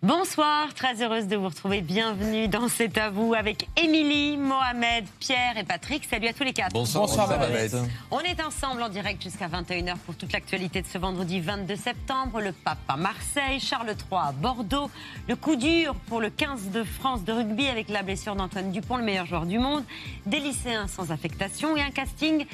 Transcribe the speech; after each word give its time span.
Bonsoir, 0.00 0.72
très 0.74 1.02
heureuse 1.02 1.26
de 1.26 1.34
vous 1.34 1.48
retrouver. 1.48 1.80
Bienvenue 1.80 2.46
dans 2.46 2.68
C'est 2.68 2.96
à 2.98 3.10
vous 3.10 3.34
avec 3.34 3.68
Émilie, 3.76 4.36
Mohamed, 4.36 5.04
Pierre 5.18 5.58
et 5.58 5.64
Patrick. 5.64 6.04
Salut 6.08 6.28
à 6.28 6.32
tous 6.32 6.44
les 6.44 6.52
quatre. 6.52 6.72
Bonsoir, 6.72 7.28
Babette. 7.28 7.74
On 8.12 8.20
est 8.20 8.40
ensemble 8.40 8.80
en 8.80 8.88
direct 8.88 9.20
jusqu'à 9.20 9.48
21h 9.48 9.96
pour 10.06 10.14
toute 10.14 10.32
l'actualité 10.32 10.82
de 10.82 10.86
ce 10.86 10.98
vendredi 10.98 11.40
22 11.40 11.74
septembre. 11.74 12.40
Le 12.40 12.52
pape 12.52 12.78
à 12.86 12.96
Marseille, 12.96 13.58
Charles 13.58 13.88
III 13.88 14.20
à 14.28 14.30
Bordeaux. 14.30 14.88
Le 15.26 15.34
coup 15.34 15.56
dur 15.56 15.96
pour 16.06 16.20
le 16.20 16.30
15 16.30 16.70
de 16.70 16.84
France 16.84 17.24
de 17.24 17.32
rugby 17.32 17.66
avec 17.66 17.88
la 17.88 18.04
blessure 18.04 18.36
d'Antoine 18.36 18.70
Dupont, 18.70 18.98
le 18.98 19.04
meilleur 19.04 19.26
joueur 19.26 19.46
du 19.46 19.58
monde. 19.58 19.82
Des 20.26 20.38
lycéens 20.38 20.86
sans 20.86 21.10
affectation 21.10 21.76
et 21.76 21.82
un 21.82 21.90
casting 21.90 22.46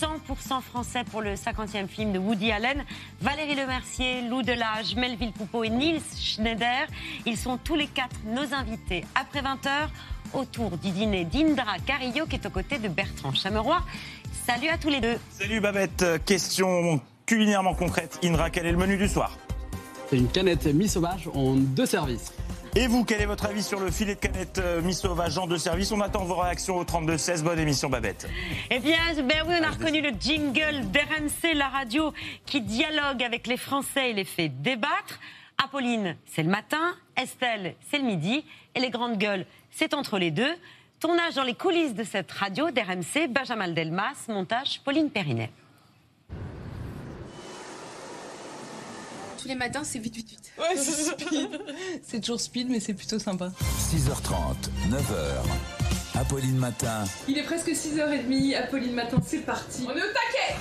100% 0.00 0.60
français 0.62 1.04
pour 1.10 1.20
le 1.20 1.34
50e 1.34 1.88
film 1.88 2.12
de 2.12 2.18
Woody 2.18 2.52
Allen. 2.52 2.84
Valérie 3.20 3.54
Lemercier, 3.54 4.22
Lou 4.28 4.42
Delage, 4.42 4.94
Melville 4.96 5.32
Poupeau 5.32 5.64
et 5.64 5.70
Nils 5.70 6.02
Schneider. 6.18 6.86
Ils 7.26 7.36
sont 7.36 7.58
tous 7.58 7.74
les 7.74 7.86
quatre 7.86 8.16
nos 8.26 8.54
invités 8.54 9.04
après 9.14 9.42
20h 9.42 9.88
autour 10.32 10.76
du 10.78 10.90
dîner 10.90 11.24
d'Indra 11.24 11.78
Carillo 11.84 12.26
qui 12.26 12.36
est 12.36 12.46
aux 12.46 12.50
côtés 12.50 12.78
de 12.78 12.88
Bertrand 12.88 13.32
Chameroy. 13.32 13.80
Salut 14.46 14.68
à 14.68 14.78
tous 14.78 14.88
les 14.88 15.00
deux. 15.00 15.18
Salut 15.30 15.60
Babette, 15.60 16.04
question 16.24 17.00
culinairement 17.26 17.74
concrète. 17.74 18.18
Indra, 18.24 18.50
quel 18.50 18.66
est 18.66 18.72
le 18.72 18.78
menu 18.78 18.96
du 18.96 19.08
soir? 19.08 19.36
C'est 20.08 20.16
une 20.16 20.28
canette 20.28 20.66
mi-sauvage 20.66 21.28
en 21.34 21.54
deux 21.54 21.86
services. 21.86 22.32
Et 22.76 22.86
vous, 22.86 23.04
quel 23.04 23.20
est 23.20 23.26
votre 23.26 23.46
avis 23.46 23.64
sur 23.64 23.80
le 23.80 23.90
filet 23.90 24.14
de 24.14 24.20
canette 24.20 24.58
euh, 24.58 24.80
mi-sauvage 24.80 25.36
en 25.38 25.48
deux 25.48 25.58
services 25.58 25.90
On 25.90 26.00
attend 26.00 26.24
vos 26.24 26.36
réactions 26.36 26.76
au 26.76 26.84
32-16. 26.84 27.42
Bonne 27.42 27.58
émission, 27.58 27.88
Babette. 27.88 28.28
Eh 28.70 28.78
bien, 28.78 28.98
ben 29.16 29.42
oui, 29.48 29.54
on 29.60 29.64
a 29.64 29.70
reconnu 29.70 30.00
le 30.00 30.10
jingle 30.10 30.88
d'RMC, 30.92 31.54
la 31.56 31.68
radio 31.68 32.12
qui 32.46 32.60
dialogue 32.60 33.24
avec 33.24 33.48
les 33.48 33.56
Français 33.56 34.10
et 34.10 34.12
les 34.12 34.24
fait 34.24 34.48
débattre. 34.48 35.18
Apolline, 35.62 36.16
c'est 36.26 36.44
le 36.44 36.50
matin. 36.50 36.94
Estelle, 37.20 37.74
c'est 37.90 37.98
le 37.98 38.04
midi. 38.04 38.44
Et 38.76 38.80
les 38.80 38.90
grandes 38.90 39.18
gueules, 39.18 39.46
c'est 39.72 39.92
entre 39.92 40.18
les 40.18 40.30
deux. 40.30 40.54
Tournage 41.00 41.34
dans 41.34 41.42
les 41.42 41.54
coulisses 41.54 41.94
de 41.94 42.04
cette 42.04 42.30
radio 42.30 42.70
d'RMC, 42.70 43.26
Benjamin 43.30 43.68
Delmas, 43.68 44.26
montage 44.28 44.80
Pauline 44.84 45.10
Perinet. 45.10 45.50
Tous 49.40 49.48
les 49.48 49.54
matins, 49.54 49.82
c'est 49.84 49.98
vite, 49.98 50.16
vite, 50.16 50.28
vite. 50.28 50.52
Ouais, 50.58 50.76
c'est 50.76 50.92
speed. 50.92 51.60
c'est 52.06 52.20
toujours 52.20 52.40
speed, 52.40 52.68
mais 52.68 52.80
c'est 52.80 52.94
plutôt 52.94 53.18
sympa. 53.18 53.50
6h30, 53.90 54.56
9h. 54.90 56.18
Apolline 56.20 56.56
Matin. 56.56 57.04
Il 57.26 57.38
est 57.38 57.42
presque 57.44 57.68
6h30, 57.68 58.56
Apolline 58.56 58.92
Matin, 58.92 59.16
c'est 59.26 59.38
parti. 59.38 59.84
On 59.86 59.90
est 59.90 60.02
au 60.02 60.12
taquet 60.12 60.56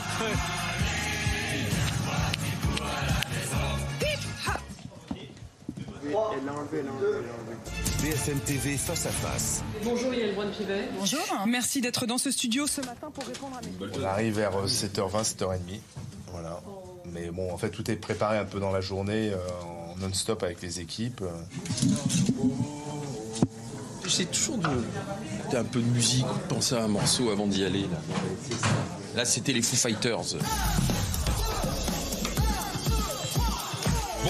BFM 8.02 8.40
TV 8.40 8.78
face 8.78 9.06
à 9.06 9.10
face. 9.10 9.64
Bonjour 9.84 10.14
Yael 10.14 10.34
Brun-Pivet. 10.34 10.88
Bonjour. 10.98 11.20
Merci 11.46 11.82
d'être 11.82 12.06
dans 12.06 12.18
ce 12.18 12.32
studio 12.32 12.66
ce 12.66 12.82
matin 12.82 13.12
pour 13.14 13.26
répondre 13.26 13.58
à 13.58 13.62
mes 13.62 14.00
On 14.00 14.04
arrive 14.04 14.36
vers 14.36 14.66
7h20, 14.66 15.36
7h30. 15.36 15.80
Voilà. 16.32 16.62
Mais 17.14 17.30
bon, 17.32 17.52
en 17.54 17.58
fait, 17.58 17.70
tout 17.70 17.90
est 17.90 17.96
préparé 17.96 18.38
un 18.38 18.46
peu 18.46 18.60
dans 18.60 18.72
la 18.72 18.82
journée, 18.82 19.32
euh, 19.32 19.38
en 19.94 19.96
non-stop 20.00 20.44
avec 20.44 20.62
les 20.62 20.80
équipes. 20.80 21.24
J'essaie 24.04 24.26
toujours 24.26 24.58
de, 24.58 25.58
un 25.58 25.64
peu 25.64 25.82
de 25.82 25.90
musique, 25.90 26.26
de 26.26 26.54
penser 26.54 26.76
à 26.76 26.84
un 26.84 26.88
morceau 26.88 27.30
avant 27.30 27.48
d'y 27.48 27.64
aller. 27.64 27.84
Là, 27.84 27.98
Là, 29.16 29.26
c'était 29.26 29.54
les 29.54 29.62
Foo 29.62 29.76
Fighters. 29.76 30.36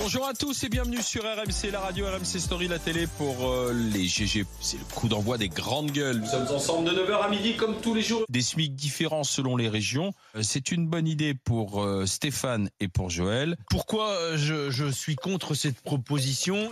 Bonjour 0.02 0.28
à 0.28 0.34
tous 0.34 0.64
et 0.64 0.70
bienvenue 0.70 1.02
sur 1.02 1.24
RMC, 1.24 1.72
la 1.72 1.82
radio 1.82 2.06
RMC 2.06 2.40
Story, 2.40 2.68
la 2.68 2.80
télé 2.80 3.06
pour 3.18 3.50
euh, 3.50 3.74
les 3.74 4.06
GG. 4.08 4.46
C'est 4.62 4.78
le 4.78 4.84
coup 4.96 5.08
d'envoi 5.08 5.38
des 5.38 5.50
grandes 5.50 5.92
gueules. 5.92 6.20
Nous 6.20 6.28
sommes 6.28 6.48
ensemble 6.56 6.90
de 6.90 6.94
9h 6.96 7.22
à 7.26 7.30
midi 7.30 7.56
comme 7.56 7.76
tous 7.82 7.94
les 7.94 8.02
jours. 8.02 8.24
Des 8.30 8.42
SMIC 8.42 8.76
différents 8.76 9.24
selon 9.24 9.56
les 9.58 9.68
régions. 9.70 10.14
Euh, 10.36 10.42
C'est 10.42 10.72
une 10.72 10.88
bonne 10.88 11.08
idée 11.08 11.34
pour 11.34 11.84
euh, 11.84 12.06
Stéphane 12.06 12.70
et 12.80 12.88
pour 12.88 13.10
Joël. 13.10 13.58
Pourquoi 13.70 14.10
euh, 14.12 14.38
je, 14.38 14.70
je 14.72 14.90
suis 14.90 15.16
contre 15.16 15.54
cette 15.54 15.80
proposition? 15.82 16.70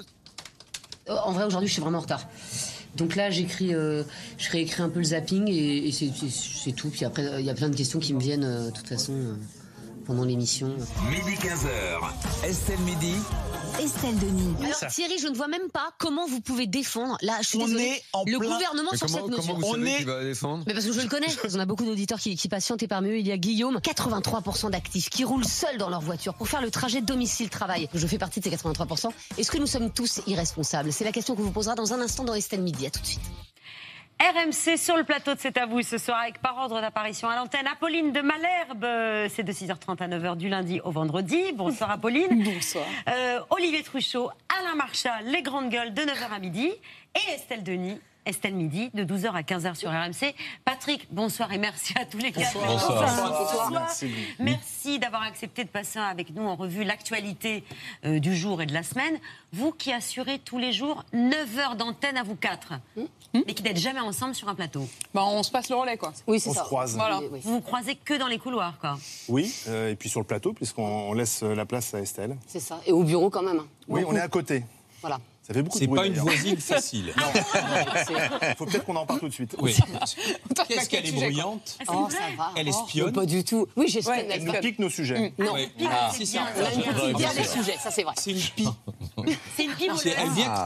En 1.10 1.32
vrai, 1.32 1.46
aujourd'hui, 1.46 1.68
je 1.68 1.74
suis 1.74 1.82
vraiment 1.82 2.00
en 2.00 2.02
retard. 2.02 2.26
Donc 2.96 3.16
là, 3.16 3.30
j'écris, 3.30 3.74
euh, 3.76 4.04
je 4.38 4.50
réécris 4.50 4.82
un 4.82 4.90
peu 4.90 5.00
le 5.00 5.06
zapping 5.06 5.48
et, 5.50 5.88
et 5.88 5.92
c'est- 5.92 6.72
tout. 6.76 6.90
Puis 6.90 7.06
après, 7.06 7.40
il 7.40 7.46
y 7.46 7.50
a 7.50 7.54
plein 7.54 7.70
de 7.70 7.76
questions 7.76 8.00
qui 8.00 8.14
me 8.14 8.20
viennent, 8.20 8.44
euh, 8.44 8.66
de 8.70 8.72
toute 8.76 8.88
façon, 8.88 9.14
euh, 9.14 9.36
pendant 10.08 10.24
l'émission. 10.24 10.68
Midi 11.10 11.36
15h. 11.40 12.46
Estelle 12.48 12.80
Midi. 12.80 13.14
Estelle 13.80 14.18
Denis. 14.18 14.56
Alors, 14.64 14.92
Thierry, 14.92 15.20
je 15.20 15.28
ne 15.28 15.36
vois 15.36 15.48
même 15.50 15.70
pas 15.72 15.92
comment 16.00 16.26
vous 16.28 16.42
pouvez 16.42 16.66
défendre. 16.66 17.16
Là, 17.22 17.34
je 17.42 17.48
suis 17.50 17.58
On 17.60 17.66
désolée, 17.66 17.84
est 17.84 18.04
en 18.14 18.24
le 18.26 18.40
plein- 18.40 18.50
gouvernement 18.56 18.90
sur 18.96 19.08
cette 19.08 19.28
notion. 19.28 19.60
On 19.64 19.86
est 19.86 20.04
défendre 20.24 20.64
Mais 20.66 20.74
parce 20.74 20.86
que 20.86 20.94
je 20.94 21.02
le 21.02 21.08
connais. 21.08 21.28
On 21.54 21.60
a 21.60 21.66
beaucoup 21.66 21.86
d'auditeurs 21.86 22.20
qui, 22.20 22.36
qui 22.36 22.48
patientent 22.48 22.82
et 22.82 22.88
parmi 22.88 23.10
eux, 23.10 23.20
il 23.20 23.28
y 23.28 23.32
a 23.32 23.38
Guillaume. 23.38 23.78
83% 23.78 24.72
d'actifs 24.72 25.10
qui 25.10 25.24
roulent 25.26 25.46
seuls 25.46 25.78
dans 25.78 25.90
leur 25.90 26.02
voiture 26.02 26.34
pour 26.34 26.48
faire 26.48 26.62
le 26.62 26.72
trajet 26.72 27.02
domicile-travail. 27.02 27.88
Je 27.94 28.08
fais 28.08 28.18
partie 28.18 28.40
de 28.40 28.46
ces 28.46 28.50
83%. 28.56 29.10
Est-ce 29.38 29.52
que 29.52 29.58
nous 29.60 29.68
sommes 29.68 29.92
tous 29.92 30.22
irresponsables? 30.26 30.92
C'est 30.92 31.04
la 31.04 31.12
question 31.12 31.36
que 31.36 31.42
vous 31.42 31.52
posera 31.52 31.76
dans 31.76 31.94
un 31.94 32.02
instant 32.02 32.24
dans 32.24 32.34
Estelle 32.34 32.62
Midi. 32.64 32.88
À 32.88 32.90
tout 32.90 33.02
de 33.02 33.06
suite. 33.06 33.22
RMC 34.20 34.78
sur 34.78 34.98
le 34.98 35.04
plateau 35.04 35.36
de 35.36 35.40
C'est 35.40 35.58
à 35.58 35.68
vous 35.68 35.84
ce 35.84 36.00
soir 36.00 36.18
avec 36.20 36.40
par 36.42 36.58
ordre 36.58 36.82
d'apparition 36.82 37.30
à 37.30 37.36
l'antenne 37.36 37.68
Apolline 37.68 38.12
de 38.12 38.22
Malherbe. 38.22 38.84
Euh, 38.84 39.28
C'est 39.30 39.44
de 39.44 39.52
6h30 39.52 40.02
à 40.02 40.08
9h 40.08 40.38
du 40.38 40.50
lundi 40.50 40.82
au 40.84 40.90
vendredi. 40.90 41.40
Bonsoir 41.54 41.92
Apolline. 41.92 42.44
Bonsoir. 42.44 42.86
Euh, 43.10 43.40
Olivier 43.52 43.84
Truchot, 43.84 44.32
Alain 44.60 44.76
Marchal, 44.76 45.24
les 45.26 45.44
grandes 45.44 45.70
gueules 45.70 45.94
de 45.94 46.02
9h 46.02 46.34
à 46.36 46.40
midi. 46.40 46.68
Et 47.16 47.34
Estelle 47.34 47.64
Denis. 47.64 48.00
Estelle 48.28 48.56
Midi, 48.56 48.90
de 48.94 49.04
12h 49.06 49.32
à 49.32 49.42
15h 49.42 49.76
sur 49.76 49.90
RMC. 49.90 50.36
Patrick, 50.66 51.08
bonsoir 51.12 51.52
et 51.54 51.58
merci 51.58 51.94
à 51.98 52.06
tous 52.06 52.18
les 52.18 52.32
quatre. 52.32 52.54
Bonsoir. 52.60 53.72
Merci, 53.72 54.08
Merci 54.40 55.00
d'avoir 55.00 55.24
accepté 55.24 55.64
de 55.64 55.70
passer 55.70 56.00
avec 56.00 56.36
nous 56.36 56.44
en 56.44 56.56
revue 56.56 56.84
l'actualité 56.84 57.64
euh, 58.06 58.20
du 58.20 58.36
jour 58.36 58.62
et 58.62 58.66
de 58.66 58.74
la 58.74 58.84
semaine. 58.84 59.18
Vous 59.54 59.72
qui 59.72 59.94
assurez 59.94 60.40
tous 60.40 60.58
les 60.58 60.74
jours 60.74 61.06
9 61.14 61.58
heures 61.60 61.76
d'antenne 61.78 62.18
à 62.18 62.24
vous 62.24 62.36
quatre, 62.36 62.74
mais 63.34 63.54
qui 63.54 63.64
n'êtes 63.64 63.78
jamais 63.78 64.02
ensemble 64.02 64.36
sur 64.36 64.50
un 64.50 64.56
plateau. 64.56 64.88
Bah, 65.14 65.24
on 65.26 65.42
se 65.44 65.50
passe 65.52 65.70
le 65.70 65.76
relais, 65.76 65.96
quoi. 65.98 66.12
Oui, 66.28 66.40
c'est 66.40 66.50
On 66.50 66.54
ça. 66.54 66.62
se 66.62 66.66
croise. 66.66 66.96
Voilà. 66.96 67.20
Oui, 67.20 67.28
oui. 67.32 67.40
Vous 67.44 67.54
vous 67.54 67.62
croisez 67.62 67.96
que 67.96 68.14
dans 68.16 68.28
les 68.28 68.40
couloirs, 68.40 68.78
quoi. 68.82 68.98
Oui, 69.30 69.54
euh, 69.70 69.92
et 69.92 69.96
puis 69.96 70.10
sur 70.10 70.20
le 70.20 70.26
plateau, 70.26 70.52
puisqu'on 70.52 70.84
on 70.86 71.14
laisse 71.14 71.44
la 71.44 71.66
place 71.66 71.94
à 71.94 72.02
Estelle. 72.02 72.36
C'est 72.46 72.60
ça. 72.60 72.82
Et 72.86 72.92
au 72.92 73.04
bureau 73.04 73.30
quand 73.30 73.44
même. 73.44 73.60
hein. 73.60 73.68
Oui, 73.88 74.04
on 74.06 74.14
est 74.16 74.20
à 74.20 74.28
côté. 74.28 74.64
Voilà. 75.02 75.20
Ça 75.48 75.54
fait 75.54 75.62
beaucoup 75.64 75.78
de 75.78 75.84
C'est 75.84 75.88
bruit. 75.88 75.98
pas 76.00 76.06
une 76.08 76.14
voisine 76.16 76.58
facile. 76.58 77.14
Il 77.16 78.56
faut 78.58 78.66
peut-être 78.66 78.84
qu'on 78.86 78.96
en 78.98 79.06
parle 79.06 79.22
tout 79.22 79.30
de 79.30 79.34
suite. 79.34 79.56
Oui. 79.60 79.74
Qu'est-ce 80.68 80.90
qu'elle 80.90 81.06
est 81.08 81.12
bruyante 81.14 81.78
Oh, 81.88 82.08
ça 82.12 82.18
va. 82.38 82.52
Elle 82.58 82.68
Oh, 82.68 82.84
espionne 82.84 83.14
Pas 83.14 83.26
du 83.26 83.44
tout. 83.46 83.66
Oui, 83.78 83.88
j'espionne. 83.88 84.18
Ouais, 84.18 84.28
Elle 84.30 84.44
nous 84.44 84.52
pique 84.54 84.78
nos 84.80 84.90
sujets. 84.90 85.32
Non. 85.40 85.54
Ouais. 85.54 85.70
Pique, 85.78 85.88
Ah, 85.90 86.10
c'est 86.12 86.26
c'est 86.26 86.38
ça. 86.38 86.44
On 86.58 86.60
a 86.66 86.72
une 86.74 86.80
Ouais, 86.80 86.84
petite 86.84 86.96
bien 87.00 87.14
guerre 87.18 87.34
des 87.36 87.44
sûr. 87.44 87.52
sujets, 87.64 87.78
ça 87.82 87.92
c'est 87.92 88.04
vrai. 88.04 88.14
C'est 88.18 88.32
une 88.32 88.40
pie. 88.42 88.68
C'est 89.56 89.64
une 89.64 89.72
pile 89.74 89.92
C'est- 89.98 90.10
Elle 90.22 90.30
vient, 90.32 90.66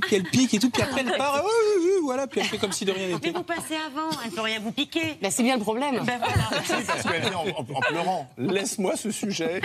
puis 0.00 0.16
elle 0.16 0.22
pique 0.24 0.54
et 0.54 0.58
tout, 0.58 0.70
puis 0.70 0.82
après 0.82 1.00
elle 1.00 1.16
part, 1.16 1.42
oui, 1.44 1.50
oui, 1.50 1.82
oui, 1.84 1.90
voilà, 2.04 2.26
puis 2.26 2.40
elle 2.40 2.46
fait 2.46 2.58
comme 2.58 2.72
si 2.72 2.84
de 2.84 2.92
rien 2.92 3.06
Mais 3.08 3.14
n'était. 3.14 3.30
vous 3.30 3.42
passez 3.42 3.74
avant, 3.76 4.10
elle 4.24 4.30
peut 4.30 4.40
rien 4.42 4.60
vous 4.60 4.72
piquer. 4.72 5.16
Ben, 5.22 5.30
c'est 5.30 5.42
bien 5.42 5.56
le 5.56 5.62
problème. 5.62 6.02
Ben 6.04 6.18
voilà. 6.18 6.62
Parce 6.86 7.02
qu'elle 7.02 7.22
vient 7.22 7.38
en, 7.38 7.48
en- 7.48 7.76
en 7.76 7.80
pleurant. 7.80 8.28
Laisse-moi 8.36 8.96
ce 8.96 9.10
sujet. 9.10 9.60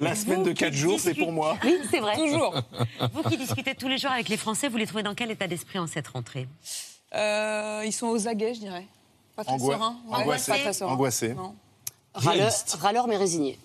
La 0.00 0.14
semaine 0.14 0.42
de 0.44 0.52
4 0.52 0.72
jours, 0.72 0.98
c'est 1.00 1.14
pour 1.14 1.32
moi. 1.32 1.56
Oui, 1.64 1.76
c'est 1.90 2.00
vrai. 2.00 2.14
Toujours. 2.16 2.54
Vous 3.12 3.22
qui 3.28 3.36
discutez 3.36 3.71
tous 3.74 3.88
les 3.88 3.98
jours 3.98 4.10
avec 4.10 4.28
les 4.28 4.36
Français, 4.36 4.68
vous 4.68 4.76
les 4.76 4.86
trouvez 4.86 5.02
dans 5.02 5.14
quel 5.14 5.30
état 5.30 5.46
d'esprit 5.46 5.78
en 5.78 5.86
cette 5.86 6.08
rentrée? 6.08 6.46
Euh, 7.14 7.82
ils 7.84 7.92
sont 7.92 8.06
aux 8.08 8.28
aguets, 8.28 8.54
je 8.54 8.60
dirais. 8.60 8.86
Pas 9.36 9.44
très 9.44 9.54
Angoi- 9.54 9.74
sereins. 9.74 9.96
Ouais, 10.08 10.16
angoissé. 10.16 10.52
pas 10.52 10.58
très 10.58 10.72
sereins. 10.72 10.92
Angoissé. 10.92 11.34
Non. 11.34 11.54
Râleur, 12.14 12.34
Réaliste. 12.44 12.72
râleur, 12.80 13.06
mais 13.08 13.16
résigné. 13.16 13.58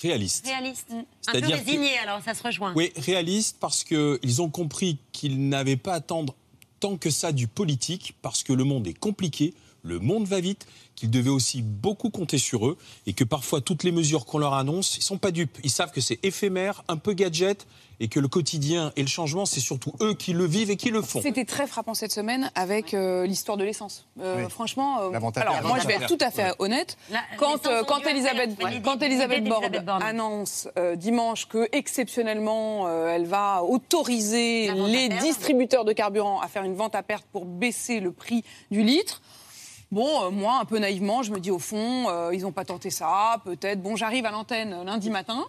Réaliste. 0.00 0.46
Réaliste. 0.46 0.88
Un 1.26 1.32
peu 1.32 1.40
que- 1.40 1.46
résigné, 1.46 1.98
alors 1.98 2.20
ça 2.22 2.34
se 2.34 2.42
rejoint. 2.42 2.72
Oui, 2.76 2.92
réaliste 2.96 3.56
parce 3.58 3.82
qu'ils 3.84 4.40
ont 4.42 4.48
compris 4.50 4.98
qu'ils 5.12 5.48
n'avaient 5.48 5.76
pas 5.76 5.92
à 5.94 5.96
attendre 5.96 6.34
tant 6.80 6.96
que 6.96 7.10
ça 7.10 7.32
du 7.32 7.48
politique, 7.48 8.14
parce 8.22 8.44
que 8.44 8.52
le 8.52 8.62
monde 8.62 8.86
est 8.86 8.96
compliqué, 8.98 9.54
le 9.88 9.98
monde 9.98 10.26
va 10.26 10.40
vite, 10.40 10.66
qu'ils 10.94 11.10
devaient 11.10 11.30
aussi 11.30 11.62
beaucoup 11.62 12.10
compter 12.10 12.38
sur 12.38 12.66
eux 12.66 12.76
et 13.06 13.12
que 13.12 13.24
parfois 13.24 13.60
toutes 13.60 13.84
les 13.84 13.92
mesures 13.92 14.26
qu'on 14.26 14.38
leur 14.38 14.54
annonce, 14.54 14.96
ils 14.96 15.02
sont 15.02 15.18
pas 15.18 15.30
dupes. 15.30 15.58
Ils 15.64 15.70
savent 15.70 15.92
que 15.92 16.00
c'est 16.00 16.18
éphémère, 16.24 16.82
un 16.88 16.96
peu 16.96 17.12
gadget 17.14 17.66
et 18.00 18.06
que 18.08 18.20
le 18.20 18.28
quotidien 18.28 18.92
et 18.96 19.02
le 19.02 19.08
changement, 19.08 19.44
c'est 19.46 19.58
surtout 19.60 19.92
eux 20.00 20.14
qui 20.14 20.32
le 20.32 20.44
vivent 20.44 20.70
et 20.70 20.76
qui 20.76 20.90
le 20.90 21.02
font. 21.02 21.20
C'était 21.20 21.44
très 21.44 21.66
frappant 21.66 21.94
cette 21.94 22.12
semaine 22.12 22.50
avec 22.54 22.94
euh, 22.94 23.26
l'histoire 23.26 23.56
de 23.56 23.64
l'essence. 23.64 24.06
Euh, 24.20 24.44
Oui. 24.44 24.50
Franchement, 24.50 25.00
euh, 25.02 25.10
alors 25.36 25.62
moi 25.64 25.78
je 25.80 25.86
vais 25.86 25.94
être 25.94 26.06
tout 26.06 26.18
à 26.20 26.30
fait 26.30 26.44
Ouais. 26.50 26.54
honnête. 26.60 26.96
La- 27.10 27.20
Quand, 27.38 27.66
euh, 27.66 27.82
quand 27.84 28.00
Elisabeth, 28.06 28.50
quand 28.84 28.94
l'idée 29.00 29.06
Elisabeth 29.06 29.44
Borne 29.84 30.02
annonce 30.02 30.68
euh, 30.78 30.94
dimanche 30.96 31.46
que 31.48 31.68
exceptionnellement 31.72 32.86
euh, 32.86 33.08
elle 33.14 33.26
va 33.26 33.62
autoriser 33.64 34.72
les 34.72 35.08
distributeurs 35.08 35.84
de 35.84 35.92
carburant 35.92 36.40
à 36.40 36.48
faire 36.48 36.62
une 36.64 36.74
vente 36.74 36.94
à 36.94 37.02
perte 37.02 37.24
pour 37.32 37.44
baisser 37.46 38.00
le 38.00 38.12
prix 38.12 38.44
du 38.70 38.82
litre. 38.82 39.20
Bon, 39.90 40.24
euh, 40.24 40.30
moi, 40.30 40.58
un 40.60 40.64
peu 40.64 40.78
naïvement, 40.78 41.22
je 41.22 41.32
me 41.32 41.40
dis 41.40 41.50
au 41.50 41.58
fond, 41.58 42.08
euh, 42.08 42.30
ils 42.34 42.42
n'ont 42.42 42.52
pas 42.52 42.64
tenté 42.64 42.90
ça, 42.90 43.40
peut-être. 43.44 43.80
Bon, 43.82 43.96
j'arrive 43.96 44.26
à 44.26 44.30
l'antenne 44.30 44.84
lundi 44.84 45.08
matin. 45.10 45.46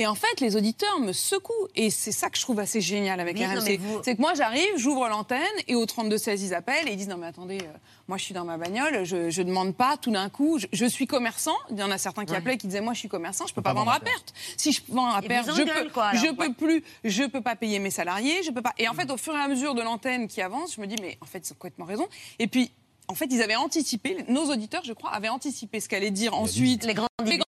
Et 0.00 0.06
en 0.06 0.14
fait, 0.14 0.40
les 0.40 0.54
auditeurs 0.54 1.00
me 1.00 1.12
secouent. 1.12 1.66
Et 1.74 1.90
c'est 1.90 2.12
ça 2.12 2.30
que 2.30 2.36
je 2.36 2.42
trouve 2.42 2.60
assez 2.60 2.80
génial 2.80 3.18
avec 3.18 3.36
Oui, 3.36 3.42
non, 3.42 3.54
RMC. 3.54 3.64
mais 3.66 3.76
vous- 3.78 4.00
C'est 4.04 4.14
que 4.14 4.20
moi, 4.20 4.32
j'arrive, 4.34 4.68
j'ouvre 4.76 5.08
l'antenne 5.08 5.40
et 5.66 5.74
au 5.74 5.84
32-16, 5.86 6.40
ils 6.44 6.54
appellent 6.54 6.86
et 6.88 6.92
ils 6.92 6.96
disent 6.96 7.08
Non, 7.08 7.16
mais 7.16 7.26
attendez, 7.26 7.58
euh, 7.62 7.66
moi, 8.06 8.16
je 8.16 8.22
suis 8.22 8.32
dans 8.34 8.44
ma 8.44 8.56
bagnole, 8.58 9.04
je 9.04 9.16
ne 9.16 9.42
demande 9.48 9.74
pas 9.74 9.96
tout 9.96 10.12
d'un 10.12 10.28
coup. 10.28 10.58
Je, 10.60 10.66
je 10.72 10.86
suis 10.86 11.08
commerçant. 11.08 11.56
Il 11.70 11.78
y 11.78 11.82
en 11.82 11.90
a 11.90 11.98
certains 11.98 12.24
qui 12.24 12.30
Ouais. 12.32 12.38
appelaient 12.38 12.58
qui 12.58 12.68
disaient 12.68 12.80
Moi, 12.80 12.94
je 12.94 13.00
suis 13.00 13.08
commerçant, 13.08 13.46
je 13.48 13.52
ne 13.52 13.54
peux 13.56 13.62
pas 13.62 13.74
vendre 13.74 13.90
à 13.90 13.98
perte. 13.98 14.32
Si 14.56 14.70
je 14.70 14.82
vends 14.88 15.08
à 15.10 15.20
perte, 15.20 15.46
je 15.48 15.62
engueulent, 15.62 15.86
peux, 15.86 15.90
quoi, 15.90 16.12
je 16.14 16.26
ouais. 16.26 16.32
peux 16.34 16.52
plus, 16.52 16.84
je 17.02 17.24
peux 17.24 17.40
pas 17.42 17.56
payer 17.56 17.80
mes 17.80 17.90
salariés, 17.90 18.44
je 18.44 18.52
peux 18.52 18.62
pas. 18.62 18.74
Et 18.78 18.88
en 18.88 18.94
fait, 18.94 19.10
au 19.10 19.16
fur 19.16 19.34
et 19.34 19.40
à 19.40 19.48
mesure 19.48 19.74
de 19.74 19.82
l'antenne 19.82 20.28
qui 20.28 20.40
avance, 20.42 20.74
je 20.76 20.80
me 20.80 20.86
dis 20.86 20.96
Mais 21.02 21.18
en 21.20 21.26
fait, 21.26 21.38
ils 21.48 21.52
ont 21.52 21.56
complètement 21.56 21.86
raison. 21.86 22.06
Et 22.38 22.46
puis, 22.46 22.70
en 23.08 23.14
fait, 23.14 23.26
ils 23.30 23.42
avaient 23.42 23.56
anticipé, 23.56 24.24
nos 24.28 24.50
auditeurs, 24.52 24.82
je 24.84 24.92
crois, 24.92 25.10
avaient 25.10 25.28
anticipé 25.30 25.80
ce 25.80 25.88
qu'allait 25.88 26.10
dire 26.10 26.34
ensuite 26.34 26.84
Les 26.84 26.94
grands 26.94 27.06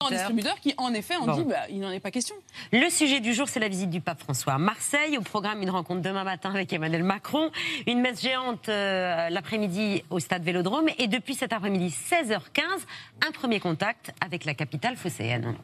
distributeurs 0.08 0.58
qui, 0.60 0.74
en 0.78 0.94
effet, 0.94 1.16
ont 1.16 1.26
Bon. 1.26 1.36
dit 1.36 1.44
bah, 1.44 1.66
il 1.68 1.80
n'en 1.80 1.90
est 1.90 2.00
pas 2.00 2.10
question. 2.10 2.34
Le 2.72 2.88
sujet 2.88 3.20
du 3.20 3.34
jour, 3.34 3.48
c'est 3.48 3.60
la 3.60 3.68
visite 3.68 3.90
du 3.90 4.00
pape 4.00 4.20
François 4.20 4.54
à 4.54 4.58
Marseille. 4.58 5.18
Au 5.18 5.22
programme, 5.22 5.60
une 5.62 5.70
rencontre 5.70 6.00
demain 6.02 6.24
matin 6.24 6.50
avec 6.50 6.72
Emmanuel 6.72 7.02
Macron. 7.02 7.50
Une 7.86 8.00
messe 8.00 8.22
géante 8.22 8.68
euh, 8.68 9.28
l'après-midi 9.28 10.04
au 10.10 10.20
stade 10.20 10.42
Vélodrome. 10.44 10.88
Et 10.98 11.08
depuis 11.08 11.34
cet 11.34 11.52
après-midi, 11.52 11.88
16h15, 12.10 12.62
un 13.26 13.32
premier 13.32 13.60
contact 13.60 14.12
avec 14.20 14.44
la 14.44 14.54
capitale 14.54 14.96
phocéenne. 14.96 15.54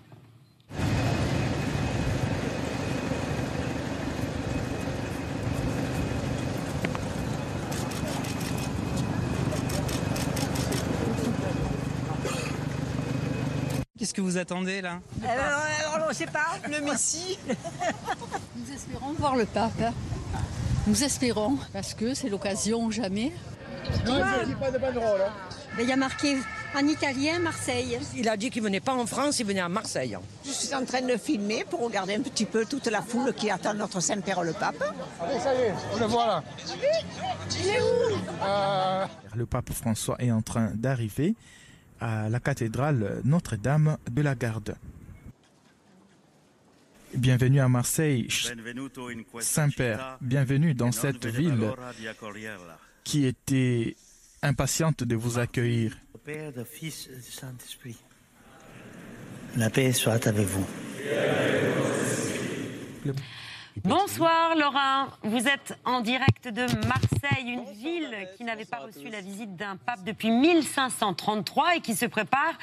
Que 14.16 14.22
vous 14.22 14.38
attendez 14.38 14.80
là 14.80 15.00
alors, 15.28 16.06
on 16.06 16.08
ne 16.08 16.14
sait 16.14 16.26
pas, 16.26 16.46
le 16.70 16.80
Messie. 16.80 17.38
Nous 18.56 18.74
espérons 18.74 19.12
voir 19.18 19.36
le 19.36 19.44
pape. 19.44 19.72
hein. 19.82 19.92
Nous 20.86 21.04
espérons, 21.04 21.58
parce 21.72 21.92
que 21.94 22.14
c'est 22.14 22.30
l'occasion 22.30 22.84
ou 22.84 22.90
jamais. 22.90 23.32
Mais 25.76 25.82
il 25.82 25.88
y 25.88 25.92
a 25.92 25.96
marqué 25.96 26.38
en 26.74 26.86
italien 26.86 27.40
Marseille. 27.40 27.98
Il 28.14 28.28
a 28.28 28.36
dit 28.38 28.48
qu'il 28.50 28.62
venait 28.62 28.80
pas 28.80 28.94
en 28.94 29.04
France, 29.04 29.38
il 29.40 29.46
venait 29.46 29.60
à 29.60 29.68
Marseille. 29.68 30.16
Je 30.44 30.50
suis 30.50 30.74
en 30.74 30.84
train 30.86 31.02
de 31.02 31.16
filmer 31.18 31.64
pour 31.68 31.80
regarder 31.82 32.14
un 32.14 32.22
petit 32.22 32.46
peu 32.46 32.64
toute 32.64 32.86
la 32.86 33.02
foule 33.02 33.34
qui 33.34 33.50
attend 33.50 33.74
notre 33.74 34.00
Saint-Père 34.00 34.42
le 34.42 34.54
Pape. 34.54 34.82
Allez, 35.20 35.38
ça 35.40 35.54
y 35.54 35.58
est, 35.58 35.74
on 35.94 35.98
le 35.98 36.06
voit 36.06 36.26
là. 36.26 36.44
Il 37.60 37.68
est 37.68 37.80
où? 37.80 38.16
Le 39.34 39.44
pape 39.46 39.72
François 39.72 40.16
est 40.20 40.30
en 40.30 40.40
train 40.40 40.70
d'arriver 40.74 41.34
à 42.00 42.28
la 42.28 42.40
cathédrale 42.40 43.20
Notre-Dame 43.24 43.98
de 44.10 44.22
la 44.22 44.34
Garde. 44.34 44.76
Bienvenue 47.14 47.60
à 47.60 47.68
Marseille, 47.68 48.28
Saint-Père. 49.40 50.18
Bienvenue 50.20 50.74
dans 50.74 50.92
cette 50.92 51.26
ville 51.26 51.72
qui 53.04 53.24
était 53.24 53.96
impatiente 54.42 55.04
de 55.04 55.16
vous 55.16 55.38
accueillir. 55.38 55.96
Père, 56.24 56.52
du 56.52 56.64
Fils 56.64 57.08
et 57.12 57.16
du 57.16 57.30
Saint-Esprit. 57.30 57.96
La 59.56 59.70
paix 59.70 59.92
soit 59.92 60.26
avec 60.26 60.46
vous. 60.46 60.66
Bonsoir 63.84 64.56
Laurent, 64.56 65.08
vous 65.22 65.46
êtes 65.46 65.78
en 65.84 66.00
direct 66.00 66.48
de 66.48 66.62
Marseille, 66.86 67.46
une 67.46 67.70
ville 67.72 68.28
qui 68.36 68.44
n'avait 68.44 68.64
pas 68.64 68.78
reçu 68.78 69.08
la 69.10 69.20
visite 69.20 69.54
d'un 69.54 69.76
pape 69.76 70.02
depuis 70.02 70.30
1533 70.30 71.76
et 71.76 71.80
qui 71.80 71.94
se 71.94 72.06
prépare 72.06 72.54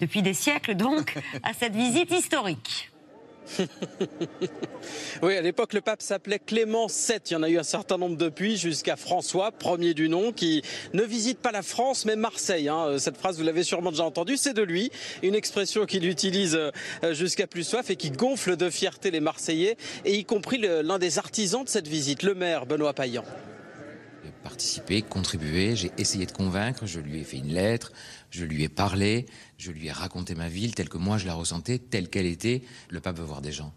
depuis 0.00 0.22
des 0.22 0.32
siècles 0.32 0.74
donc 0.74 1.18
à 1.42 1.52
cette 1.54 1.74
visite 1.74 2.12
historique. 2.12 2.93
Oui, 5.22 5.36
à 5.36 5.40
l'époque, 5.40 5.72
le 5.72 5.80
pape 5.80 6.02
s'appelait 6.02 6.38
Clément 6.38 6.86
VII. 6.86 7.18
Il 7.30 7.32
y 7.32 7.36
en 7.36 7.42
a 7.42 7.48
eu 7.48 7.58
un 7.58 7.62
certain 7.62 7.96
nombre 7.96 8.16
depuis, 8.16 8.56
jusqu'à 8.56 8.96
François, 8.96 9.52
premier 9.52 9.94
du 9.94 10.08
nom, 10.08 10.32
qui 10.32 10.62
ne 10.92 11.02
visite 11.02 11.38
pas 11.38 11.52
la 11.52 11.62
France, 11.62 12.04
mais 12.04 12.16
Marseille. 12.16 12.68
hein. 12.68 12.98
Cette 12.98 13.16
phrase, 13.16 13.38
vous 13.38 13.44
l'avez 13.44 13.62
sûrement 13.62 13.90
déjà 13.90 14.04
entendue, 14.04 14.36
c'est 14.36 14.54
de 14.54 14.62
lui. 14.62 14.90
Une 15.22 15.34
expression 15.34 15.86
qu'il 15.86 16.06
utilise 16.06 16.56
euh, 16.56 17.14
jusqu'à 17.14 17.46
plus 17.46 17.64
soif 17.64 17.90
et 17.90 17.96
qui 17.96 18.10
gonfle 18.10 18.56
de 18.56 18.68
fierté 18.70 19.10
les 19.10 19.20
Marseillais, 19.20 19.76
et 20.04 20.14
y 20.16 20.24
compris 20.24 20.58
l'un 20.58 20.98
des 20.98 21.18
artisans 21.18 21.64
de 21.64 21.68
cette 21.68 21.88
visite, 21.88 22.22
le 22.22 22.34
maire 22.34 22.66
Benoît 22.66 22.92
Payan. 22.92 23.24
participé, 24.42 25.02
contribué, 25.02 25.74
j'ai 25.76 25.90
essayé 25.96 26.26
de 26.26 26.32
convaincre, 26.32 26.86
je 26.86 27.00
lui 27.00 27.20
ai 27.20 27.24
fait 27.24 27.38
une 27.38 27.52
lettre, 27.54 27.92
je 28.34 28.44
lui 28.44 28.64
ai 28.64 28.68
parlé, 28.68 29.26
je 29.58 29.70
lui 29.70 29.86
ai 29.86 29.92
raconté 29.92 30.34
ma 30.34 30.48
ville 30.48 30.74
telle 30.74 30.88
que 30.88 30.98
moi 30.98 31.18
je 31.18 31.26
la 31.26 31.34
ressentais, 31.34 31.78
telle 31.78 32.08
qu'elle 32.08 32.26
était. 32.26 32.62
Le 32.90 33.00
pape 33.00 33.18
veut 33.18 33.24
voir 33.24 33.40
des 33.40 33.52
gens. 33.52 33.72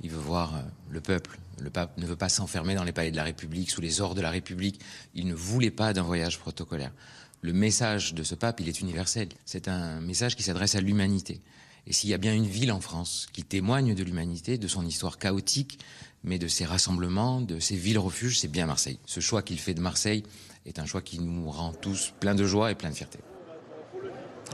Il 0.00 0.10
veut 0.10 0.20
voir 0.20 0.54
euh, 0.54 0.60
le 0.90 1.00
peuple. 1.00 1.40
Le 1.60 1.70
pape 1.70 1.98
ne 1.98 2.06
veut 2.06 2.16
pas 2.16 2.28
s'enfermer 2.28 2.76
dans 2.76 2.84
les 2.84 2.92
palais 2.92 3.10
de 3.10 3.16
la 3.16 3.24
République, 3.24 3.68
sous 3.68 3.80
les 3.80 4.00
ors 4.00 4.14
de 4.14 4.20
la 4.20 4.30
République. 4.30 4.80
Il 5.14 5.26
ne 5.26 5.34
voulait 5.34 5.72
pas 5.72 5.92
d'un 5.92 6.02
voyage 6.02 6.38
protocolaire. 6.38 6.92
Le 7.40 7.52
message 7.52 8.14
de 8.14 8.22
ce 8.22 8.36
pape, 8.36 8.60
il 8.60 8.68
est 8.68 8.80
universel. 8.80 9.28
C'est 9.44 9.66
un 9.66 10.00
message 10.00 10.36
qui 10.36 10.44
s'adresse 10.44 10.76
à 10.76 10.80
l'humanité. 10.80 11.40
Et 11.88 11.92
s'il 11.92 12.10
y 12.10 12.14
a 12.14 12.18
bien 12.18 12.34
une 12.34 12.46
ville 12.46 12.70
en 12.70 12.80
France 12.80 13.26
qui 13.32 13.42
témoigne 13.42 13.94
de 13.94 14.04
l'humanité, 14.04 14.56
de 14.56 14.68
son 14.68 14.86
histoire 14.86 15.18
chaotique, 15.18 15.80
mais 16.22 16.38
de 16.38 16.46
ses 16.46 16.64
rassemblements, 16.64 17.40
de 17.40 17.58
ses 17.58 17.76
villes 17.76 17.98
refuges, 17.98 18.38
c'est 18.38 18.48
bien 18.48 18.66
Marseille. 18.66 19.00
Ce 19.06 19.18
choix 19.18 19.42
qu'il 19.42 19.58
fait 19.58 19.74
de 19.74 19.80
Marseille 19.80 20.22
est 20.64 20.78
un 20.78 20.86
choix 20.86 21.02
qui 21.02 21.18
nous 21.18 21.50
rend 21.50 21.72
tous 21.72 22.12
plein 22.20 22.36
de 22.36 22.44
joie 22.44 22.70
et 22.70 22.76
plein 22.76 22.90
de 22.90 22.94
fierté. 22.94 23.18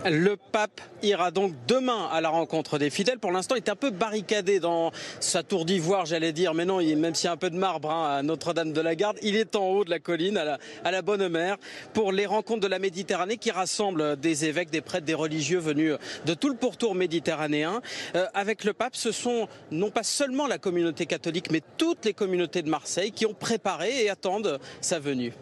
Le 0.05 0.37
pape 0.37 0.81
ira 1.03 1.31
donc 1.31 1.55
demain 1.69 2.09
à 2.11 2.21
la 2.21 2.29
rencontre 2.29 2.79
des 2.79 2.91
fidèles. 2.91 3.19
Pour 3.19 3.31
l'instant, 3.31 3.55
il 3.55 3.59
est 3.59 3.69
un 3.69 3.77
peu 3.77 3.91
barricadé 3.91 4.59
dans 4.59 4.91
sa 5.21 5.43
tour 5.43 5.65
d'ivoire, 5.65 6.07
j'allais 6.07 6.33
dire. 6.33 6.55
Mais 6.55 6.65
non, 6.65 6.79
même 6.79 7.15
s'il 7.15 7.27
y 7.27 7.29
a 7.29 7.33
un 7.33 7.37
peu 7.37 7.51
de 7.51 7.57
marbre 7.57 7.91
hein, 7.91 8.17
à 8.19 8.23
Notre-Dame 8.23 8.73
de 8.73 8.81
la 8.81 8.97
Garde, 8.97 9.19
il 9.23 9.37
est 9.37 9.55
en 9.55 9.69
haut 9.69 9.85
de 9.85 9.91
la 9.91 10.01
colline, 10.01 10.37
à 10.37 10.45
la, 10.45 10.59
à 10.85 10.91
la 10.91 11.03
Bonne 11.03 11.29
Mère, 11.29 11.57
pour 11.93 12.11
les 12.11 12.27
rencontres 12.27 12.61
de 12.61 12.67
la 12.67 12.79
Méditerranée 12.79 13.37
qui 13.37 13.51
rassemblent 13.51 14.17
des 14.17 14.45
évêques, 14.45 14.71
des 14.71 14.81
prêtres, 14.81 15.07
des 15.07 15.15
religieux 15.15 15.61
venus 15.61 15.95
de 16.27 16.35
tout 16.35 16.49
le 16.49 16.57
pourtour 16.57 16.95
méditerranéen. 16.95 17.81
Euh, 18.17 18.27
avec 18.35 18.65
le 18.65 18.73
pape, 18.73 18.97
ce 18.97 19.13
sont 19.13 19.49
non 19.71 19.91
pas 19.91 20.03
seulement 20.03 20.47
la 20.47 20.59
communauté 20.59 21.07
catholique, 21.07 21.51
mais 21.51 21.63
toutes 21.77 22.05
les 22.07 22.15
communautés 22.15 22.63
de 22.63 22.71
Marseille 22.71 23.13
qui 23.13 23.27
ont 23.27 23.35
préparé 23.35 24.05
et 24.05 24.11
attendent 24.11 24.59
sa 24.81 24.99
venue. 24.99 25.33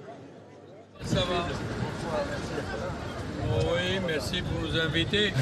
Ça 1.06 1.20
va 1.20 1.46
Oui, 3.50 4.00
merci 4.06 4.42
pour 4.42 4.60
nous 4.62 4.78
inviter. 4.78 5.32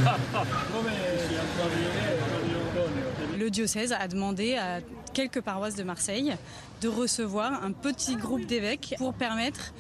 Le 3.39 3.51
diocèse 3.51 3.93
a 3.93 4.09
demandé 4.09 4.57
à 4.57 4.81
quelques 5.13 5.41
paroisses 5.41 5.75
de 5.75 5.83
Marseille 5.83 6.35
de 6.81 6.89
recevoir 6.89 7.65
un 7.65 7.73
petit 7.73 8.17
groupe 8.17 8.47
d'évêques 8.47 8.95
pour 8.99 9.15
permettre 9.15 9.73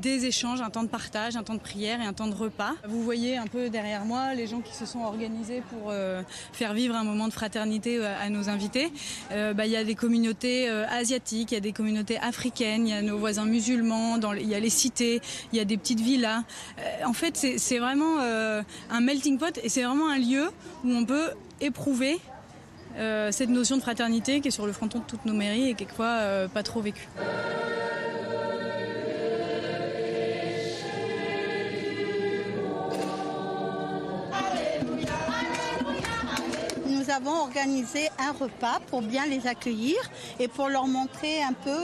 des 0.00 0.26
échanges, 0.26 0.60
un 0.60 0.70
temps 0.70 0.82
de 0.82 0.88
partage, 0.88 1.36
un 1.36 1.42
temps 1.42 1.54
de 1.54 1.60
prière 1.60 2.00
et 2.00 2.04
un 2.04 2.12
temps 2.12 2.26
de 2.26 2.34
repas. 2.34 2.74
Vous 2.88 3.02
voyez 3.02 3.36
un 3.36 3.46
peu 3.46 3.70
derrière 3.70 4.04
moi 4.04 4.34
les 4.34 4.46
gens 4.46 4.60
qui 4.60 4.74
se 4.74 4.86
sont 4.86 5.00
organisés 5.00 5.62
pour 5.70 5.90
euh, 5.90 6.22
faire 6.52 6.74
vivre 6.74 6.94
un 6.94 7.04
moment 7.04 7.28
de 7.28 7.32
fraternité 7.32 7.98
euh, 7.98 8.14
à 8.20 8.28
nos 8.30 8.48
invités. 8.48 8.92
Euh, 9.32 9.54
bah, 9.54 9.66
Il 9.66 9.72
y 9.72 9.76
a 9.76 9.84
des 9.84 9.94
communautés 9.94 10.68
asiatiques, 10.68 11.52
il 11.52 11.54
y 11.54 11.58
a 11.58 11.60
des 11.60 11.72
communautés 11.72 12.18
africaines, 12.18 12.86
il 12.86 12.90
y 12.90 12.94
a 12.94 13.02
nos 13.02 13.18
voisins 13.18 13.44
musulmans, 13.44 14.18
il 14.38 14.48
y 14.48 14.54
a 14.54 14.60
les 14.60 14.70
cités, 14.70 15.20
il 15.52 15.58
y 15.58 15.60
a 15.60 15.64
des 15.64 15.76
petites 15.76 16.00
villas. 16.00 16.42
En 17.04 17.12
fait, 17.12 17.36
c'est 17.36 17.78
vraiment 17.78 18.18
un 18.18 19.00
melting 19.00 19.38
pot 19.38 19.58
et 19.62 19.68
c'est 19.68 19.82
vraiment 19.82 20.08
un 20.08 20.18
lieu 20.18 20.50
où 20.84 20.90
on 20.90 21.04
peut 21.04 21.30
éprouver 21.60 22.18
cette 23.30 23.50
notion 23.50 23.76
de 23.76 23.82
fraternité 23.82 24.40
qui 24.40 24.48
est 24.48 24.52
sur 24.52 24.66
le 24.66 24.72
fronton 24.72 24.98
de 25.00 25.04
toutes 25.04 25.24
nos 25.24 25.34
mairies 25.34 25.70
et 25.70 25.74
quelquefois 25.74 26.48
pas 26.52 26.62
trop 26.62 26.80
vécue. 26.80 27.08
Nous 37.06 37.12
avons 37.12 37.42
organisé 37.42 38.08
un 38.18 38.32
repas 38.32 38.80
pour 38.88 39.00
bien 39.00 39.26
les 39.26 39.46
accueillir 39.46 39.96
et 40.40 40.48
pour 40.48 40.68
leur 40.68 40.88
montrer 40.88 41.40
un 41.40 41.52
peu 41.52 41.78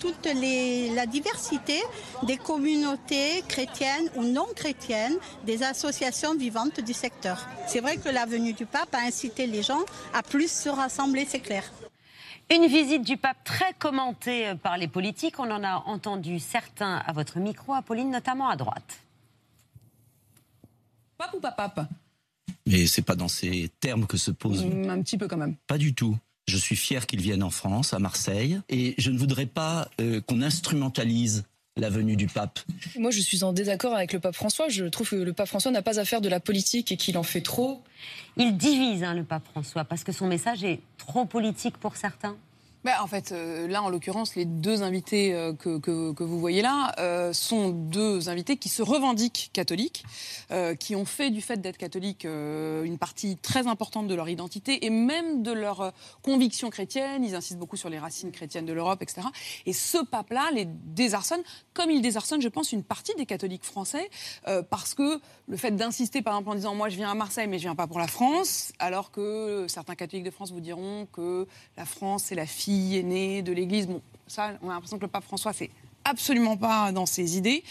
toute 0.00 0.26
les, 0.26 0.90
la 0.90 1.06
diversité 1.06 1.80
des 2.24 2.36
communautés 2.36 3.44
chrétiennes 3.46 4.10
ou 4.16 4.24
non 4.24 4.46
chrétiennes, 4.56 5.16
des 5.44 5.62
associations 5.62 6.34
vivantes 6.34 6.80
du 6.80 6.92
secteur. 6.94 7.46
C'est 7.68 7.80
vrai 7.80 7.98
que 7.98 8.08
la 8.08 8.26
venue 8.26 8.54
du 8.54 8.66
pape 8.66 8.92
a 8.92 9.06
incité 9.06 9.46
les 9.46 9.62
gens 9.62 9.84
à 10.12 10.22
plus 10.24 10.50
se 10.50 10.68
rassembler, 10.68 11.26
c'est 11.28 11.40
clair. 11.40 11.62
Une 12.50 12.66
visite 12.66 13.02
du 13.02 13.16
pape 13.16 13.44
très 13.44 13.72
commentée 13.74 14.54
par 14.62 14.78
les 14.78 14.88
politiques. 14.88 15.38
On 15.38 15.50
en 15.50 15.62
a 15.62 15.84
entendu 15.86 16.40
certains 16.40 16.96
à 17.06 17.12
votre 17.12 17.38
micro, 17.38 17.72
Apolline, 17.74 18.10
notamment 18.10 18.48
à 18.48 18.56
droite. 18.56 18.98
Pape 21.18 21.34
ou 21.34 21.40
pas 21.40 21.52
pape? 21.52 21.82
Mais 22.66 22.86
c'est 22.86 23.02
pas 23.02 23.14
dans 23.16 23.28
ces 23.28 23.70
termes 23.80 24.06
que 24.06 24.16
se 24.16 24.30
pose. 24.30 24.64
Mm, 24.64 24.90
Un 24.90 25.02
petit 25.02 25.16
peu 25.18 25.28
quand 25.28 25.36
même. 25.36 25.56
Pas 25.66 25.78
du 25.78 25.94
tout. 25.94 26.16
Je 26.48 26.56
suis 26.56 26.76
fier 26.76 27.06
qu'il 27.06 27.20
vienne 27.20 27.42
en 27.42 27.50
France, 27.50 27.92
à 27.92 27.98
Marseille, 27.98 28.60
et 28.68 28.94
je 28.98 29.10
ne 29.10 29.18
voudrais 29.18 29.46
pas 29.46 29.88
euh, 30.00 30.20
qu'on 30.20 30.42
instrumentalise 30.42 31.44
la 31.76 31.90
venue 31.90 32.16
du 32.16 32.26
pape. 32.26 32.60
Moi, 32.98 33.10
je 33.10 33.20
suis 33.20 33.44
en 33.44 33.52
désaccord 33.52 33.94
avec 33.94 34.12
le 34.12 34.20
pape 34.20 34.34
François. 34.34 34.68
Je 34.68 34.84
trouve 34.86 35.10
que 35.10 35.16
le 35.16 35.32
pape 35.32 35.48
François 35.48 35.70
n'a 35.70 35.82
pas 35.82 35.98
à 36.00 36.04
faire 36.04 36.20
de 36.20 36.28
la 36.28 36.40
politique 36.40 36.90
et 36.92 36.96
qu'il 36.96 37.18
en 37.18 37.22
fait 37.22 37.42
trop. 37.42 37.82
Il 38.36 38.56
divise, 38.56 39.02
hein, 39.02 39.14
le 39.14 39.24
pape 39.24 39.44
François, 39.50 39.84
parce 39.84 40.02
que 40.04 40.12
son 40.12 40.26
message 40.26 40.64
est 40.64 40.80
trop 40.98 41.24
politique 41.26 41.76
pour 41.76 41.96
certains. 41.96 42.36
Ben, 42.86 42.94
en 43.00 43.08
fait, 43.08 43.32
euh, 43.32 43.66
là, 43.66 43.82
en 43.82 43.88
l'occurrence, 43.88 44.36
les 44.36 44.44
deux 44.44 44.84
invités 44.84 45.34
euh, 45.34 45.52
que, 45.54 46.22
vous 46.22 46.38
voyez 46.38 46.62
là 46.62 46.94
euh, 47.00 47.32
sont 47.32 47.70
deux 47.70 48.28
invités 48.28 48.58
qui 48.58 48.68
se 48.68 48.80
revendiquent 48.80 49.50
catholiques, 49.52 50.04
qui 50.78 50.94
ont 50.94 51.04
fait 51.04 51.30
du 51.30 51.40
fait 51.40 51.56
d'être 51.56 51.78
catholiques 51.78 52.24
une 52.24 52.98
partie 52.98 53.36
très 53.36 53.66
importante 53.66 54.06
de 54.06 54.14
leur 54.14 54.28
identité 54.28 54.86
et 54.86 54.90
même 54.90 55.42
de 55.42 55.50
leur 55.50 55.92
conviction 56.22 56.70
chrétienne. 56.70 57.24
Ils 57.24 57.34
insistent 57.34 57.58
beaucoup 57.58 57.76
sur 57.76 57.88
les 57.88 57.98
racines 57.98 58.30
chrétiennes 58.30 58.66
de 58.66 58.72
l'Europe, 58.72 59.02
etc. 59.02 59.22
Et 59.64 59.72
ce 59.72 59.98
pape-là 60.04 60.50
les 60.52 60.66
désarçonne, 60.66 61.42
comme 61.74 61.90
il 61.90 62.00
désarçonne, 62.00 62.40
je 62.40 62.48
pense, 62.48 62.70
une 62.70 62.84
partie 62.84 63.14
des 63.16 63.26
catholiques 63.26 63.64
français, 63.64 64.08
parce 64.70 64.94
que 64.94 65.20
le 65.48 65.56
fait 65.56 65.72
d'insister, 65.72 66.22
par 66.22 66.34
exemple, 66.34 66.50
en 66.50 66.54
disant 66.54 66.74
moi 66.76 66.88
je 66.88 66.96
viens 66.96 67.10
à 67.10 67.14
Marseille, 67.14 67.48
mais 67.48 67.58
je 67.58 67.64
viens 67.64 67.74
pas 67.74 67.88
pour 67.88 67.98
la 67.98 68.06
France, 68.06 68.72
alors 68.78 69.10
que 69.10 69.66
certains 69.68 69.96
catholiques 69.96 70.26
de 70.26 70.30
France 70.30 70.52
vous 70.52 70.60
diront 70.60 71.08
que 71.12 71.48
la 71.76 71.84
France 71.84 72.24
c'est 72.26 72.36
la 72.36 72.46
fille 72.46 72.75
aînée 72.96 73.42
de 73.42 73.52
l'Église. 73.52 73.86
Bon, 73.86 74.00
ça, 74.26 74.52
on 74.62 74.70
a 74.70 74.74
l'impression 74.74 74.98
que 74.98 75.02
le 75.02 75.10
pape 75.10 75.24
François 75.24 75.52
c'est 75.52 75.70
absolument 76.04 76.56
pas 76.56 76.92
dans 76.92 77.06
ses 77.06 77.36
idées. 77.36 77.62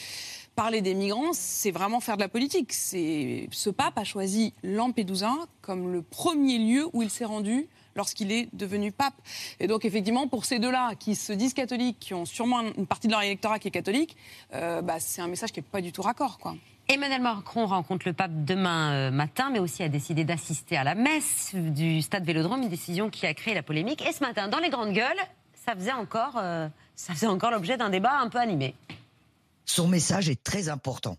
Parler 0.56 0.82
des 0.82 0.94
migrants, 0.94 1.34
c'est 1.34 1.72
vraiment 1.72 2.00
faire 2.00 2.16
de 2.16 2.22
la 2.22 2.30
politique. 2.30 2.72
Ce 2.72 3.70
pape 3.70 3.98
a 3.98 4.06
choisi 4.06 4.54
Lampedusa 4.64 5.34
comme 5.62 5.92
le 5.92 6.02
premier 6.02 6.58
lieu 6.58 6.88
où 6.94 7.02
il 7.02 7.10
s'est 7.10 7.26
rendu 7.26 7.68
lorsqu'il 7.96 8.32
est 8.32 8.48
devenu 8.54 8.92
pape. 8.92 9.16
Et 9.60 9.68
donc 9.68 9.86
effectivement, 9.86 10.28
pour 10.28 10.46
ces 10.46 10.60
deux-là 10.60 10.96
qui 10.96 11.16
se 11.16 11.34
disent 11.34 11.54
catholiques, 11.54 11.98
qui 12.00 12.14
ont 12.14 12.26
sûrement 12.26 12.62
une 12.78 12.86
partie 12.86 13.08
de 13.08 13.14
leur 13.14 13.22
électorat 13.22 13.60
qui 13.60 13.70
est 13.70 13.72
catholique, 13.72 14.16
euh, 14.54 14.82
bah, 14.82 15.00
c'est 15.00 15.22
un 15.22 15.28
message 15.28 15.52
qui 15.52 15.60
n'est 15.60 15.66
pas 15.70 15.82
du 15.82 15.92
tout 15.92 16.02
raccord, 16.02 16.38
quoi. 16.38 16.56
Emmanuel 16.88 17.22
Macron 17.22 17.66
rencontre 17.66 18.08
le 18.08 18.14
pape 18.14 18.46
demain 18.46 18.92
euh, 18.94 19.12
matin, 19.12 19.50
mais 19.52 19.60
aussi 19.60 19.82
a 19.82 19.90
décidé 19.90 20.24
d'assister 20.24 20.78
à 20.78 20.84
la 20.84 20.94
messe 20.94 21.52
du 21.56 22.02
stade 22.02 22.24
Vélodrome, 22.26 22.62
une 22.62 22.70
décision 22.70 23.10
qui 23.10 23.26
a 23.26 23.34
créé 23.34 23.54
la 23.56 23.64
polémique. 23.64 24.06
Et 24.08 24.12
ce 24.12 24.24
matin, 24.24 24.48
dans 24.48 24.60
les 24.60 24.70
grandes 24.70 24.94
gueules, 24.94 25.18
ça 25.66 25.74
faisait 25.76 25.92
encore, 25.92 26.36
euh, 26.38 26.68
ça 26.96 27.14
faisait 27.14 27.28
encore 27.28 27.50
l'objet 27.50 27.78
d'un 27.78 27.90
débat 27.90 28.20
un 28.20 28.30
peu 28.30 28.38
animé. 28.38 28.76
Son 29.66 29.88
message 29.88 30.30
est 30.30 30.44
très 30.44 30.70
important. 30.70 31.18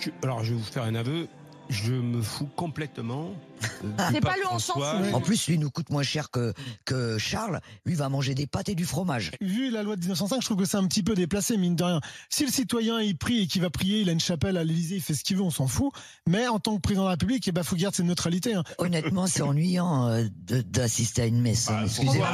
Je- 0.00 0.10
alors, 0.22 0.44
je 0.44 0.52
vais 0.54 0.58
vous 0.60 0.64
faire 0.64 0.84
un 0.84 0.94
aveu. 0.94 1.26
Je 1.68 1.92
me 1.92 2.22
fous 2.22 2.48
complètement. 2.54 3.32
Euh, 3.62 3.88
C'est 4.12 4.20
pas 4.20 4.36
le 4.36 4.42
on 4.52 4.58
s'en 4.58 4.74
fout. 4.74 5.14
En 5.14 5.20
plus, 5.20 5.46
lui 5.48 5.58
nous 5.58 5.70
coûte 5.70 5.90
moins 5.90 6.02
cher 6.02 6.30
que, 6.30 6.52
que 6.84 7.18
Charles. 7.18 7.60
Lui 7.86 7.94
va 7.94 8.08
manger 8.08 8.34
des 8.34 8.46
pâtes 8.46 8.68
et 8.68 8.74
du 8.74 8.84
fromage. 8.84 9.30
Vu 9.40 9.70
la 9.70 9.82
loi 9.82 9.96
de 9.96 10.00
1905, 10.00 10.40
je 10.40 10.46
trouve 10.46 10.58
que 10.58 10.64
c'est 10.64 10.76
un 10.76 10.86
petit 10.86 11.02
peu 11.02 11.14
déplacé, 11.14 11.56
mine 11.56 11.76
de 11.76 11.84
rien. 11.84 12.00
Si 12.28 12.44
le 12.44 12.50
citoyen 12.52 13.00
il 13.00 13.16
prie 13.16 13.42
et 13.42 13.46
qu'il 13.46 13.62
va 13.62 13.70
prier, 13.70 14.00
il 14.00 14.08
a 14.08 14.12
une 14.12 14.20
chapelle 14.20 14.56
à 14.56 14.64
l'Élysée, 14.64 14.96
il 14.96 15.02
fait 15.02 15.14
ce 15.14 15.24
qu'il 15.24 15.36
veut, 15.36 15.42
on 15.42 15.50
s'en 15.50 15.66
fout. 15.66 15.92
Mais 16.28 16.46
en 16.48 16.58
tant 16.58 16.76
que 16.76 16.80
président 16.80 17.02
de 17.02 17.08
la 17.08 17.12
République, 17.12 17.46
il 17.46 17.52
faut 17.64 17.76
garder 17.76 17.96
cette 17.96 18.06
neutralité. 18.06 18.54
hein. 18.54 18.64
Honnêtement, 18.78 19.26
c'est 19.26 19.42
ennuyant 19.42 20.08
euh, 20.08 20.24
d'assister 20.48 21.22
à 21.22 21.26
une 21.26 21.40
messe. 21.40 21.68
hein, 21.70 21.82
Excusez-moi. 21.84 22.28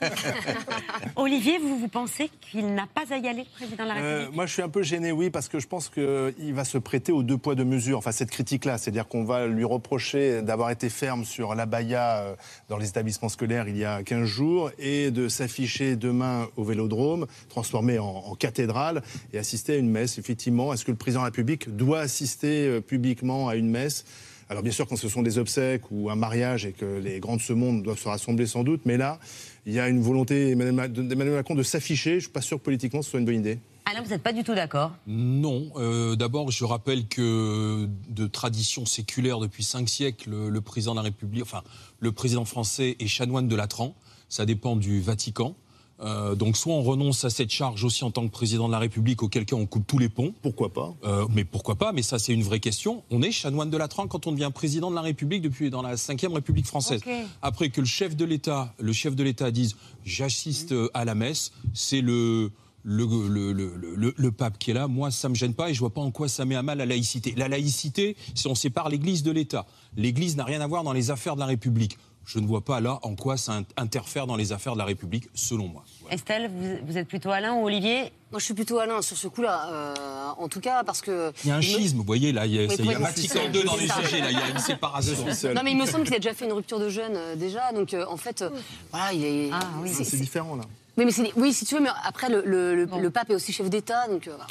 Olivier, 1.16 1.58
vous, 1.58 1.78
vous 1.78 1.88
pensez 1.88 2.30
qu'il 2.40 2.74
n'a 2.74 2.86
pas 2.86 3.02
à 3.10 3.16
y 3.18 3.28
aller, 3.28 3.44
le 3.44 3.56
président 3.56 3.84
de 3.84 3.88
la 3.88 3.96
Euh, 3.96 4.14
République 4.18 4.36
moi, 4.36 4.46
je 4.46 4.52
suis 4.52 4.62
un 4.62 4.68
peu 4.68 4.82
gêné, 4.82 5.12
oui, 5.12 5.30
parce 5.30 5.48
que 5.48 5.58
je 5.58 5.66
pense 5.66 5.88
qu'il 5.88 6.54
va 6.54 6.64
se 6.64 6.78
prêter 6.78 7.12
aux 7.12 7.22
deux 7.22 7.36
poids, 7.38 7.54
deux 7.54 7.64
mesures. 7.64 7.98
Enfin, 7.98 8.12
cette 8.12 8.30
critique-là, 8.30 8.78
c'est-à-dire 8.78 9.08
qu'on 9.08 9.24
va 9.24 9.46
lui 9.46 9.64
reprocher 9.64 10.42
d'avoir 10.42 10.69
été 10.72 10.88
ferme 10.88 11.24
sur 11.24 11.54
l'abaya 11.54 12.18
euh, 12.18 12.34
dans 12.68 12.76
les 12.76 12.88
établissements 12.88 13.28
scolaires 13.28 13.68
il 13.68 13.76
y 13.76 13.84
a 13.84 14.02
15 14.02 14.24
jours 14.24 14.70
et 14.78 15.10
de 15.10 15.28
s'afficher 15.28 15.96
demain 15.96 16.48
au 16.56 16.64
vélodrome, 16.64 17.26
transformé 17.48 17.98
en, 17.98 18.06
en 18.06 18.34
cathédrale, 18.34 19.02
et 19.32 19.38
assister 19.38 19.74
à 19.74 19.76
une 19.76 19.90
messe. 19.90 20.18
Effectivement, 20.18 20.72
est-ce 20.72 20.84
que 20.84 20.90
le 20.90 20.96
président 20.96 21.20
de 21.20 21.24
la 21.24 21.30
République 21.30 21.74
doit 21.76 22.00
assister 22.00 22.66
euh, 22.66 22.80
publiquement 22.80 23.48
à 23.48 23.56
une 23.56 23.68
messe? 23.68 24.04
Alors 24.50 24.64
bien 24.64 24.72
sûr, 24.72 24.88
quand 24.88 24.96
ce 24.96 25.08
sont 25.08 25.22
des 25.22 25.38
obsèques 25.38 25.84
ou 25.92 26.10
un 26.10 26.16
mariage 26.16 26.66
et 26.66 26.72
que 26.72 26.98
les 26.98 27.20
grands 27.20 27.36
de 27.36 27.40
ce 27.40 27.52
monde 27.52 27.84
doivent 27.84 28.00
se 28.00 28.08
rassembler 28.08 28.46
sans 28.46 28.64
doute, 28.64 28.80
mais 28.84 28.96
là, 28.96 29.20
il 29.64 29.72
y 29.72 29.78
a 29.78 29.88
une 29.88 30.00
volonté 30.00 30.56
d'Emmanuel 30.56 31.36
Macron 31.36 31.54
de 31.54 31.62
s'afficher. 31.62 32.10
Je 32.10 32.16
ne 32.16 32.20
suis 32.22 32.30
pas 32.30 32.40
sûr 32.40 32.58
que 32.58 32.64
politiquement 32.64 33.00
ce 33.00 33.10
soit 33.10 33.20
une 33.20 33.26
bonne 33.26 33.36
idée. 33.36 33.60
Alain, 33.84 34.02
vous 34.02 34.10
n'êtes 34.10 34.22
pas 34.22 34.32
du 34.32 34.44
tout 34.44 34.54
d'accord? 34.54 34.92
Non. 35.06 35.70
Euh, 35.76 36.14
D'abord, 36.14 36.50
je 36.50 36.64
rappelle 36.64 37.08
que 37.08 37.88
de 38.08 38.26
tradition 38.26 38.86
séculaire 38.86 39.38
depuis 39.40 39.64
cinq 39.64 39.88
siècles, 39.88 40.30
le, 40.30 40.48
le 40.48 40.60
président 40.60 40.92
de 40.92 40.96
la 40.98 41.02
République, 41.02 41.42
enfin, 41.42 41.62
le 41.98 42.12
président 42.12 42.44
français 42.44 42.96
est 43.00 43.08
chanoine 43.08 43.48
de 43.48 43.56
Latran. 43.56 43.94
Ça 44.28 44.46
dépend 44.46 44.76
du 44.76 45.00
Vatican. 45.00 45.56
Euh, 46.02 46.34
donc, 46.34 46.56
soit 46.56 46.72
on 46.72 46.82
renonce 46.82 47.24
à 47.24 47.30
cette 47.30 47.50
charge 47.50 47.84
aussi 47.84 48.04
en 48.04 48.10
tant 48.10 48.26
que 48.26 48.32
président 48.32 48.68
de 48.68 48.72
la 48.72 48.78
République, 48.78 49.22
auquel 49.22 49.44
cas 49.44 49.56
on 49.56 49.66
coupe 49.66 49.86
tous 49.86 49.98
les 49.98 50.08
ponts. 50.08 50.32
Pourquoi 50.40 50.72
pas? 50.72 50.94
Euh, 51.04 51.26
Mais 51.34 51.44
pourquoi 51.44 51.74
pas? 51.74 51.92
Mais 51.92 52.02
ça, 52.02 52.18
c'est 52.18 52.32
une 52.32 52.42
vraie 52.42 52.60
question. 52.60 53.02
On 53.10 53.20
est 53.22 53.32
chanoine 53.32 53.68
de 53.70 53.76
Latran 53.76 54.06
quand 54.06 54.26
on 54.26 54.32
devient 54.32 54.50
président 54.54 54.90
de 54.90 54.94
la 54.94 55.02
République 55.02 55.42
depuis 55.42 55.68
dans 55.68 55.82
la 55.82 55.96
cinquième 55.96 56.32
République 56.32 56.66
française. 56.66 57.02
Après 57.42 57.68
que 57.70 57.80
le 57.80 57.86
chef 57.86 58.16
de 58.16 58.24
l'État, 58.24 58.72
le 58.78 58.92
chef 58.92 59.14
de 59.16 59.22
l'État 59.24 59.50
dise 59.50 59.76
j'assiste 60.04 60.74
à 60.94 61.04
la 61.04 61.14
messe, 61.14 61.52
c'est 61.74 62.00
le 62.00 62.50
le, 62.82 63.04
le, 63.28 63.52
le, 63.52 63.94
le- 63.96 64.14
le 64.16 64.32
pape 64.32 64.58
qui 64.58 64.70
est 64.70 64.74
là, 64.74 64.88
moi 64.88 65.10
ça 65.10 65.28
me 65.28 65.34
gêne 65.34 65.54
pas 65.54 65.70
et 65.70 65.74
je 65.74 65.80
vois 65.80 65.90
pas 65.92 66.00
en 66.00 66.10
quoi 66.10 66.28
ça 66.28 66.44
met 66.44 66.54
à 66.56 66.62
mal 66.62 66.78
la 66.78 66.86
laïcité. 66.86 67.34
La 67.36 67.48
laïcité, 67.48 68.16
c'est 68.34 68.48
on 68.48 68.54
sépare 68.54 68.88
l'Église 68.88 69.22
de 69.22 69.30
l'État. 69.30 69.66
L'Église 69.96 70.36
n'a 70.36 70.44
rien 70.44 70.60
à 70.60 70.66
voir 70.66 70.82
dans 70.84 70.92
les 70.92 71.10
affaires 71.10 71.34
de 71.34 71.40
la 71.40 71.46
République. 71.46 71.98
Je 72.26 72.38
ne 72.38 72.46
vois 72.46 72.60
pas 72.64 72.80
là 72.80 73.00
en 73.02 73.16
quoi 73.16 73.36
ça 73.36 73.54
in- 73.54 73.64
interfère 73.76 74.26
dans 74.26 74.36
les 74.36 74.52
affaires 74.52 74.74
de 74.74 74.78
la 74.78 74.84
République, 74.84 75.28
selon 75.34 75.66
moi. 75.68 75.84
Estelle, 76.10 76.48
vous, 76.54 76.76
vous 76.86 76.96
êtes 76.98 77.08
plutôt 77.08 77.30
Alain 77.30 77.54
ou 77.54 77.64
Olivier? 77.64 78.12
Moi, 78.30 78.38
je 78.38 78.44
suis 78.44 78.54
plutôt 78.54 78.78
Alain 78.78 79.02
sur 79.02 79.16
ce 79.16 79.26
coup-là. 79.26 79.68
euh, 79.72 79.94
en 80.38 80.46
tout 80.48 80.60
cas, 80.60 80.84
parce 80.84 81.00
que. 81.00 81.32
Il 81.44 81.48
y 81.48 81.50
a 81.50 81.54
un 81.54 81.56
me- 81.58 81.62
schisme, 81.62 81.96
vous 81.96 82.04
voyez 82.04 82.30
là, 82.30 82.46
il 82.46 82.52
y 82.54 82.58
a, 82.62 82.66
Oui, 82.68 82.76
il 82.78 82.84
y 82.84 82.94
a 82.94 82.98
Vatican 82.98 83.40
II 83.52 83.64
dans 83.64 83.72
ça. 83.74 84.00
les 84.02 84.06
GG, 84.08 84.20
là, 84.20 84.30
il 84.30 84.38
y 84.38 84.42
a 84.42 84.48
une 84.50 84.58
séparation. 84.58 85.14
Non, 85.54 85.62
mais 85.64 85.72
il 85.72 85.78
me 85.78 85.86
semble 85.86 86.04
qu'il 86.04 86.14
a 86.14 86.18
déjà 86.18 86.34
fait 86.34 86.44
une 86.44 86.52
rupture 86.52 86.78
de 86.78 86.88
jeûne 86.88 87.16
euh, 87.16 87.34
déjà. 87.36 87.72
Donc, 87.72 87.94
euh, 87.94 88.04
en 88.08 88.16
fait, 88.18 88.42
euh, 88.42 88.50
voilà, 88.92 89.12
il 89.12 89.24
est. 89.24 89.50
Ah 89.52 89.60
oui, 89.82 89.92
Ça, 89.92 90.04
c'est 90.04 90.18
différent, 90.18 90.54
là. 90.56 90.64
Oui, 91.04 91.14
mais 91.18 91.32
oui, 91.36 91.52
si 91.52 91.64
tu 91.64 91.74
veux, 91.74 91.80
mais 91.80 91.88
après, 92.04 92.28
le, 92.28 92.42
le- 92.44 92.74
le- 92.74 92.84
le 93.00 93.10
pape 93.10 93.30
est 93.30 93.34
aussi 93.34 93.52
chef 93.52 93.70
d'État, 93.70 94.06
donc. 94.08 94.26
euh, 94.28 94.32
voilà. 94.36 94.46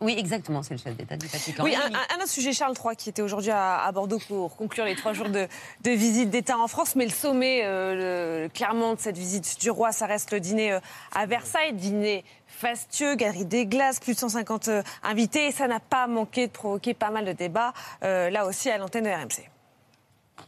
Oui, 0.00 0.14
exactement, 0.18 0.62
c'est 0.62 0.74
le 0.74 0.80
chef 0.80 0.96
d'État 0.96 1.16
du 1.16 1.26
Vatican. 1.28 1.62
Oui, 1.64 1.74
un, 1.76 1.80
un- 1.94 2.16
un 2.16 2.22
autre 2.22 2.28
sujet, 2.28 2.52
Charles 2.52 2.74
III, 2.84 2.96
qui 2.96 3.08
était 3.08 3.22
aujourd'hui 3.22 3.52
à, 3.52 3.78
à 3.84 3.92
Bordeaux 3.92 4.18
pour 4.26 4.56
conclure 4.56 4.84
les 4.84 4.96
trois 4.96 5.12
jours 5.12 5.28
de, 5.28 5.46
de 5.84 5.90
visite 5.92 6.30
d'État 6.30 6.58
en 6.58 6.66
France. 6.68 6.94
Mais 6.96 7.04
le 7.04 7.12
sommet, 7.12 7.62
euh, 7.64 8.42
le- 8.44 8.48
clairement, 8.48 8.94
de 8.94 9.00
cette 9.00 9.16
visite 9.16 9.60
du 9.60 9.70
roi, 9.70 9.92
ça 9.92 10.06
reste 10.06 10.32
le 10.32 10.40
dîner 10.40 10.72
euh, 10.72 10.80
à 11.14 11.26
Versailles. 11.26 11.72
Dîner 11.74 12.24
fastueux, 12.48 13.14
galerie 13.14 13.44
des 13.44 13.66
glaces, 13.66 14.00
plus 14.00 14.14
de 14.14 14.18
150 14.18 14.66
euh, 14.68 14.82
invités. 15.04 15.46
Et 15.46 15.52
ça 15.52 15.68
n'a 15.68 15.78
pas 15.80 16.08
manqué 16.08 16.48
de 16.48 16.52
provoquer 16.52 16.92
pas 16.92 17.10
mal 17.10 17.24
de 17.24 17.32
débats, 17.32 17.72
euh, 18.02 18.30
là 18.30 18.46
aussi, 18.46 18.68
à 18.70 18.78
l'antenne 18.78 19.04
de 19.04 19.10
RMC. 19.10 19.48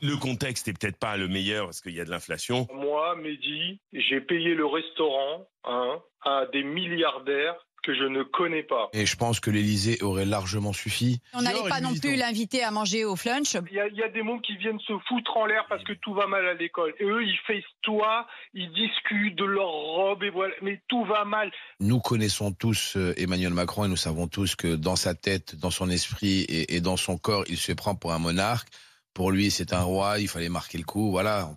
Le 0.03 0.17
contexte 0.17 0.69
est 0.69 0.73
peut-être 0.73 0.99
pas 0.99 1.17
le 1.17 1.29
meilleur 1.29 1.67
parce 1.67 1.81
qu'il 1.81 1.95
y 1.95 2.01
a 2.01 2.05
de 2.05 2.11
l'inflation. 2.11 2.67
Moi, 2.73 3.17
Mehdi, 3.17 3.81
j'ai 3.93 4.21
payé 4.21 4.55
le 4.55 4.67
restaurant 4.67 5.47
hein, 5.65 6.01
à 6.25 6.47
des 6.53 6.63
milliardaires 6.63 7.57
que 7.83 7.95
je 7.95 8.05
ne 8.05 8.23
connais 8.23 8.63
pas. 8.63 8.91
Et 8.93 9.07
je 9.07 9.17
pense 9.17 9.41
que 9.41 9.51
l'Élysée 9.51 10.03
aurait 10.03 10.27
largement 10.27 10.73
suffi. 10.73 11.21
On 11.33 11.43
n'allait 11.43 11.69
pas 11.69 11.81
non 11.81 11.95
plus 11.95 12.17
l'inviter 12.17 12.63
à 12.63 12.71
manger 12.71 13.05
au 13.05 13.17
flunch. 13.17 13.55
Il 13.71 13.75
y, 13.75 13.81
a, 13.81 13.89
il 13.89 13.97
y 13.97 14.03
a 14.03 14.09
des 14.09 14.23
mômes 14.23 14.43
qui 14.43 14.57
viennent 14.57 14.81
se 14.81 14.93
foutre 15.09 15.37
en 15.37 15.47
l'air 15.47 15.65
parce 15.69 15.83
que 15.85 15.95
tout 15.95 16.15
va 16.15 16.27
mal 16.27 16.47
à 16.47 16.55
l'école. 16.55 16.95
Et 17.01 17.05
eux, 17.05 17.25
ils 17.25 17.39
festoient, 17.47 18.27
ils 18.55 18.71
discutent 18.73 19.37
de 19.37 19.45
leur 19.45 19.71
robe 19.71 20.23
et 20.23 20.31
voilà. 20.31 20.55
Mais 20.63 20.83
tout 20.89 21.05
va 21.05 21.25
mal. 21.25 21.51
Nous 21.81 22.01
connaissons 22.01 22.53
tous 22.53 22.97
euh, 22.97 23.15
Emmanuel 23.17 23.53
Macron 23.53 23.85
et 23.85 23.89
nous 23.89 23.97
savons 23.97 24.29
tous 24.29 24.57
que 24.57 24.75
dans 24.75 24.97
sa 24.97 25.15
tête, 25.15 25.57
dans 25.57 25.71
son 25.71 25.89
esprit 25.91 26.41
et, 26.43 26.77
et 26.77 26.81
dans 26.81 26.97
son 26.97 27.17
corps, 27.17 27.45
il 27.49 27.59
se 27.59 27.73
prend 27.73 27.95
pour 27.95 28.13
un 28.13 28.19
monarque. 28.19 28.69
Pour 29.15 29.31
lui, 29.31 29.51
c'est 29.51 29.73
un 29.73 29.83
roi, 29.83 30.19
il 30.19 30.29
fallait 30.29 30.49
marquer 30.49 30.79
le 30.79 30.85
coup, 30.85 31.11
voilà. 31.11 31.51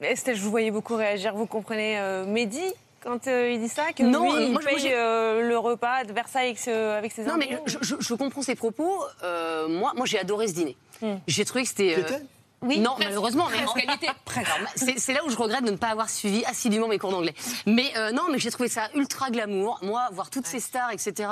Estelle, 0.00 0.36
je 0.36 0.42
vous 0.42 0.50
voyais 0.50 0.70
beaucoup 0.70 0.96
réagir. 0.96 1.34
Vous 1.34 1.46
comprenez 1.46 1.98
euh, 1.98 2.24
Mehdi 2.26 2.62
quand 3.00 3.26
euh, 3.28 3.50
il 3.52 3.60
dit 3.60 3.68
ça 3.68 3.92
que 3.92 4.02
Non, 4.02 4.24
lui, 4.24 4.32
euh, 4.32 4.44
il 4.46 4.52
moi, 4.52 4.60
je- 4.62 4.66
paye 4.66 4.88
moi, 4.90 4.98
euh, 4.98 5.48
le 5.48 5.58
repas 5.58 6.04
de 6.04 6.12
Versailles 6.12 6.46
avec, 6.46 6.58
ce- 6.58 6.70
avec 6.96 7.12
ses 7.12 7.24
Non, 7.24 7.36
mais 7.36 7.48
je, 7.66 7.78
je- 7.80 7.96
je 7.98 8.14
comprends 8.14 8.42
ses 8.42 8.54
propos. 8.56 8.92
Euh, 9.22 9.68
moi, 9.68 9.92
moi 9.96 10.06
j'ai 10.06 10.18
adoré 10.18 10.48
ce 10.48 10.52
dîner. 10.54 10.76
J'ai 11.26 11.44
trouvé 11.44 11.62
que 11.62 11.68
c'était. 11.68 11.96
Oui, 12.62 12.80
non, 12.80 12.92
presque. 12.94 13.08
malheureusement. 13.08 13.46
mais 13.50 13.64
en 13.64 13.72
qualité, 13.72 14.08
C'est 14.96 15.12
là 15.12 15.24
où 15.24 15.30
je 15.30 15.36
regrette 15.36 15.64
de 15.64 15.70
ne 15.70 15.76
pas 15.76 15.88
avoir 15.88 16.10
suivi 16.10 16.44
assidûment 16.44 16.88
mes 16.88 16.98
cours 16.98 17.10
d'anglais. 17.10 17.34
Mais 17.66 17.92
euh, 17.96 18.10
non, 18.10 18.24
mais 18.30 18.38
j'ai 18.38 18.50
trouvé 18.50 18.68
ça 18.68 18.88
ultra 18.94 19.30
glamour. 19.30 19.78
Moi, 19.82 20.08
voir 20.12 20.30
toutes 20.30 20.46
ces 20.46 20.58
stars, 20.58 20.90
etc., 20.90 21.30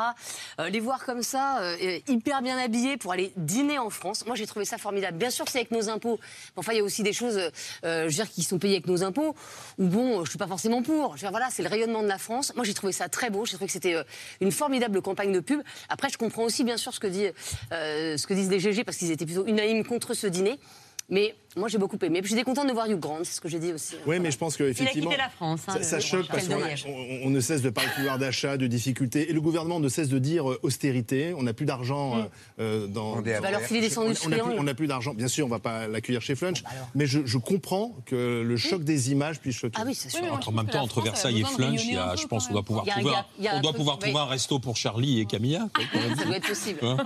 euh, 0.60 0.68
les 0.68 0.78
voir 0.78 1.04
comme 1.04 1.22
ça, 1.22 1.58
euh, 1.60 1.98
hyper 2.06 2.42
bien 2.42 2.56
habillés 2.58 2.96
pour 2.96 3.12
aller 3.12 3.32
dîner 3.36 3.78
en 3.78 3.90
France. 3.90 4.24
Moi, 4.26 4.36
j'ai 4.36 4.46
trouvé 4.46 4.64
ça 4.64 4.78
formidable. 4.78 5.18
Bien 5.18 5.30
sûr, 5.30 5.46
c'est 5.48 5.58
avec 5.58 5.72
nos 5.72 5.88
impôts. 5.88 6.20
Enfin, 6.56 6.72
il 6.72 6.78
y 6.78 6.80
a 6.80 6.84
aussi 6.84 7.02
des 7.02 7.12
choses, 7.12 7.50
je 7.82 8.04
veux 8.04 8.08
dire, 8.08 8.30
qui 8.30 8.42
sont 8.42 8.58
payées 8.58 8.76
avec 8.76 8.86
nos 8.86 9.02
impôts. 9.02 9.34
Ou 9.78 9.86
bon, 9.86 10.24
je 10.24 10.30
suis 10.30 10.38
pas 10.38 10.46
forcément 10.46 10.82
pour. 10.82 11.16
Je 11.16 11.22
veux 11.22 11.26
dire, 11.26 11.30
voilà, 11.30 11.48
c'est 11.50 11.62
le 11.62 11.68
rayonnement 11.68 12.02
de 12.02 12.08
la 12.08 12.18
France. 12.18 12.52
Moi, 12.54 12.64
j'ai 12.64 12.74
trouvé 12.74 12.92
ça 12.92 13.08
très 13.08 13.30
beau. 13.30 13.44
J'ai 13.44 13.54
trouvé 13.54 13.66
que 13.66 13.72
c'était 13.72 13.96
une 14.40 14.52
formidable 14.52 15.02
campagne 15.02 15.32
de 15.32 15.40
pub. 15.40 15.60
Après, 15.88 16.08
je 16.08 16.18
comprends 16.18 16.44
aussi, 16.44 16.62
bien 16.62 16.76
sûr, 16.76 16.94
ce 16.94 17.00
que, 17.00 17.08
dit, 17.08 17.26
ce 17.70 18.26
que 18.26 18.34
disent 18.34 18.50
les 18.50 18.60
GG, 18.60 18.84
parce 18.84 18.96
qu'ils 18.96 19.10
étaient 19.10 19.26
plutôt 19.26 19.46
unanimes 19.46 19.84
contre 19.84 20.14
ce 20.14 20.28
dîner. 20.28 20.60
Mais 21.08 21.34
moi, 21.56 21.68
j'ai 21.68 21.78
beaucoup 21.78 21.98
aimé. 22.02 22.20
Puis 22.22 22.30
j'étais 22.30 22.44
contente 22.44 22.66
de 22.68 22.72
voir 22.72 22.86
Hugh 22.88 22.98
Grant, 22.98 23.18
c'est 23.24 23.34
ce 23.34 23.40
que 23.40 23.48
j'ai 23.48 23.58
dit 23.58 23.72
aussi. 23.72 23.96
Oui, 24.06 24.18
mais 24.20 24.30
je 24.30 24.38
pense 24.38 24.56
qu'effectivement. 24.56 25.10
quitté 25.10 25.22
la 25.22 25.28
France, 25.30 25.60
hein, 25.68 25.76
ça, 25.82 26.00
choque 26.00 26.26
parce 26.28 26.46
qu'on 26.48 26.54
dommage. 26.58 26.84
on- 26.88 27.26
on 27.26 27.30
ne 27.30 27.40
cesse 27.40 27.62
de 27.62 27.70
parler 27.70 27.90
de 27.90 27.94
pouvoir 27.94 28.18
d'achat, 28.18 28.56
de 28.56 28.66
difficultés. 28.66 29.30
Et 29.30 29.32
le 29.32 29.40
gouvernement 29.40 29.80
ne 29.80 29.88
cesse 29.88 30.08
de 30.08 30.18
dire 30.18 30.50
euh, 30.50 30.58
austérité. 30.62 31.34
On 31.36 31.42
n'a 31.42 31.52
plus 31.54 31.66
d'argent 31.66 32.16
Mm. 32.16 32.18
euh, 32.60 32.84
euh, 32.84 32.86
dans. 32.86 33.22
Tu 33.22 33.30
vas 33.30 33.50
leur 33.50 33.60
filer 33.62 33.80
des 33.80 33.90
sandwichs 33.90 34.18
on 34.24 34.28
n'a 34.28 34.36
plus- 34.36 34.44
friands. 34.44 34.56
On 34.60 34.62
n'a 34.64 34.74
plus 34.74 34.86
d'argent. 34.86 35.14
Bien 35.14 35.28
sûr, 35.28 35.46
on 35.46 35.48
ne 35.48 35.54
va 35.54 35.58
pas 35.60 35.88
l'accueillir 35.88 36.22
chez 36.22 36.34
Flunch. 36.34 36.62
Mais 36.94 37.06
je, 37.06 37.20
je 37.24 37.38
comprends 37.38 37.94
que 38.06 38.42
le 38.42 38.56
choc 38.56 38.84
des 38.84 39.10
images 39.12 39.40
puisse 39.40 39.56
choquer. 39.56 39.76
Ah 39.80 39.84
oui, 39.86 39.94
c'est 39.94 40.10
sûr. 40.10 40.40
En 40.46 40.52
même 40.52 40.66
temps, 40.68 40.82
entre 40.82 41.00
Versailles 41.00 41.40
et 41.40 41.44
Flunch, 41.44 41.84
il 41.84 41.94
y 41.94 41.96
a, 41.96 42.14
je 42.16 42.26
pense 42.26 42.46
qu'on 42.48 42.52
doit 42.54 42.62
pouvoir 42.62 42.84
Il 42.86 42.90
a 42.90 42.94
trouver, 42.94 43.10
un- 43.10 43.16
gap, 43.16 43.26
il 43.38 43.44
y 43.44 43.48
a 43.48 43.54
on 43.54 43.58
un 43.58 43.60
doit 43.60 43.70
truc, 43.70 43.76
pouvoir 43.78 43.96
oui. 43.96 44.08
trouver 44.10 44.18
un 44.24 44.26
resto 44.26 44.58
pour 44.58 44.76
Charlie 44.76 45.20
et 45.20 45.26
Camilla. 45.26 45.68
Ça 46.18 46.24
doit 46.24 46.36
être 46.36 46.48
possible. 46.48 46.78
Hein 46.82 46.96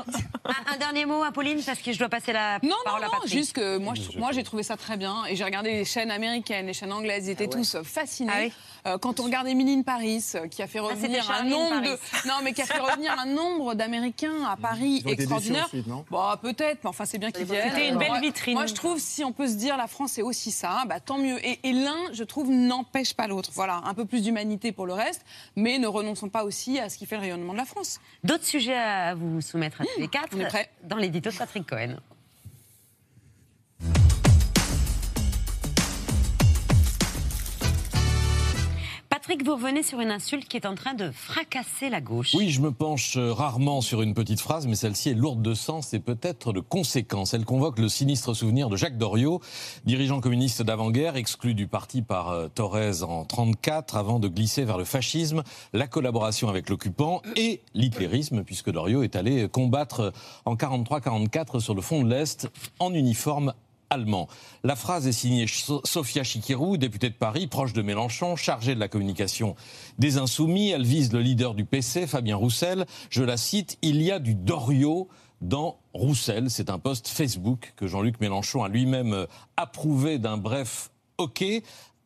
Un, 0.44 0.76
dernier 0.78 1.04
mot, 1.06 1.22
Apolline, 1.22 1.60
parce 1.64 1.78
que 1.80 1.92
je 1.92 1.98
dois 1.98 2.08
passer 2.08 2.32
la 2.32 2.58
Non, 2.62 2.74
parole 2.84 3.00
non, 3.00 3.06
à 3.06 3.10
non, 3.10 3.14
Patrick. 3.20 3.32
juste 3.32 3.52
que 3.52 3.78
moi, 3.78 3.94
je- 3.94 4.18
moi 4.18 4.30
j'ai 4.40 4.44
trouvé 4.44 4.62
ça 4.62 4.78
très 4.78 4.96
bien. 4.96 5.24
Et 5.28 5.36
j'ai 5.36 5.44
regardé 5.44 5.70
les 5.70 5.84
chaînes 5.84 6.10
américaines, 6.10 6.66
les 6.66 6.72
chaînes 6.72 6.92
anglaises, 6.92 7.26
ils 7.26 7.32
étaient 7.32 7.48
tous 7.48 7.76
fascinés. 7.82 8.32
Ah 8.34 8.40
oui 8.44 8.52
Euh, 8.86 8.96
quand 8.96 9.20
on 9.20 9.24
regarde 9.24 9.46
Emily 9.46 9.74
in 9.74 9.82
Paris, 9.82 10.24
euh, 10.34 10.48
qui 10.48 10.62
a 10.62 10.66
fait 10.66 10.80
revenir 10.80 11.30
un 11.30 11.42
nombre 11.44 11.82
de, 11.82 11.96
Paris. 11.96 12.22
non 12.26 12.34
mais 12.42 12.54
qui 12.54 12.62
a 12.62 12.64
fait 12.64 12.78
revenir 12.78 13.14
un 13.18 13.26
nombre 13.26 13.74
d'Américains 13.74 14.42
à 14.48 14.56
Paris 14.56 15.02
extraordinaire. 15.06 15.66
ensuite, 15.66 15.86
non 15.86 16.06
Bah 16.10 16.38
peut-être, 16.40 16.78
mais 16.82 16.88
enfin 16.88 17.04
c'est 17.04 17.18
bien 17.18 17.30
qu'ils 17.30 17.44
viennent. 17.44 17.68
C'était 17.70 17.88
une 17.90 17.98
belle 17.98 18.18
vitrine. 18.22 18.54
Moi 18.54 18.64
je 18.64 18.72
trouve 18.72 18.98
si 18.98 19.22
on 19.22 19.32
peut 19.32 19.48
se 19.48 19.56
dire 19.56 19.76
la 19.76 19.86
France 19.86 20.12
c'est 20.12 20.22
aussi 20.22 20.50
ça, 20.50 20.84
bah 20.86 20.98
tant 20.98 21.18
mieux. 21.18 21.44
Et, 21.46 21.60
et 21.62 21.72
l'un, 21.72 22.10
je 22.14 22.24
trouve, 22.24 22.50
n'empêche 22.50 23.12
pas 23.12 23.26
l'autre. 23.26 23.50
Voilà, 23.52 23.82
un 23.84 23.92
peu 23.92 24.06
plus 24.06 24.22
d'humanité 24.22 24.72
pour 24.72 24.86
le 24.86 24.94
reste, 24.94 25.26
mais 25.56 25.78
ne 25.78 25.86
renonçons 25.86 26.30
pas 26.30 26.44
aussi 26.44 26.78
à 26.78 26.88
ce 26.88 26.96
qui 26.96 27.04
fait 27.04 27.16
le 27.16 27.22
rayonnement 27.22 27.52
de 27.52 27.58
la 27.58 27.66
France. 27.66 28.00
D'autres 28.24 28.46
sujets 28.46 28.78
à 28.78 29.14
vous 29.14 29.42
soumettre 29.42 29.82
à 29.82 29.84
tous 29.84 30.00
les 30.00 30.08
quatre 30.08 30.34
on 30.34 30.40
est 30.40 30.46
prêt. 30.46 30.70
dans 30.84 30.96
l'édito 30.96 31.28
de 31.30 31.36
Patrick 31.36 31.66
Cohen. 31.68 31.96
Patrick, 39.20 39.44
vous 39.44 39.56
revenez 39.56 39.82
sur 39.82 40.00
une 40.00 40.10
insulte 40.10 40.48
qui 40.48 40.56
est 40.56 40.64
en 40.64 40.74
train 40.74 40.94
de 40.94 41.10
fracasser 41.10 41.90
la 41.90 42.00
gauche. 42.00 42.34
Oui, 42.34 42.48
je 42.48 42.62
me 42.62 42.72
penche 42.72 43.18
euh, 43.18 43.34
rarement 43.34 43.82
sur 43.82 44.00
une 44.00 44.14
petite 44.14 44.40
phrase, 44.40 44.66
mais 44.66 44.76
celle-ci 44.76 45.10
est 45.10 45.14
lourde 45.14 45.42
de 45.42 45.52
sens 45.52 45.92
et 45.92 46.00
peut-être 46.00 46.54
de 46.54 46.60
conséquences. 46.60 47.34
Elle 47.34 47.44
convoque 47.44 47.78
le 47.78 47.90
sinistre 47.90 48.32
souvenir 48.32 48.70
de 48.70 48.76
Jacques 48.76 48.96
Doriot, 48.96 49.42
dirigeant 49.84 50.22
communiste 50.22 50.62
d'avant-guerre, 50.62 51.16
exclu 51.16 51.52
du 51.52 51.66
parti 51.66 52.00
par 52.00 52.30
euh, 52.30 52.48
Thorez 52.48 53.02
en 53.02 53.26
34, 53.26 53.98
avant 53.98 54.20
de 54.20 54.28
glisser 54.28 54.64
vers 54.64 54.78
le 54.78 54.84
fascisme, 54.84 55.42
la 55.74 55.86
collaboration 55.86 56.48
avec 56.48 56.70
l'occupant 56.70 57.20
et 57.36 57.60
l'hitlérisme, 57.74 58.42
puisque 58.42 58.70
Doriot 58.70 59.02
est 59.02 59.16
allé 59.16 59.50
combattre 59.50 60.14
en 60.46 60.54
43-44 60.54 61.60
sur 61.60 61.74
le 61.74 61.82
front 61.82 62.02
de 62.02 62.08
l'Est 62.08 62.48
en 62.78 62.94
uniforme 62.94 63.52
allemand. 63.90 64.28
La 64.64 64.76
phrase 64.76 65.06
est 65.06 65.12
signée 65.12 65.46
So- 65.46 65.82
Sophia 65.84 66.22
Chikirou, 66.22 66.76
députée 66.76 67.10
de 67.10 67.14
Paris, 67.14 67.46
proche 67.46 67.72
de 67.72 67.82
Mélenchon, 67.82 68.36
chargée 68.36 68.74
de 68.74 68.80
la 68.80 68.88
communication 68.88 69.56
des 69.98 70.16
Insoumis. 70.16 70.70
Elle 70.70 70.84
vise 70.86 71.12
le 71.12 71.20
leader 71.20 71.54
du 71.54 71.64
PC, 71.64 72.06
Fabien 72.06 72.36
Roussel. 72.36 72.86
Je 73.10 73.22
la 73.22 73.36
cite, 73.36 73.76
il 73.82 74.00
y 74.00 74.10
a 74.10 74.18
du 74.18 74.34
Doriot 74.34 75.08
dans 75.40 75.78
Roussel. 75.92 76.50
C'est 76.50 76.70
un 76.70 76.78
post 76.78 77.08
Facebook 77.08 77.72
que 77.76 77.86
Jean-Luc 77.86 78.20
Mélenchon 78.20 78.62
a 78.62 78.68
lui-même 78.68 79.12
euh, 79.12 79.26
approuvé 79.56 80.18
d'un 80.18 80.36
bref 80.36 80.90
OK 81.18 81.44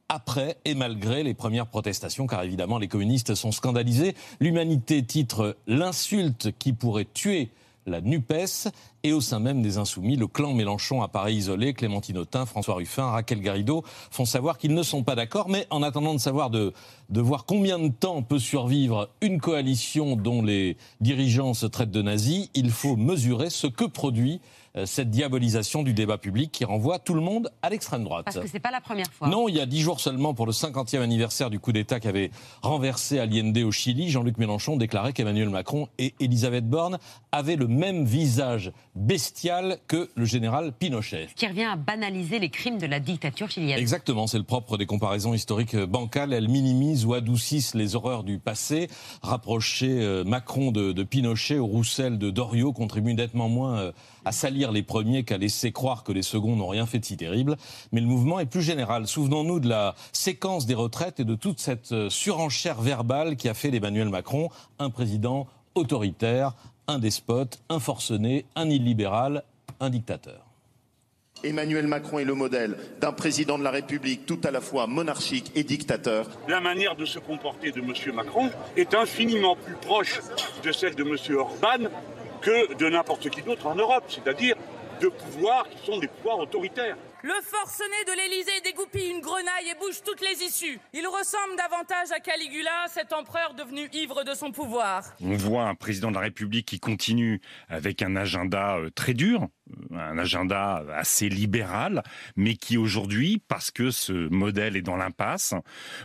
après 0.09 0.59
et 0.65 0.75
malgré 0.75 1.23
les 1.23 1.35
premières 1.35 1.67
protestations, 1.67 2.27
car 2.27 2.43
évidemment 2.43 2.79
les 2.79 2.89
communistes 2.89 3.35
sont 3.35 3.53
scandalisés. 3.53 4.15
L'Humanité 4.41 5.03
titre 5.03 5.57
L'insulte 5.67 6.51
qui 6.59 6.73
pourrait 6.73 7.07
tuer 7.13 7.51
la 7.87 8.01
NUPES 8.01 8.69
et 9.03 9.13
au 9.13 9.21
sein 9.21 9.39
même 9.39 9.63
des 9.63 9.79
Insoumis, 9.79 10.17
le 10.17 10.27
clan 10.27 10.55
Mélenchon 10.55 11.03
apparaît 11.03 11.35
isolé. 11.35 11.75
Clémentine 11.75 12.19
Autain, 12.19 12.47
François 12.47 12.75
Ruffin, 12.75 13.11
Raquel 13.11 13.41
Garrido 13.41 13.85
font 14.11 14.25
savoir 14.25 14.59
qu'ils 14.59 14.75
ne 14.75 14.83
sont 14.83 15.03
pas 15.03 15.15
d'accord. 15.15 15.49
Mais 15.49 15.67
en 15.71 15.83
attendant 15.83 16.15
de 16.15 16.21
savoir 16.21 16.51
de, 16.51 16.73
de 17.11 17.21
voir 17.21 17.45
combien 17.45 17.79
de 17.79 17.89
temps 17.89 18.23
peut 18.23 18.39
survivre 18.39 19.11
une 19.21 19.41
coalition 19.41 20.17
dont 20.17 20.43
les 20.43 20.77
dirigeants 21.01 21.55
se 21.55 21.67
traitent 21.67 21.91
de 21.91 22.03
nazis, 22.03 22.49
il 22.55 22.71
faut 22.71 22.97
mesurer 22.97 23.51
ce 23.51 23.67
que 23.67 23.85
produit 23.85 24.41
cette 24.85 25.11
diabolisation 25.11 25.83
du 25.83 25.95
débat 25.95 26.19
public 26.19 26.51
qui 26.51 26.65
renvoie 26.65 26.99
tout 26.99 27.15
le 27.15 27.21
monde 27.21 27.51
à 27.63 27.71
l'extrême 27.71 28.05
droite. 28.05 28.25
Parce 28.25 28.39
que 28.39 28.49
c'est 28.49 28.59
pas 28.59 28.71
la 28.71 28.81
première 28.81 29.07
fois. 29.13 29.29
Non, 29.29 29.49
il 29.49 29.57
y 29.57 29.61
a 29.61 29.67
dix 29.67 29.81
jours 29.81 30.01
seulement 30.01 30.35
pour 30.35 30.47
le 30.47 30.53
50e 30.53 31.01
anniversaire 31.01 31.51
du 31.51 31.61
coup 31.61 31.73
d'État 31.73 32.01
qui 32.01 32.09
avait 32.09 32.31
renversé 32.63 33.19
Allende 33.19 33.57
au 33.59 33.71
Chili, 33.71 34.11
Jean-Luc 34.11 34.39
Mélenchon 34.39 34.77
déclarait 34.77 35.13
qu'Emmanuel 35.13 35.51
Macron 35.51 35.89
et 35.99 36.15
Elisabeth 36.21 36.69
Borne 36.69 36.99
avaient 37.33 37.57
le 37.57 37.69
même 37.69 38.05
visage 38.05 38.73
bestial 38.95 39.79
que 39.87 40.11
le 40.15 40.25
général 40.25 40.73
Pinochet. 40.73 41.29
Ce 41.31 41.35
qui 41.35 41.47
revient 41.47 41.65
à 41.65 41.77
banaliser 41.77 42.39
les 42.39 42.51
crimes 42.51 42.79
de 42.79 42.87
la 42.87 43.01
dictature 43.01 43.51
chilienne. 43.51 43.79
Exactement, 43.79 44.27
c'est 44.27 44.39
le 44.39 44.45
propre 44.45 44.77
des 44.77 44.87
comparaisons 44.87 45.35
historiques 45.35 45.77
bancales. 45.77 46.33
Elles 46.33 46.49
minimisent 46.49 47.05
ou 47.05 47.15
adoucissent 47.15 47.75
les 47.75 47.97
horreurs 47.97 48.25
du 48.25 48.39
passé. 48.39 48.89
Rapprocher 49.23 50.01
euh, 50.01 50.25
Macron 50.25 50.71
de, 50.73 50.93
de 50.93 51.03
Pinochet 51.03 51.59
ou 51.59 51.67
Roussel 51.67 52.19
de 52.19 52.31
Doriot 52.31 52.73
contribue 52.73 53.15
nettement 53.15 53.49
moins 53.49 53.79
euh, 53.79 53.93
à 54.25 54.33
salir 54.33 54.73
les 54.73 54.83
premiers 54.83 55.25
qu'à 55.25 55.39
laisser 55.39 55.73
croire 55.73 56.05
que 56.05 56.13
les 56.13 56.23
seconds 56.23 56.57
n'ont 56.57 56.69
rien 56.69 56.87
fait 56.87 56.99
de 56.99 57.05
si 57.05 57.17
terrible. 57.17 57.57
Mais 57.93 58.01
le 58.01 58.07
mouvement 58.07 58.41
est 58.41 58.47
plus 58.47 58.63
général. 58.63 59.07
Souvenons-nous 59.07 59.61
de 59.61 59.69
la 59.69 59.95
séquence 60.13 60.67
des 60.67 60.75
retraites 60.75 61.21
et 61.21 61.25
de 61.25 61.35
toute 61.35 61.61
cette 61.61 61.93
euh, 61.93 62.11
surenchère 62.11 62.81
verbale 62.81 63.37
qui 63.37 63.49
a 63.49 63.55
fait 63.55 63.71
d'Emmanuel 63.71 64.09
Macron 64.09 64.49
un 64.79 64.91
président 64.91 65.47
autoritaire, 65.75 66.55
un 66.87 66.99
despote, 66.99 67.61
un 67.69 67.81
forcené, 67.81 68.45
un 68.55 68.69
illibéral, 68.71 69.45
un 69.81 69.91
dictateur. 69.91 70.45
Emmanuel 71.43 71.87
Macron 71.87 72.19
est 72.19 72.25
le 72.25 72.35
modèle 72.35 72.77
d'un 73.01 73.13
président 73.13 73.59
de 73.59 73.65
la 73.65 73.71
République 73.71 74.25
tout 74.25 74.41
à 74.45 74.51
la 74.51 74.61
fois 74.61 74.87
monarchique 74.87 75.53
et 75.55 75.63
dictateur. 75.63 76.27
La 76.49 76.61
manière 76.61 76.97
de 76.97 77.05
se 77.05 77.19
comporter 77.19 77.71
de 77.71 77.81
M. 77.81 78.15
Macron 78.15 78.51
est 78.77 78.95
infiniment 78.95 79.57
plus 79.57 79.75
proche 79.75 80.21
de 80.63 80.73
celle 80.73 80.95
de 80.95 81.03
M. 81.03 81.37
Orban 81.37 81.91
que 82.45 82.75
de 82.75 82.89
n'importe 82.91 83.31
qui 83.31 83.41
d'autre 83.41 83.67
en 83.67 83.75
Europe, 83.75 84.05
c'est-à-dire 84.09 84.55
de 85.01 85.09
pouvoirs 85.09 85.67
qui 85.71 85.87
sont 85.91 85.99
des 85.99 86.09
pouvoirs 86.09 86.39
autoritaires. 86.39 86.97
Le 87.23 87.33
forcené 87.43 88.05
de 88.07 88.13
l'Élysée 88.19 88.61
dégoupille 88.63 89.11
une 89.11 89.23
grenaille 89.23 89.71
et 89.71 89.79
bouge 89.81 90.03
toutes 90.05 90.21
les 90.21 90.45
issues. 90.45 90.79
Il 90.93 91.07
ressemble 91.07 91.57
davantage 91.57 92.13
à 92.15 92.21
Caligula, 92.21 92.85
cet 92.91 93.15
empereur 93.15 93.55
devenu 93.55 93.89
ivre 93.95 94.25
de 94.25 94.35
son 94.35 94.53
pouvoir. 94.53 95.05
On 95.23 95.35
voit 95.35 95.65
un 95.65 95.75
président 95.75 96.11
de 96.11 96.17
la 96.17 96.21
République 96.21 96.67
qui 96.67 96.79
continue 96.79 97.41
avec 97.71 98.03
un 98.03 98.15
agenda 98.15 98.77
euh, 98.77 98.91
très 98.95 99.15
dur, 99.15 99.49
euh, 99.71 99.97
un 99.97 100.19
agenda 100.19 100.85
assez 100.95 101.31
libéral, 101.31 102.03
mais 102.37 102.57
qui 102.57 102.77
aujourd'hui, 102.77 103.41
parce 103.49 103.71
que 103.71 103.91
ce 103.91 104.13
modèle 104.13 104.77
est 104.77 104.83
dans 104.83 104.97
l'impasse, 104.97 105.55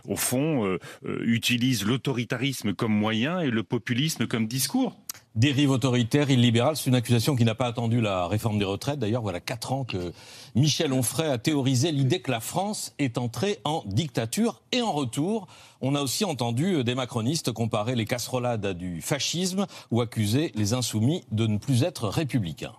au 0.05 0.15
fond, 0.15 0.65
euh, 0.65 0.79
euh, 1.05 1.19
utilise 1.25 1.85
l'autoritarisme 1.85 2.73
comme 2.73 2.93
moyen 2.93 3.41
et 3.41 3.49
le 3.49 3.63
populisme 3.63 4.25
comme 4.25 4.47
discours. 4.47 4.97
Dérive 5.35 5.69
autoritaire, 5.69 6.31
illibérale, 6.31 6.75
c'est 6.75 6.87
une 6.87 6.95
accusation 6.95 7.35
qui 7.35 7.45
n'a 7.45 7.53
pas 7.53 7.67
attendu 7.67 8.01
la 8.01 8.27
réforme 8.27 8.57
des 8.57 8.65
retraites. 8.65 8.97
D'ailleurs, 8.97 9.21
voilà 9.21 9.39
quatre 9.39 9.71
ans 9.71 9.83
que 9.83 10.11
Michel 10.55 10.91
Onfray 10.91 11.29
a 11.29 11.37
théorisé 11.37 11.91
l'idée 11.91 12.19
que 12.19 12.31
la 12.31 12.39
France 12.39 12.93
est 12.97 13.17
entrée 13.17 13.59
en 13.63 13.83
dictature. 13.85 14.63
Et 14.71 14.81
en 14.81 14.91
retour, 14.91 15.47
on 15.81 15.93
a 15.93 16.01
aussi 16.01 16.25
entendu 16.25 16.83
des 16.83 16.95
macronistes 16.95 17.51
comparer 17.51 17.93
les 17.95 18.05
casserolades 18.05 18.65
à 18.65 18.73
du 18.73 19.01
fascisme 19.01 19.67
ou 19.91 20.01
accuser 20.01 20.51
les 20.55 20.73
insoumis 20.73 21.23
de 21.31 21.45
ne 21.45 21.57
plus 21.59 21.83
être 21.83 22.09
républicains. 22.09 22.75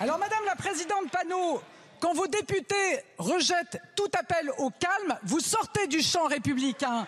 Alors, 0.00 0.18
Madame 0.18 0.44
la 0.46 0.56
Présidente 0.56 1.10
Panot, 1.12 1.60
quand 2.00 2.14
vos 2.14 2.26
députés 2.26 2.74
rejettent 3.18 3.80
tout 3.96 4.10
appel 4.18 4.50
au 4.58 4.70
calme, 4.70 5.18
vous 5.24 5.40
sortez 5.40 5.86
du 5.88 6.00
champ 6.00 6.26
républicain. 6.26 7.06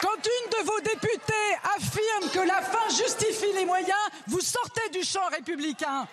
Quand 0.00 0.16
une 0.16 0.50
de 0.50 0.66
vos 0.66 0.80
députées 0.80 1.32
affirme 1.76 2.30
que 2.32 2.46
la 2.46 2.62
fin 2.62 2.88
justifie 2.88 3.52
les 3.56 3.64
moyens, 3.64 3.92
vous 4.28 4.40
sortez 4.40 4.88
du 4.92 5.02
champ 5.02 5.26
républicain. 5.32 6.06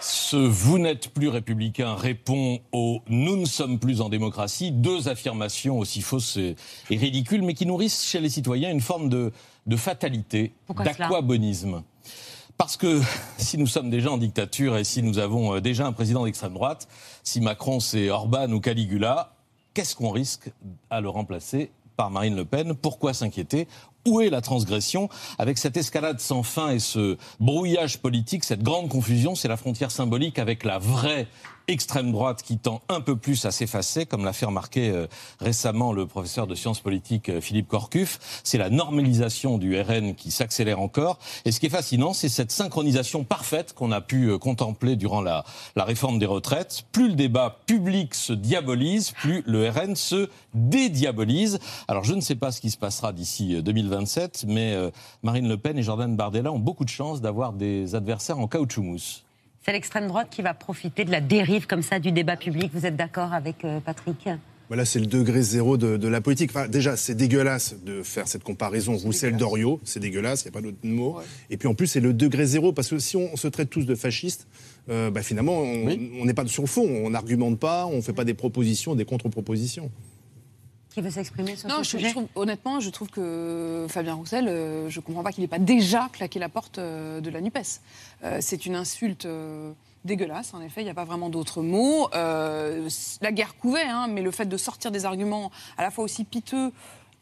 Ce 0.00 0.36
vous 0.36 0.78
n'êtes 0.78 1.08
plus 1.08 1.28
républicain 1.28 1.94
répond 1.94 2.60
au 2.72 3.02
nous 3.08 3.36
ne 3.36 3.44
sommes 3.44 3.78
plus 3.78 4.00
en 4.00 4.08
démocratie, 4.08 4.70
deux 4.70 5.08
affirmations 5.08 5.78
aussi 5.78 6.02
fausses 6.02 6.36
et 6.36 6.56
ridicules, 6.90 7.42
mais 7.42 7.54
qui 7.54 7.66
nourrissent 7.66 8.04
chez 8.04 8.20
les 8.20 8.30
citoyens 8.30 8.70
une 8.70 8.80
forme 8.80 9.08
de, 9.08 9.32
de 9.66 9.76
fatalité, 9.76 10.52
d'aquabonisme. 10.74 11.82
Parce 12.56 12.76
que 12.76 13.00
si 13.38 13.58
nous 13.58 13.66
sommes 13.66 13.90
déjà 13.90 14.10
en 14.10 14.18
dictature 14.18 14.76
et 14.78 14.84
si 14.84 15.02
nous 15.02 15.18
avons 15.18 15.56
euh, 15.56 15.60
déjà 15.60 15.86
un 15.86 15.92
président 15.92 16.24
d'extrême 16.24 16.54
droite, 16.54 16.88
si 17.22 17.40
Macron 17.40 17.80
c'est 17.80 18.08
Orban 18.10 18.50
ou 18.50 18.60
Caligula, 18.60 19.34
qu'est-ce 19.74 19.94
qu'on 19.94 20.10
risque 20.10 20.50
à 20.90 21.00
le 21.00 21.08
remplacer 21.08 21.70
par 21.96 22.10
Marine 22.10 22.36
Le 22.36 22.44
Pen. 22.44 22.74
Pourquoi 22.74 23.14
s'inquiéter? 23.14 23.68
Où 24.06 24.20
est 24.20 24.30
la 24.30 24.40
transgression 24.40 25.08
Avec 25.38 25.58
cette 25.58 25.76
escalade 25.76 26.20
sans 26.20 26.42
fin 26.42 26.70
et 26.70 26.78
ce 26.78 27.16
brouillage 27.40 27.98
politique, 27.98 28.44
cette 28.44 28.62
grande 28.62 28.88
confusion, 28.88 29.34
c'est 29.34 29.48
la 29.48 29.56
frontière 29.56 29.90
symbolique 29.90 30.38
avec 30.38 30.64
la 30.64 30.78
vraie 30.78 31.28
extrême 31.68 32.12
droite 32.12 32.42
qui 32.42 32.58
tend 32.58 32.82
un 32.88 33.00
peu 33.00 33.16
plus 33.16 33.44
à 33.46 33.50
s'effacer, 33.50 34.06
comme 34.06 34.24
l'a 34.24 34.32
fait 34.32 34.46
remarquer 34.46 34.90
euh, 34.90 35.06
récemment 35.40 35.92
le 35.92 36.06
professeur 36.06 36.46
de 36.46 36.54
sciences 36.54 36.80
politiques 36.80 37.28
euh, 37.28 37.40
Philippe 37.40 37.68
Corcuff. 37.68 38.40
C'est 38.44 38.58
la 38.58 38.70
normalisation 38.70 39.58
du 39.58 39.80
RN 39.80 40.14
qui 40.14 40.30
s'accélère 40.30 40.80
encore. 40.80 41.18
Et 41.44 41.52
ce 41.52 41.60
qui 41.60 41.66
est 41.66 41.70
fascinant, 41.70 42.12
c'est 42.12 42.28
cette 42.28 42.52
synchronisation 42.52 43.24
parfaite 43.24 43.72
qu'on 43.72 43.92
a 43.92 44.00
pu 44.00 44.26
euh, 44.26 44.38
contempler 44.38 44.96
durant 44.96 45.22
la, 45.22 45.44
la 45.76 45.84
réforme 45.84 46.18
des 46.18 46.26
retraites. 46.26 46.84
Plus 46.92 47.08
le 47.08 47.14
débat 47.14 47.58
public 47.66 48.14
se 48.14 48.32
diabolise, 48.32 49.12
plus 49.12 49.42
le 49.46 49.68
RN 49.68 49.96
se 49.96 50.28
dédiabolise. 50.52 51.58
Alors 51.88 52.04
je 52.04 52.14
ne 52.14 52.20
sais 52.20 52.34
pas 52.34 52.52
ce 52.52 52.60
qui 52.60 52.70
se 52.70 52.78
passera 52.78 53.12
d'ici 53.12 53.62
2027, 53.94 54.44
mais 54.48 54.74
Marine 55.22 55.48
Le 55.48 55.56
Pen 55.56 55.78
et 55.78 55.82
Jordan 55.82 56.14
Bardella 56.16 56.52
ont 56.52 56.58
beaucoup 56.58 56.84
de 56.84 56.90
chance 56.90 57.20
d'avoir 57.20 57.52
des 57.52 57.94
adversaires 57.94 58.38
en 58.38 58.48
caoutchouc 58.48 58.82
mousse. 58.82 59.24
C'est 59.64 59.72
l'extrême 59.72 60.08
droite 60.08 60.28
qui 60.30 60.42
va 60.42 60.52
profiter 60.52 61.06
de 61.06 61.10
la 61.10 61.22
dérive 61.22 61.66
comme 61.66 61.80
ça 61.80 61.98
du 61.98 62.12
débat 62.12 62.36
public. 62.36 62.70
Vous 62.74 62.84
êtes 62.84 62.96
d'accord 62.96 63.32
avec 63.32 63.64
euh, 63.64 63.80
Patrick? 63.80 64.28
Voilà, 64.68 64.84
c'est 64.84 64.98
le 64.98 65.06
degré 65.06 65.40
zéro 65.40 65.78
de, 65.78 66.06
la 66.06 66.20
politique. 66.20 66.50
Enfin, 66.50 66.68
déjà, 66.68 66.96
c'est 66.96 67.14
dégueulasse 67.14 67.76
de 67.82 68.02
faire 68.02 68.28
cette 68.28 68.44
comparaison 68.44 68.96
Roussel-Doriot. 68.96 69.80
C'est 69.84 70.00
dégueulasse, 70.00 70.42
il 70.42 70.46
n'y 70.46 70.48
a 70.48 70.52
pas 70.52 70.60
d'autre 70.60 70.78
mot. 70.82 71.18
Et 71.48 71.56
puis 71.56 71.66
en 71.66 71.74
plus, 71.74 71.86
c'est 71.86 72.00
le 72.00 72.12
degré 72.12 72.44
zéro, 72.44 72.72
parce 72.72 72.90
que 72.90 72.98
si 72.98 73.16
on, 73.16 73.36
se 73.36 73.48
traite 73.48 73.70
tous 73.70 73.84
de 73.84 73.94
fascistes, 73.94 74.48
euh, 74.90 75.10
bah, 75.10 75.22
finalement, 75.22 75.58
on 75.58 76.24
n'est 76.24 76.34
pas 76.34 76.46
sur 76.46 76.62
le 76.62 76.68
fond. 76.68 76.86
On 76.86 77.10
n'argumente 77.10 77.58
pas, 77.58 77.86
on 77.86 77.96
ne 77.96 78.02
fait 78.02 78.12
pas 78.12 78.24
des 78.24 78.34
propositions, 78.34 78.94
des 78.94 79.06
contre-propositions 79.06 79.90
qui 80.94 81.00
veut 81.00 81.10
s'exprimer 81.10 81.56
sur 81.56 81.68
non, 81.68 81.78
ce 81.78 81.98
sujet 81.98 82.14
Honnêtement, 82.36 82.78
je 82.78 82.88
trouve 82.88 83.08
que 83.08 83.84
Fabien 83.88 84.14
Roussel, 84.14 84.46
euh, 84.46 84.88
je 84.88 85.00
ne 85.00 85.04
comprends 85.04 85.24
pas 85.24 85.32
qu'il 85.32 85.42
n'ait 85.42 85.48
pas 85.48 85.58
déjà 85.58 86.08
claqué 86.12 86.38
la 86.38 86.48
porte 86.48 86.78
euh, 86.78 87.20
de 87.20 87.30
la 87.30 87.40
NUPES. 87.40 87.80
Euh, 88.22 88.38
c'est 88.40 88.64
une 88.64 88.76
insulte 88.76 89.26
dégueulasse, 90.04 90.54
en 90.54 90.60
effet, 90.60 90.82
il 90.82 90.84
n'y 90.84 90.90
a 90.90 90.94
pas 90.94 91.04
vraiment 91.04 91.30
d'autres 91.30 91.62
mots. 91.62 92.08
la 92.12 93.32
guerre 93.32 93.56
couvait, 93.56 93.82
hein, 93.82 94.06
mais 94.08 94.22
le 94.22 94.30
fait 94.30 94.44
de 94.46 94.56
sortir 94.56 94.92
des 94.92 95.04
arguments 95.04 95.50
à 95.76 95.82
la 95.82 95.90
fois 95.90 96.04
aussi 96.04 96.22
piteux 96.22 96.70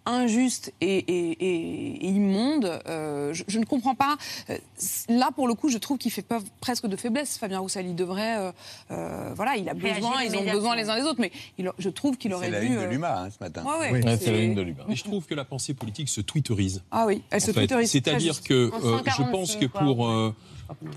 injuste 0.07 0.73
et, 0.81 2.07
immonde. 2.07 2.81
Euh, 2.87 3.33
je, 3.33 3.59
ne 3.59 3.65
comprends 3.65 3.95
pas. 3.95 4.17
Euh, 4.51 4.59
là, 5.09 5.31
pour 5.35 5.49
le 5.49 5.55
coup, 5.55 5.69
je 5.69 5.79
trouve 5.79 5.99
qu'il 5.99 6.11
fait 6.11 6.23
preuve 6.23 6.45
presque 6.61 6.87
de 6.87 6.97
faiblesse. 6.97 7.39
Fabien 7.39 7.61
Roussel, 7.61 7.87
il 7.87 7.95
devrait, 7.95 8.53
euh, 8.91 9.33
voilà, 9.35 9.57
il 9.57 9.69
a 9.69 9.75
besoin, 9.75 10.23
ils 10.23 10.37
ont 10.37 10.45
besoin 10.45 10.77
les 10.77 10.89
uns 10.89 10.97
des 10.97 11.03
autres, 11.03 11.21
mais 11.21 11.33
je 11.79 11.89
trouve 11.89 12.17
qu'il 12.17 12.33
aurait 12.35 12.49
dû. 12.49 12.55
C'est 12.55 12.61
la 12.61 12.67
une 12.67 12.81
de 12.81 12.85
l'UMA 12.85 13.23
hein, 13.23 13.29
ce 13.31 13.43
matin. 13.43 13.65
oui, 13.93 14.01
c'est 14.21 14.33
la 14.33 14.39
une 14.39 14.55
de 14.55 14.63
l'UMA. 14.63 14.85
Mais 14.89 14.97
je 14.97 15.05
trouve 15.05 15.27
que 15.27 15.35
la 15.35 15.45
pensée 15.45 15.75
politique 15.75 16.09
se 16.09 16.21
twitterise. 16.21 16.83
Ah 16.91 17.07
oui, 17.07 17.23
elle 17.31 17.41
se 17.41 17.51
twitterise. 17.51 17.91
C'est-à-dire 17.91 18.43
que 18.43 18.71
je 19.07 19.31
pense 19.31 19.57
que 19.57 19.67
pour 19.67 20.33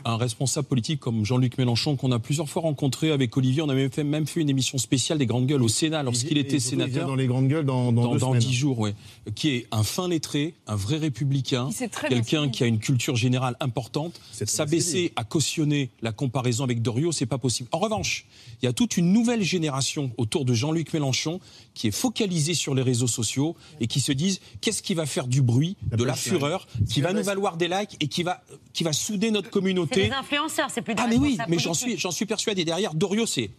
un 0.04 0.18
responsable 0.18 0.68
politique 0.68 1.00
comme 1.00 1.26
Jean-Luc 1.26 1.58
Mélenchon, 1.58 1.96
qu'on 1.96 2.12
a 2.12 2.20
plusieurs 2.20 2.50
fois 2.50 2.64
rencontré 2.64 3.12
avec 3.12 3.36
Olivier. 3.38 3.62
On 3.62 3.70
a 3.70 3.74
même 3.74 3.92
fait, 3.92 4.04
même 4.04 4.28
fait 4.28 4.42
une 4.42 4.50
émission 4.50 4.78
spéciale 4.78 5.18
des 5.18 5.26
Grandes 5.26 5.48
Gueules 5.48 5.64
au 5.64 5.68
Sénat 5.68 6.04
lorsqu'il 6.04 6.38
était 6.38 6.60
sénateur. 6.60 7.08
dans 7.08 7.16
les 7.16 7.28
Grandes 7.28 7.48
Gueules 7.48 7.66
dans, 7.66 7.92
dans, 7.92 8.16
dans, 8.16 8.36
10 8.36 8.54
jours, 8.54 8.80
oui. 8.80 8.92
Qui 9.36 9.50
est 9.50 9.68
un 9.72 9.84
fin 9.84 10.08
lettré, 10.08 10.54
un 10.68 10.76
vrai 10.76 10.98
républicain, 10.98 11.70
quelqu'un 12.10 12.50
qui 12.50 12.64
a 12.64 12.68
une 12.68 12.80
culture 12.80 13.16
générale 13.16 13.56
importante. 13.60 14.20
S'abaisser 14.32 15.12
à 15.16 15.24
cautionner 15.24 15.90
la 16.02 16.12
comparaison 16.12 16.64
avec 16.64 16.82
Doriot, 16.82 17.12
c'est 17.12 17.26
pas 17.26 17.38
possible. 17.38 17.70
En 17.72 17.80
revanche, 17.80 18.26
il 18.62 18.66
y 18.66 18.68
a 18.68 18.74
toute 18.74 18.98
une 18.98 19.12
nouvelle 19.12 19.44
génération 19.44 20.12
autour 20.18 20.46
de 20.46 20.54
Jean-Luc 20.54 20.94
Mélenchon 20.94 21.40
qui 21.74 21.88
est 21.88 21.92
focalisée 21.92 22.54
sur 22.54 22.74
les 22.74 22.82
réseaux 22.82 23.08
sociaux 23.08 23.56
et 23.80 23.88
qui 23.88 24.00
se 24.00 24.12
disent 24.12 24.40
qu'est-ce 24.62 24.82
qui 24.82 24.94
va 24.94 25.06
faire 25.06 25.28
du 25.28 25.42
bruit, 25.42 25.76
de 25.92 26.04
la 26.04 26.14
fureur, 26.14 26.68
qui 26.90 27.02
va 27.02 27.14
nous 27.14 27.24
valoir 27.24 27.58
des 27.58 27.68
likes 27.68 27.98
et 28.00 28.08
qui 28.08 28.24
va, 28.24 28.44
qui 28.74 28.84
va 28.84 28.94
souder 28.94 29.32
notre 29.32 29.50
communauté. 29.50 29.65
C'est 29.92 30.08
des 30.08 30.12
influenceurs, 30.12 30.70
c'est 30.70 30.82
plus 30.82 30.96
des 30.96 31.02
Ah 31.04 31.08
mais 31.08 31.18
oui, 31.18 31.38
mais 31.48 31.60
j'en 31.60 31.74
suis, 31.74 31.98
j'en 31.98 32.12
suis 32.12 32.26
persuadé. 32.26 32.66
Derrière, 32.66 32.94
Dorio, 32.94 33.26
c'est 33.26 33.50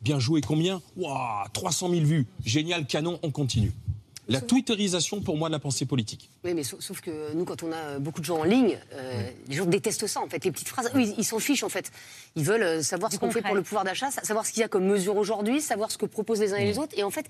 bien 0.00 0.18
joué 0.18 0.40
combien? 0.40 0.82
Waouh, 0.96 1.48
300 1.52 1.90
000 1.90 2.02
vues. 2.04 2.26
Génial, 2.44 2.86
canon, 2.86 3.18
on 3.22 3.30
continue. 3.30 3.72
La 4.28 4.40
twitterisation, 4.40 5.20
pour 5.20 5.36
moi, 5.36 5.48
de 5.48 5.52
la 5.52 5.58
pensée 5.58 5.84
politique. 5.84 6.30
Oui, 6.44 6.54
mais 6.54 6.62
sauf, 6.62 7.00
que 7.00 7.34
nous, 7.34 7.44
quand 7.44 7.64
on 7.64 7.72
a 7.72 7.98
beaucoup 7.98 8.20
de 8.20 8.24
gens 8.24 8.38
en 8.38 8.44
ligne, 8.44 8.78
euh, 8.94 9.30
les 9.48 9.56
gens 9.56 9.66
détestent 9.66 10.06
ça, 10.06 10.20
en 10.20 10.28
fait. 10.28 10.44
Les 10.44 10.52
petites 10.52 10.68
phrases, 10.68 10.90
eux, 10.94 11.02
ils 11.18 11.24
s'en 11.24 11.40
fichent, 11.40 11.64
en 11.64 11.68
fait. 11.68 11.90
Ils 12.36 12.44
veulent 12.44 12.62
euh, 12.62 12.82
savoir 12.82 13.12
ce 13.12 13.18
qu'on 13.18 13.32
fait 13.32 13.42
pour 13.42 13.56
le 13.56 13.62
pouvoir 13.62 13.84
d'achat, 13.84 14.10
savoir 14.10 14.46
ce 14.46 14.52
qu'il 14.52 14.60
y 14.60 14.64
a 14.64 14.68
comme 14.68 14.86
mesure 14.86 15.16
aujourd'hui, 15.16 15.60
savoir 15.60 15.90
ce 15.90 15.98
que 15.98 16.06
proposent 16.06 16.40
les 16.40 16.54
uns 16.54 16.58
et 16.58 16.64
les 16.64 16.78
autres. 16.78 16.96
Et 16.96 17.02
en 17.02 17.10
fait, 17.10 17.26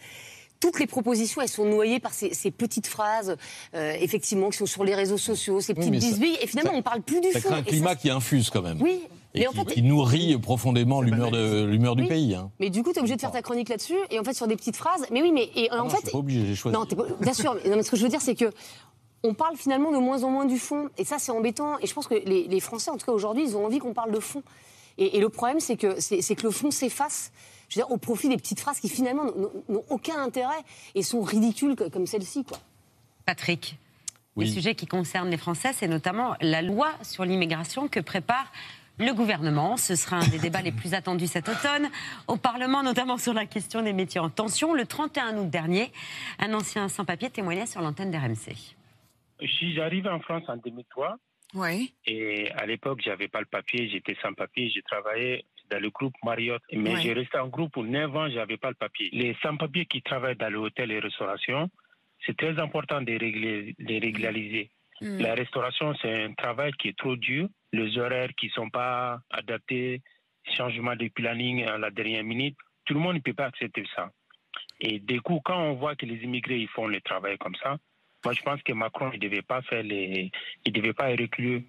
toutes 0.62 0.78
les 0.78 0.86
propositions, 0.86 1.42
elles 1.42 1.48
sont 1.48 1.66
noyées 1.66 1.98
par 1.98 2.12
ces, 2.14 2.50
petites 2.52 2.86
phrases, 2.86 3.36
euh, 3.74 3.96
effectivement, 4.00 4.48
qui 4.48 4.58
sont 4.58 4.66
sur 4.66 4.84
les 4.84 4.94
réseaux 4.94 5.18
sociaux, 5.18 5.60
ces 5.60 5.74
petites 5.74 5.90
bisbilles. 5.90 6.38
Et 6.40 6.46
finalement, 6.46 6.70
on 6.74 6.78
ne 6.78 6.82
parle 6.82 7.02
plus 7.02 7.20
du 7.20 7.32
fond. 7.32 7.48
C'est 7.48 7.52
un 7.52 7.62
climat 7.62 7.96
qui 7.96 8.10
infuse 8.10 8.48
quand 8.48 8.62
même. 8.62 8.80
Oui. 8.80 9.00
Et, 9.34 9.46
qui, 9.66 9.82
nourrit 9.82 10.36
profondément 10.38 11.00
l'humeur 11.00 11.30
de 11.30 11.64
l'humeur 11.64 11.96
du 11.96 12.06
pays. 12.06 12.34
Hein. 12.34 12.50
Mais 12.60 12.68
du 12.70 12.82
coup, 12.82 12.92
tu 12.92 12.98
es 12.98 13.00
obligé 13.00 13.16
de 13.16 13.20
faire 13.20 13.32
ta 13.32 13.42
chronique 13.42 13.70
là-dessus, 13.70 13.96
et 14.10 14.20
en 14.20 14.24
fait 14.24 14.34
sur 14.34 14.46
des 14.46 14.56
petites 14.56 14.76
phrases. 14.76 15.06
Mais 15.10 15.22
oui, 15.22 15.32
mais 15.32 15.48
et, 15.56 15.68
ah 15.70 15.82
en 15.82 15.88
fait, 15.88 15.96
je 15.96 16.02
suis 16.02 16.12
pas 16.12 16.18
obligé, 16.18 16.46
j'ai 16.46 16.54
choisi. 16.54 16.76
Non, 16.76 16.86
bien 17.18 17.32
sûr. 17.32 17.56
Mais, 17.64 17.70
non, 17.70 17.76
mais 17.76 17.82
ce 17.82 17.90
que 17.90 17.96
je 17.96 18.02
veux 18.02 18.10
dire, 18.10 18.20
c'est 18.20 18.34
que 18.34 18.52
on 19.24 19.34
parle 19.34 19.56
finalement 19.56 19.90
de 19.90 19.96
moins 19.96 20.22
en 20.22 20.30
moins 20.30 20.44
du 20.44 20.58
fond, 20.58 20.90
et 20.98 21.04
ça, 21.04 21.16
c'est 21.18 21.32
embêtant. 21.32 21.78
Et 21.80 21.86
je 21.86 21.94
pense 21.94 22.06
que 22.06 22.14
les, 22.14 22.60
Français, 22.60 22.90
en 22.90 22.98
tout 22.98 23.06
cas 23.06 23.12
aujourd'hui, 23.12 23.44
ils 23.44 23.56
ont 23.56 23.64
envie 23.64 23.78
qu'on 23.78 23.94
parle 23.94 24.12
de 24.12 24.20
fond. 24.20 24.42
Et, 24.98 25.18
le 25.18 25.28
problème, 25.30 25.60
c'est 25.60 25.76
que 25.76 25.98
c'est 25.98 26.34
que 26.34 26.42
le 26.42 26.50
fond 26.50 26.70
s'efface 26.70 27.32
je 27.72 27.78
veux 27.80 27.86
dire, 27.86 27.90
au 27.90 27.96
profit 27.96 28.28
des 28.28 28.36
petites 28.36 28.60
phrases 28.60 28.80
qui 28.80 28.90
finalement 28.90 29.24
n'ont 29.68 29.84
aucun 29.88 30.22
intérêt 30.22 30.62
et 30.94 31.02
sont 31.02 31.22
ridicules 31.22 31.74
comme 31.90 32.06
celle-ci. 32.06 32.44
Quoi. 32.44 32.58
Patrick, 33.24 33.78
oui. 34.36 34.44
le 34.44 34.50
sujet 34.50 34.74
qui 34.74 34.86
concerne 34.86 35.30
les 35.30 35.38
Français, 35.38 35.72
c'est 35.72 35.88
notamment 35.88 36.36
la 36.42 36.60
loi 36.60 36.90
sur 37.00 37.24
l'immigration 37.24 37.88
que 37.88 38.00
prépare 38.00 38.52
le 38.98 39.14
gouvernement. 39.14 39.78
Ce 39.78 39.96
sera 39.96 40.16
un 40.16 40.28
des 40.28 40.38
débats 40.42 40.60
les 40.60 40.72
plus 40.72 40.92
attendus 40.92 41.28
cet 41.28 41.48
automne 41.48 41.88
au 42.28 42.36
Parlement, 42.36 42.82
notamment 42.82 43.16
sur 43.16 43.32
la 43.32 43.46
question 43.46 43.80
des 43.80 43.94
métiers 43.94 44.20
en 44.20 44.28
tension. 44.28 44.74
Le 44.74 44.84
31 44.84 45.38
août 45.38 45.48
dernier, 45.48 45.92
un 46.40 46.52
ancien 46.52 46.88
sans-papier 46.88 47.30
témoignait 47.30 47.66
sur 47.66 47.80
l'antenne 47.80 48.10
d'RMC. 48.10 48.54
Si 49.40 49.74
j'arrive 49.74 50.06
en 50.08 50.20
France 50.20 50.44
en 50.48 50.58
2003, 50.58 51.16
oui. 51.54 51.94
et 52.04 52.50
à 52.52 52.66
l'époque, 52.66 53.00
j'avais 53.02 53.28
pas 53.28 53.40
le 53.40 53.46
papier, 53.46 53.88
j'étais 53.88 54.16
sans 54.20 54.34
papier, 54.34 54.70
j'ai 54.70 54.82
travaillé 54.82 55.46
dans 55.72 55.80
le 55.80 55.90
groupe 55.90 56.14
Marriott. 56.22 56.62
Mais 56.72 57.00
j'ai 57.00 57.12
resté 57.12 57.38
en 57.38 57.48
groupe 57.48 57.72
pour 57.72 57.84
9 57.84 58.16
ans, 58.16 58.28
je 58.28 58.36
n'avais 58.36 58.58
pas 58.58 58.68
le 58.68 58.74
papier. 58.74 59.08
Les 59.12 59.34
sans-papiers 59.42 59.86
qui 59.86 60.02
travaillent 60.02 60.36
dans 60.36 60.50
l'hôtel 60.50 60.92
et 60.92 60.98
restauration, 60.98 61.70
c'est 62.26 62.36
très 62.36 62.58
important 62.60 63.00
de 63.00 63.12
les 63.12 63.98
régulariser. 63.98 64.70
Mm. 65.00 65.18
La 65.18 65.34
restauration, 65.34 65.94
c'est 66.00 66.24
un 66.24 66.32
travail 66.34 66.72
qui 66.72 66.88
est 66.88 66.98
trop 66.98 67.16
dur. 67.16 67.48
Les 67.72 67.98
horaires 67.98 68.30
qui 68.36 68.46
ne 68.46 68.52
sont 68.52 68.70
pas 68.70 69.20
adaptés, 69.30 70.02
changement 70.56 70.94
de 70.94 71.08
planning 71.08 71.64
à 71.64 71.78
la 71.78 71.90
dernière 71.90 72.24
minute, 72.24 72.56
tout 72.84 72.94
le 72.94 73.00
monde 73.00 73.16
ne 73.16 73.20
peut 73.20 73.34
pas 73.34 73.46
accepter 73.46 73.84
ça. 73.94 74.10
Et 74.80 74.98
du 74.98 75.20
coup, 75.20 75.40
quand 75.44 75.58
on 75.58 75.74
voit 75.74 75.96
que 75.96 76.06
les 76.06 76.22
immigrés 76.22 76.58
ils 76.58 76.68
font 76.68 76.86
le 76.86 77.00
travail 77.00 77.38
comme 77.38 77.54
ça, 77.56 77.78
moi 78.24 78.34
je 78.34 78.42
pense 78.42 78.62
que 78.62 78.72
Macron 78.72 79.10
ne 79.12 79.18
devait 79.18 79.42
pas 79.42 79.62
faire 79.62 79.82
les, 79.82 80.30
il 80.64 80.72
devait 80.72 80.92
pas 80.92 81.08
reclure 81.08 81.62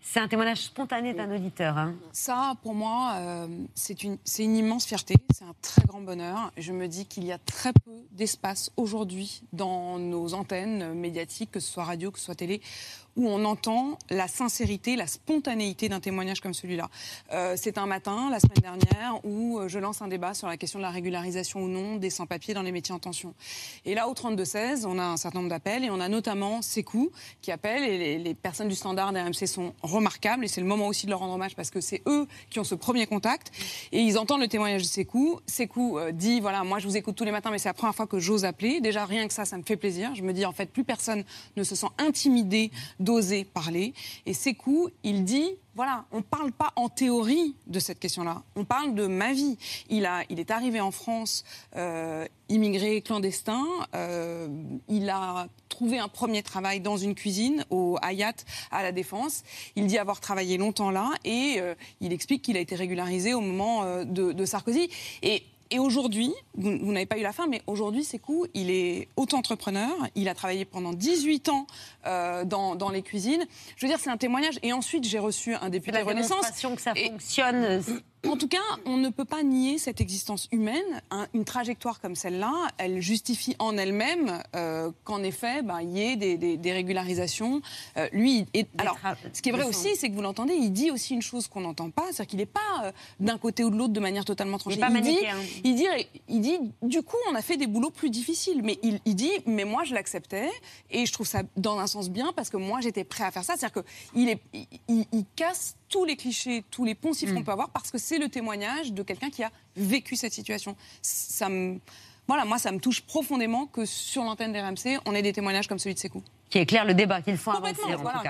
c'est 0.00 0.20
un 0.20 0.28
témoignage 0.28 0.62
spontané 0.62 1.14
d'un 1.14 1.34
auditeur. 1.34 1.76
Hein. 1.76 1.94
Ça, 2.12 2.54
pour 2.62 2.74
moi, 2.74 3.14
euh, 3.16 3.48
c'est 3.74 4.04
une, 4.04 4.18
une, 4.38 4.56
immense 4.56 4.86
fierté, 4.86 5.16
c'est 5.34 5.44
un 5.44 5.54
très 5.60 5.82
grand 5.82 6.00
bonheur. 6.00 6.52
Je 6.56 6.72
me 6.72 6.86
dis 6.86 7.06
qu'il 7.06 7.24
y 7.24 7.32
a 7.32 7.38
très 7.38 7.72
peu 7.72 7.90
d'espace 8.12 8.70
aujourd'hui 8.76 9.42
dans 9.52 9.98
nos 9.98 10.32
antennes 10.34 10.94
médiatiques, 10.94 11.50
que 11.50 11.60
ce 11.60 11.72
soit 11.72 11.84
radio, 11.84 12.10
que 12.10 12.18
ce 12.18 12.26
soit 12.26 12.36
télé, 12.36 12.60
où 13.16 13.28
on 13.28 13.44
entend 13.44 13.98
la 14.10 14.28
sincérité, 14.28 14.96
la 14.96 15.06
spontanéité 15.06 15.88
d'un 15.88 16.00
témoignage 16.00 16.40
comme 16.40 16.54
celui-là. 16.54 16.88
Euh, 17.32 17.54
c'est 17.56 17.78
un 17.78 17.86
matin, 17.86 18.28
la 18.30 18.40
semaine 18.40 18.60
dernière, 18.60 19.24
où 19.24 19.58
euh, 19.58 19.68
je 19.68 19.78
lance 19.78 20.02
un 20.02 20.08
débat 20.08 20.34
sur 20.34 20.48
la 20.48 20.56
question 20.56 20.78
de 20.78 20.84
la 20.84 20.90
régularisation 20.90 21.60
ou 21.60 21.68
non 21.68 21.96
des 21.96 22.10
sans-papiers 22.10 22.54
dans 22.54 22.62
les 22.62 22.72
métiers 22.72 22.94
en 22.94 22.98
tension. 22.98 23.34
Et 23.84 23.94
là, 23.94 24.08
au 24.08 24.14
32-16, 24.14 24.84
on 24.86 24.98
a 24.98 25.04
un 25.04 25.16
certain 25.16 25.38
nombre 25.38 25.50
d'appels, 25.50 25.84
et 25.84 25.90
on 25.90 26.00
a 26.00 26.08
notamment 26.08 26.62
Sekou 26.62 27.10
qui 27.40 27.50
appelle, 27.50 27.82
et 27.84 28.18
les, 28.18 28.34
personnes 28.34 28.68
du 28.68 28.74
standard 28.74 29.12
d'RMC 29.12 29.46
sont 29.46 29.74
remarquables, 29.82 30.44
et 30.44 30.48
c'est 30.48 30.60
le 30.60 30.66
moment 30.66 30.86
aussi 30.86 31.06
de 31.06 31.10
leur 31.10 31.20
rendre 31.20 31.34
hommage 31.34 31.56
parce 31.56 31.70
que 31.70 31.80
c'est 31.80 32.02
eux 32.06 32.26
qui 32.50 32.60
ont 32.60 32.64
ce 32.64 32.74
premier 32.74 33.06
contact, 33.06 33.50
et 33.92 34.00
ils 34.00 34.18
entendent 34.18 34.42
le 34.42 34.48
témoignage 34.48 34.82
de 34.82 34.86
Sekou. 34.86 35.40
Sekou 35.46 35.98
euh, 35.98 36.12
dit, 36.12 36.40
voilà, 36.40 36.64
moi 36.64 36.78
je 36.78 36.86
vous 36.86 36.96
écoute 36.96 37.16
tous 37.16 37.24
les 37.24 37.32
matins, 37.32 37.50
mais 37.50 37.58
c'est 37.58 37.68
la 37.68 37.74
première 37.74 37.94
fois 37.94 38.06
que 38.06 38.18
j'ose 38.18 38.44
appeler. 38.44 38.80
Déjà, 38.80 39.06
rien 39.06 39.26
que 39.26 39.32
ça, 39.32 39.44
ça 39.44 39.56
me 39.56 39.62
fait 39.62 39.76
plaisir. 39.76 40.14
Je 40.14 40.22
me 40.22 40.32
dis, 40.32 40.44
en 40.44 40.52
fait, 40.52 40.70
plus 40.70 40.84
personne 40.84 41.24
ne 41.56 41.64
se 41.64 41.74
sent 41.74 41.88
intimidé 41.98 42.70
d'oser 43.06 43.44
parler. 43.44 43.94
Et 44.26 44.34
Sekou, 44.34 44.90
il 45.04 45.24
dit 45.24 45.48
voilà, 45.76 46.06
on 46.10 46.18
ne 46.18 46.22
parle 46.22 46.52
pas 46.52 46.72
en 46.74 46.88
théorie 46.88 47.54
de 47.66 47.78
cette 47.78 48.00
question-là. 48.00 48.42
On 48.56 48.64
parle 48.64 48.94
de 48.94 49.06
ma 49.06 49.34
vie. 49.34 49.58
Il, 49.90 50.06
a, 50.06 50.22
il 50.30 50.40
est 50.40 50.50
arrivé 50.50 50.80
en 50.80 50.90
France, 50.90 51.44
euh, 51.76 52.26
immigré 52.48 53.02
clandestin. 53.02 53.62
Euh, 53.94 54.48
il 54.88 55.10
a 55.10 55.48
trouvé 55.68 55.98
un 55.98 56.08
premier 56.08 56.42
travail 56.42 56.80
dans 56.80 56.96
une 56.96 57.14
cuisine 57.14 57.66
au 57.68 57.98
Hayat 58.00 58.32
à 58.70 58.82
la 58.82 58.90
Défense. 58.90 59.42
Il 59.76 59.86
dit 59.86 59.98
avoir 59.98 60.20
travaillé 60.20 60.56
longtemps 60.56 60.90
là 60.90 61.10
et 61.24 61.56
euh, 61.58 61.74
il 62.00 62.10
explique 62.14 62.40
qu'il 62.40 62.56
a 62.56 62.60
été 62.60 62.74
régularisé 62.74 63.34
au 63.34 63.42
moment 63.42 64.02
de, 64.04 64.44
Sarkozy. 64.46 64.88
Et 65.70 65.78
aujourd'hui, 65.78 66.32
vous, 66.54 66.92
n'avez 66.92 67.06
pas 67.06 67.18
eu 67.18 67.22
la 67.22 67.32
fin, 67.32 67.46
mais 67.46 67.62
aujourd'hui, 67.66 68.04
c'est 68.04 68.18
cool. 68.18 68.48
Il 68.54 68.70
est 68.70 69.08
auto-entrepreneur. 69.16 69.90
Il 70.14 70.28
a 70.28 70.34
travaillé 70.34 70.64
pendant 70.64 70.92
18 70.92 71.48
ans 71.48 71.66
euh, 72.06 72.44
dans, 72.44 72.74
dans, 72.74 72.90
les 72.90 73.02
cuisines. 73.02 73.44
Je 73.76 73.86
veux 73.86 73.90
dire, 73.90 73.98
c'est 74.00 74.10
un 74.10 74.16
témoignage. 74.16 74.58
Et 74.62 74.72
ensuite, 74.72 75.04
j'ai 75.04 75.18
reçu 75.18 75.54
un 75.54 75.68
député 75.68 75.98
la 75.98 76.04
Renaissance. 76.04 76.50
que 76.50 76.80
ça 76.80 76.94
fonctionne. 76.94 77.82
En 78.24 78.36
tout 78.36 78.48
cas, 78.48 78.58
on 78.84 78.96
ne 78.96 79.08
peut 79.08 79.24
pas 79.24 79.42
nier 79.42 79.78
cette 79.78 80.00
existence 80.00 80.48
humaine. 80.50 81.02
une 81.34 81.44
trajectoire 81.44 82.00
comme 82.00 82.16
celle-là, 82.16 82.68
elle 82.78 83.00
justifie 83.00 83.54
en 83.58 83.76
elle-même 83.76 84.42
euh, 84.54 84.90
qu'en 85.04 85.22
effet, 85.22 85.62
ben, 85.62 85.80
il 85.80 85.90
y 85.90 86.02
ait 86.02 86.16
des, 86.16 86.72
régularisations. 86.72 87.60
Euh, 87.96 88.08
lui, 88.12 88.46
alors, 88.78 88.98
ce 89.32 89.40
qui 89.40 89.50
est 89.50 89.52
vrai 89.52 89.64
aussi, 89.64 89.94
c'est 89.96 90.08
que 90.08 90.14
vous 90.14 90.22
l'entendez, 90.22 90.54
il 90.54 90.72
dit 90.72 90.90
aussi 90.90 91.14
une 91.14 91.22
chose 91.22 91.46
qu'on 91.46 91.60
n'entend 91.60 91.90
pas, 91.90 92.06
c'est-à-dire 92.06 92.26
qu'il 92.26 92.38
n'est 92.38 92.46
pas 92.46 92.60
euh, 92.84 92.92
d'un 93.20 93.38
côté 93.38 93.64
ou 93.64 93.70
de 93.70 93.76
l'autre 93.76 93.92
de 93.92 94.00
manière 94.00 94.24
totalement 94.24 94.58
tranchée. 94.58 94.80
Il, 94.80 95.02
dit, 95.02 95.18
il, 95.64 95.74
dit, 95.74 95.86
il 96.28 96.40
dit, 96.40 96.58
du 96.82 97.02
coup, 97.02 97.16
on 97.30 97.34
a 97.34 97.42
fait 97.42 97.56
des 97.56 97.66
boulots 97.66 97.90
plus 97.90 98.10
difficiles. 98.10 98.62
Mais 98.62 98.78
il, 98.82 99.14
dit, 99.14 99.30
mais 99.46 99.64
moi, 99.64 99.84
je 99.84 99.94
l'acceptais 99.94 100.50
et 100.90 101.06
je 101.06 101.12
trouve 101.12 101.26
ça 101.26 101.42
dans 101.56 101.78
un 101.78 101.86
sens 101.86 102.10
bien 102.10 102.32
parce 102.34 102.50
que 102.50 102.56
moi, 102.56 102.80
j'étais 102.80 103.04
prêt 103.04 103.24
à 103.24 103.30
faire 103.30 103.44
ça. 103.44 103.54
C'est-à-dire 103.56 103.82
qu'il 104.14 104.38
il, 104.88 105.06
il 105.12 105.24
casse 105.36 105.76
tous 105.88 106.04
les 106.04 106.16
clichés, 106.16 106.64
tous 106.70 106.84
les 106.84 106.94
poncifs 106.94 107.32
qu'on 107.32 107.40
mm. 107.40 107.44
peut 107.44 107.52
avoir, 107.52 107.70
parce 107.70 107.90
que 107.90 107.98
c'est 107.98 108.18
le 108.18 108.28
témoignage 108.28 108.92
de 108.92 109.02
quelqu'un 109.02 109.30
qui 109.30 109.42
a 109.42 109.50
vécu 109.76 110.16
cette 110.16 110.32
situation. 110.32 110.76
Ça 111.02 111.48
me, 111.48 111.78
voilà, 112.26 112.44
moi, 112.44 112.58
ça 112.58 112.72
me 112.72 112.78
touche 112.78 113.02
profondément 113.02 113.66
que 113.66 113.84
sur 113.84 114.24
l'antenne 114.24 114.52
des 114.52 114.60
RMC, 114.60 115.00
on 115.06 115.14
ait 115.14 115.22
des 115.22 115.32
témoignages 115.32 115.68
comme 115.68 115.78
celui 115.78 115.94
de 115.94 116.00
Sekou. 116.00 116.22
Qui 116.50 116.58
éclaire 116.58 116.84
le 116.84 116.94
débat 116.94 117.22
qu'il 117.22 117.36
faut 117.36 117.50
avancer, 117.50 117.82
en 117.84 117.96
voilà, 117.96 118.22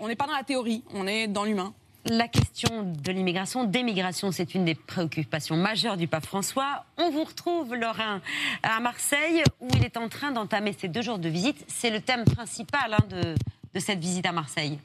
on 0.00 0.08
n'est 0.08 0.16
pas 0.16 0.26
dans 0.26 0.36
la 0.36 0.44
théorie, 0.44 0.82
on 0.92 1.06
est 1.06 1.26
dans 1.28 1.44
l'humain. 1.44 1.72
La 2.08 2.28
question 2.28 2.84
de 2.84 3.10
l'immigration, 3.10 3.64
d'émigration, 3.64 4.30
c'est 4.30 4.54
une 4.54 4.64
des 4.64 4.76
préoccupations 4.76 5.56
majeures 5.56 5.96
du 5.96 6.06
pape 6.06 6.24
François. 6.24 6.84
On 6.98 7.10
vous 7.10 7.24
retrouve, 7.24 7.74
Lorrain, 7.74 8.20
à 8.62 8.78
Marseille, 8.78 9.42
où 9.60 9.68
il 9.74 9.84
est 9.84 9.96
en 9.96 10.08
train 10.08 10.30
d'entamer 10.30 10.72
ses 10.78 10.86
deux 10.86 11.02
jours 11.02 11.18
de 11.18 11.28
visite. 11.28 11.64
C'est 11.66 11.90
le 11.90 12.00
thème 12.00 12.24
principal 12.24 12.94
hein, 12.94 13.04
de, 13.10 13.34
de 13.74 13.80
cette 13.80 13.98
visite 13.98 14.24
à 14.24 14.30
Marseille. 14.30 14.78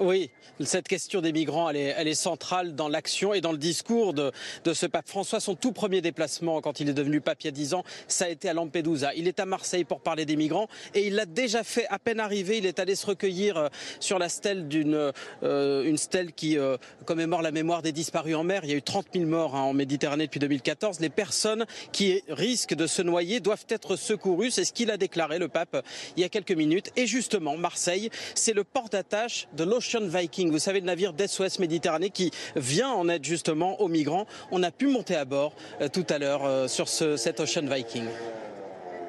Oui, 0.00 0.30
cette 0.60 0.88
question 0.88 1.20
des 1.20 1.32
migrants, 1.32 1.70
elle 1.70 1.76
est, 1.76 2.14
centrale 2.14 2.74
dans 2.74 2.88
l'action 2.88 3.32
et 3.32 3.40
dans 3.40 3.52
le 3.52 3.58
discours 3.58 4.12
de, 4.12 4.32
ce 4.72 4.86
pape 4.86 5.06
François. 5.06 5.38
Son 5.38 5.54
tout 5.54 5.70
premier 5.70 6.00
déplacement, 6.00 6.60
quand 6.60 6.80
il 6.80 6.88
est 6.88 6.94
devenu 6.94 7.20
pape 7.20 7.42
il 7.42 7.46
y 7.46 7.48
a 7.48 7.52
10 7.52 7.74
ans, 7.74 7.84
ça 8.08 8.24
a 8.24 8.28
été 8.28 8.48
à 8.48 8.54
Lampedusa. 8.54 9.14
Il 9.14 9.28
est 9.28 9.38
à 9.38 9.46
Marseille 9.46 9.84
pour 9.84 10.00
parler 10.00 10.26
des 10.26 10.34
migrants 10.34 10.66
et 10.94 11.06
il 11.06 11.14
l'a 11.14 11.26
déjà 11.26 11.62
fait 11.62 11.86
à 11.90 12.00
peine 12.00 12.18
arrivé. 12.18 12.58
Il 12.58 12.66
est 12.66 12.80
allé 12.80 12.96
se 12.96 13.06
recueillir 13.06 13.56
euh, 13.56 13.68
sur 14.00 14.18
la 14.18 14.28
stèle 14.28 14.66
d'une 14.66 15.12
euh, 15.44 15.96
stèle 15.96 16.32
qui 16.32 16.58
euh, 16.58 16.76
commémore 17.04 17.42
la 17.42 17.52
mémoire 17.52 17.82
des 17.82 17.92
disparus 17.92 18.34
en 18.34 18.42
mer. 18.42 18.62
Il 18.64 18.70
y 18.70 18.74
a 18.74 18.76
eu 18.76 18.82
30 18.82 19.06
000 19.14 19.26
morts 19.26 19.54
hein, 19.54 19.62
en 19.62 19.74
Méditerranée 19.74 20.26
depuis 20.26 20.40
2014. 20.40 20.98
Les 20.98 21.08
personnes 21.08 21.66
qui 21.92 22.22
risquent 22.28 22.74
de 22.74 22.88
se 22.88 23.02
noyer 23.02 23.38
doivent 23.38 23.66
être 23.68 23.94
secourues. 23.94 24.50
C'est 24.50 24.64
ce 24.64 24.72
qu'il 24.72 24.90
a 24.90 24.96
déclaré, 24.96 25.38
le 25.38 25.48
pape, 25.48 25.84
il 26.16 26.22
y 26.22 26.24
a 26.24 26.28
quelques 26.28 26.52
minutes. 26.52 26.90
Et 26.96 27.06
justement, 27.06 27.56
Marseille, 27.56 28.10
c'est 28.34 28.54
le 28.54 28.64
port 28.64 28.88
d'attache 28.88 29.46
de 29.56 29.62
l'Ocean 29.62 29.83
Ocean 29.84 30.06
Viking, 30.06 30.50
vous 30.50 30.58
savez, 30.58 30.80
le 30.80 30.86
navire 30.86 31.12
d'SOS 31.12 31.58
Méditerranée 31.58 32.10
qui 32.10 32.30
vient 32.56 32.90
en 32.90 33.08
aide 33.08 33.24
justement 33.24 33.80
aux 33.80 33.88
migrants. 33.88 34.26
On 34.50 34.62
a 34.62 34.70
pu 34.70 34.86
monter 34.86 35.14
à 35.14 35.24
bord 35.24 35.52
euh, 35.80 35.88
tout 35.88 36.06
à 36.08 36.18
l'heure 36.18 36.44
euh, 36.44 36.68
sur 36.68 36.88
ce, 36.88 37.16
cet 37.16 37.40
Ocean 37.40 37.66
Viking. 37.66 38.04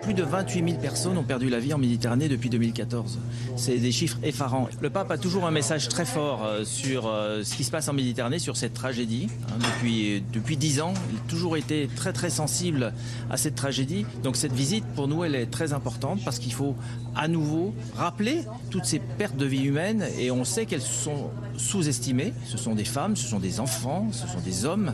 Plus 0.02 0.14
de 0.14 0.24
28 0.24 0.70
000 0.72 0.82
personnes 0.82 1.18
ont 1.18 1.24
perdu 1.24 1.50
la 1.50 1.60
vie 1.60 1.74
en 1.74 1.78
Méditerranée 1.78 2.28
depuis 2.28 2.50
2014. 2.50 3.18
C'est 3.56 3.78
des 3.78 3.92
chiffres 3.92 4.18
effarants. 4.22 4.68
Le 4.82 4.90
pape 4.90 5.10
a 5.10 5.18
toujours 5.18 5.46
un 5.46 5.52
message 5.52 5.88
très 5.88 6.06
fort 6.06 6.46
euh, 6.46 6.64
sur 6.66 7.06
ce 7.06 7.56
qui 7.56 7.64
se 7.64 7.72
passe 7.72 7.88
en 7.88 7.94
Méditerranée, 7.94 8.38
sur 8.38 8.58
cette 8.58 8.74
tragédie. 8.74 9.30
Hein, 9.48 9.58
depuis, 9.60 10.24
depuis 10.34 10.58
10 10.58 10.82
ans, 10.82 10.94
il 11.12 11.18
a 11.18 11.30
toujours 11.30 11.58
été 11.58 11.90
très 11.96 12.12
très 12.12 12.30
sensible 12.30 12.94
à 13.32 13.38
cette 13.38 13.56
tragédie. 13.56 14.06
Donc 14.24 14.36
cette 14.36 14.54
visite, 14.54 14.86
pour 14.96 15.08
nous, 15.08 15.24
elle 15.24 15.36
est 15.36 15.48
très 15.48 15.74
importante 15.74 16.20
parce 16.24 16.38
qu'il 16.38 16.54
faut 16.54 16.76
à 17.16 17.28
nouveau 17.28 17.74
rappeler 17.96 18.44
toutes 18.70 18.86
ces 18.86 19.00
pertes 19.00 19.38
de 19.38 19.46
vie 19.46 19.64
humaines 19.64 20.06
et 20.20 20.32
on 20.32 20.44
sait 20.44 20.66
qu'elles 20.66 20.82
sont 20.82 21.30
sous-estimées. 21.58 22.34
Ce 22.46 22.58
sont 22.58 22.76
des 22.76 22.86
femmes, 22.86 23.16
ce 23.16 23.28
sont 23.28 23.40
des 23.40 23.60
enfants, 23.60 24.08
ce 24.12 24.28
sont 24.28 24.40
des 24.40 24.66
hommes. 24.66 24.94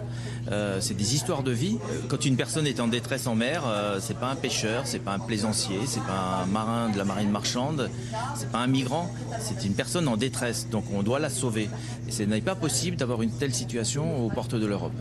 Euh, 0.51 0.79
c'est 0.81 0.93
des 0.93 1.15
histoires 1.15 1.43
de 1.43 1.51
vie. 1.51 1.77
Quand 2.07 2.25
une 2.25 2.35
personne 2.35 2.67
est 2.67 2.79
en 2.79 2.87
détresse 2.87 3.27
en 3.27 3.35
mer, 3.35 3.63
c'est 3.99 4.17
pas 4.17 4.29
un 4.29 4.35
pêcheur, 4.35 4.83
c'est 4.85 4.99
pas 4.99 5.13
un 5.13 5.19
plaisancier, 5.19 5.79
c'est 5.85 6.03
pas 6.03 6.43
un 6.43 6.45
marin 6.45 6.89
de 6.89 6.97
la 6.97 7.05
marine 7.05 7.31
marchande, 7.31 7.89
c'est 8.35 8.51
pas 8.51 8.59
un 8.59 8.67
migrant, 8.67 9.11
c'est 9.39 9.65
une 9.65 9.73
personne 9.73 10.07
en 10.07 10.17
détresse. 10.17 10.67
Donc 10.69 10.85
on 10.93 11.03
doit 11.03 11.19
la 11.19 11.29
sauver. 11.29 11.69
Et 12.07 12.11
ce 12.11 12.23
n'est 12.23 12.41
pas 12.41 12.55
possible 12.55 12.97
d'avoir 12.97 13.21
une 13.21 13.31
telle 13.31 13.53
situation 13.53 14.25
aux 14.25 14.29
portes 14.29 14.55
de 14.55 14.65
l'Europe. 14.65 14.93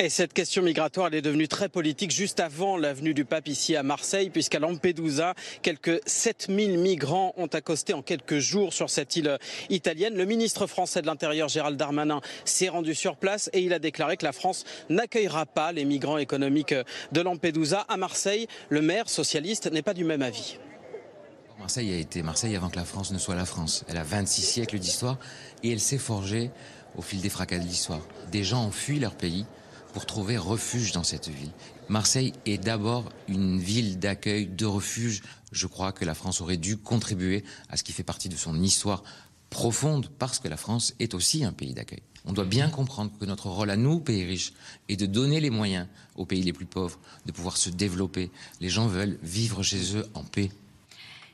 Et 0.00 0.10
cette 0.10 0.32
question 0.32 0.62
migratoire, 0.62 1.08
elle 1.08 1.16
est 1.16 1.22
devenue 1.22 1.48
très 1.48 1.68
politique 1.68 2.12
juste 2.12 2.38
avant 2.38 2.76
la 2.76 2.94
venue 2.94 3.14
du 3.14 3.24
pape 3.24 3.48
ici 3.48 3.74
à 3.74 3.82
Marseille, 3.82 4.30
puisqu'à 4.30 4.60
Lampedusa, 4.60 5.34
quelques 5.60 6.00
7000 6.06 6.78
migrants 6.78 7.34
ont 7.36 7.48
accosté 7.48 7.94
en 7.94 8.02
quelques 8.02 8.38
jours 8.38 8.72
sur 8.72 8.90
cette 8.90 9.16
île 9.16 9.36
italienne. 9.70 10.14
Le 10.14 10.24
ministre 10.24 10.68
français 10.68 11.02
de 11.02 11.08
l'Intérieur, 11.08 11.48
Gérald 11.48 11.76
Darmanin, 11.76 12.20
s'est 12.44 12.68
rendu 12.68 12.94
sur 12.94 13.16
place 13.16 13.50
et 13.52 13.60
il 13.60 13.72
a 13.72 13.80
déclaré 13.80 14.16
que 14.16 14.24
la 14.24 14.30
France 14.30 14.64
n'accueillera 14.88 15.46
pas 15.46 15.72
les 15.72 15.84
migrants 15.84 16.18
économiques 16.18 16.76
de 17.10 17.20
Lampedusa. 17.20 17.80
À 17.88 17.96
Marseille, 17.96 18.46
le 18.68 18.82
maire 18.82 19.08
socialiste 19.08 19.68
n'est 19.68 19.82
pas 19.82 19.94
du 19.94 20.04
même 20.04 20.22
avis. 20.22 20.58
Marseille 21.58 21.92
a 21.92 21.96
été 21.96 22.22
Marseille 22.22 22.54
avant 22.54 22.68
que 22.68 22.76
la 22.76 22.84
France 22.84 23.10
ne 23.10 23.18
soit 23.18 23.34
la 23.34 23.46
France. 23.46 23.84
Elle 23.88 23.96
a 23.96 24.04
26 24.04 24.42
siècles 24.42 24.78
d'histoire 24.78 25.18
et 25.64 25.72
elle 25.72 25.80
s'est 25.80 25.98
forgée 25.98 26.52
au 26.96 27.02
fil 27.02 27.20
des 27.20 27.30
fracas 27.30 27.58
de 27.58 27.64
l'histoire. 27.64 28.02
Des 28.30 28.44
gens 28.44 28.64
ont 28.64 28.70
fui 28.70 29.00
leur 29.00 29.16
pays 29.16 29.44
pour 29.98 30.06
trouver 30.06 30.36
refuge 30.36 30.92
dans 30.92 31.02
cette 31.02 31.26
ville. 31.26 31.50
Marseille 31.88 32.32
est 32.46 32.56
d'abord 32.56 33.08
une 33.26 33.58
ville 33.58 33.98
d'accueil, 33.98 34.46
de 34.46 34.64
refuge. 34.64 35.22
Je 35.50 35.66
crois 35.66 35.90
que 35.90 36.04
la 36.04 36.14
France 36.14 36.40
aurait 36.40 36.56
dû 36.56 36.76
contribuer 36.76 37.42
à 37.68 37.76
ce 37.76 37.82
qui 37.82 37.90
fait 37.90 38.04
partie 38.04 38.28
de 38.28 38.36
son 38.36 38.62
histoire 38.62 39.02
profonde, 39.50 40.08
parce 40.20 40.38
que 40.38 40.46
la 40.46 40.56
France 40.56 40.94
est 41.00 41.14
aussi 41.14 41.42
un 41.42 41.52
pays 41.52 41.74
d'accueil. 41.74 42.02
On 42.26 42.32
doit 42.32 42.44
bien 42.44 42.68
comprendre 42.68 43.10
que 43.18 43.24
notre 43.24 43.48
rôle 43.48 43.70
à 43.70 43.76
nous, 43.76 43.98
pays 43.98 44.24
riches, 44.24 44.52
est 44.88 44.94
de 44.94 45.06
donner 45.06 45.40
les 45.40 45.50
moyens 45.50 45.88
aux 46.14 46.26
pays 46.26 46.44
les 46.44 46.52
plus 46.52 46.66
pauvres 46.66 47.00
de 47.26 47.32
pouvoir 47.32 47.56
se 47.56 47.68
développer. 47.68 48.30
Les 48.60 48.68
gens 48.68 48.86
veulent 48.86 49.18
vivre 49.24 49.64
chez 49.64 49.96
eux 49.96 50.08
en 50.14 50.22
paix. 50.22 50.52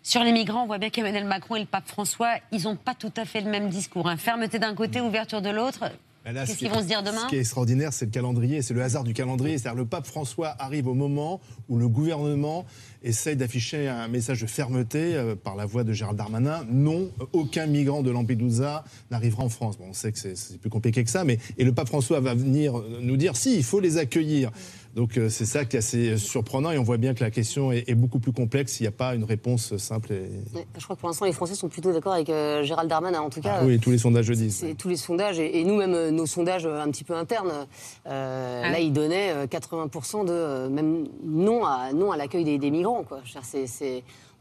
Sur 0.03 0.24
les 0.24 0.33
migrants, 0.33 0.62
on 0.62 0.66
voit 0.66 0.79
bien 0.79 0.88
qu'Emmanuel 0.88 1.27
Macron 1.27 1.57
et 1.57 1.61
le 1.61 1.66
pape 1.66 1.87
François, 1.87 2.37
ils 2.50 2.62
n'ont 2.62 2.77
pas 2.77 2.94
tout 2.94 3.12
à 3.18 3.27
fait 3.27 3.42
le 3.42 3.50
même 3.50 3.68
discours. 3.68 4.09
Hein. 4.09 4.16
Fermeté 4.16 4.59
d'un 4.59 4.74
côté, 4.74 5.03
ouverture 5.03 5.42
de 5.42 5.50
l'autre. 5.50 5.85
Qu'est-ce 6.25 6.57
qu'ils 6.57 6.71
vont 6.71 6.81
se 6.81 6.87
dire 6.87 7.03
demain 7.03 7.25
Ce 7.25 7.29
qui 7.29 7.37
est 7.37 7.41
extraordinaire, 7.41 7.93
c'est 7.93 8.07
le 8.07 8.11
calendrier, 8.11 8.63
c'est 8.63 8.73
le 8.73 8.83
hasard 8.83 9.05
du 9.05 9.13
calendrier. 9.13 9.59
C'est-à-dire 9.59 9.77
le 9.77 9.87
pape 9.87 10.07
François 10.07 10.55
arrive 10.59 10.87
au 10.87 10.95
moment 10.95 11.41
où 11.69 11.77
le 11.77 11.87
gouvernement 11.87 12.65
essaye 13.03 13.37
d'afficher 13.37 13.89
un 13.89 14.09
message 14.09 14.41
de 14.41 14.47
fermeté 14.47 15.15
euh, 15.15 15.35
par 15.37 15.55
la 15.55 15.67
voix 15.67 15.85
de 15.85 15.93
Gérald 15.93 16.17
Darmanin. 16.17 16.65
Non, 16.71 17.11
aucun 17.33 17.67
migrant 17.67 18.03
de 18.03 18.11
Lampedusa 18.11 18.85
n'arrivera 19.11 19.45
en 19.45 19.51
France. 19.51 19.77
Bon, 19.77 19.87
on 19.91 19.93
sait 19.93 20.13
que 20.13 20.19
c'est 20.19 20.59
plus 20.59 20.71
compliqué 20.71 21.05
que 21.05 21.11
ça, 21.11 21.25
mais 21.25 21.39
et 21.59 21.65
le 21.65 21.73
pape 21.73 21.89
François 21.89 22.21
va 22.21 22.35
venir 22.35 22.83
nous 23.03 23.19
dire 23.19 23.37
si, 23.37 23.57
il 23.57 23.65
faut 23.65 23.81
les 23.81 23.99
accueillir. 23.99 24.51
Donc 24.95 25.19
euh, 25.19 25.29
c'est 25.29 25.45
ça 25.45 25.65
qui 25.65 25.77
est 25.77 25.81
assez 25.81 26.17
surprenant 26.19 26.71
et 26.71 26.79
on 26.79 26.85
voit 26.85 26.99
bien 26.99 27.15
que 27.15 27.25
la 27.25 27.31
question 27.31 27.73
est, 27.73 27.95
beaucoup 27.95 28.21
plus 28.21 28.33
complexe. 28.33 28.79
Il 28.81 28.85
n'y 28.85 28.89
a 28.89 28.93
pas 28.93 29.15
une 29.15 29.25
réponse 29.25 29.77
simple. 29.77 30.15
je 30.77 30.85
crois 30.85 30.95
que 30.95 31.01
pour 31.01 31.09
l'instant 31.09 31.25
les 31.25 31.33
Français 31.33 31.55
sont 31.55 31.69
plutôt 31.69 31.93
d'accord 31.93 32.13
avec 32.13 32.31
euh, 32.31 32.63
Gérald 32.63 32.89
Darmanin. 32.89 33.21
En 33.21 33.31
tout 33.31 33.41
cas, 33.41 33.59
ah 33.61 33.65
oui, 33.65 33.81
tous 33.81 33.91
les 33.91 33.99
sondages 33.99 34.29
le 34.29 34.37
disent. 34.37 34.65
Tous 34.79 34.89
les 34.89 34.97
sondages 34.97 35.39
et, 35.41 35.65
nous-mêmes 35.65 36.11
nos 36.11 36.27
sondages 36.27 36.67
un 36.67 36.91
petit 36.91 37.05
peu 37.05 37.15
internes. 37.15 37.67
Ah 38.05 38.71
là, 38.71 38.79
ils 38.79 38.93
donnaient 38.93 39.47
80% 39.47 40.27
de 40.27 40.69
même 40.69 41.07
non 41.25 41.65
à 41.65 41.93
non 41.93 42.13
à 42.13 42.17
l'accueil 42.17 42.45
des, 42.45 42.59
des 42.59 42.71
migrants. 42.71 43.05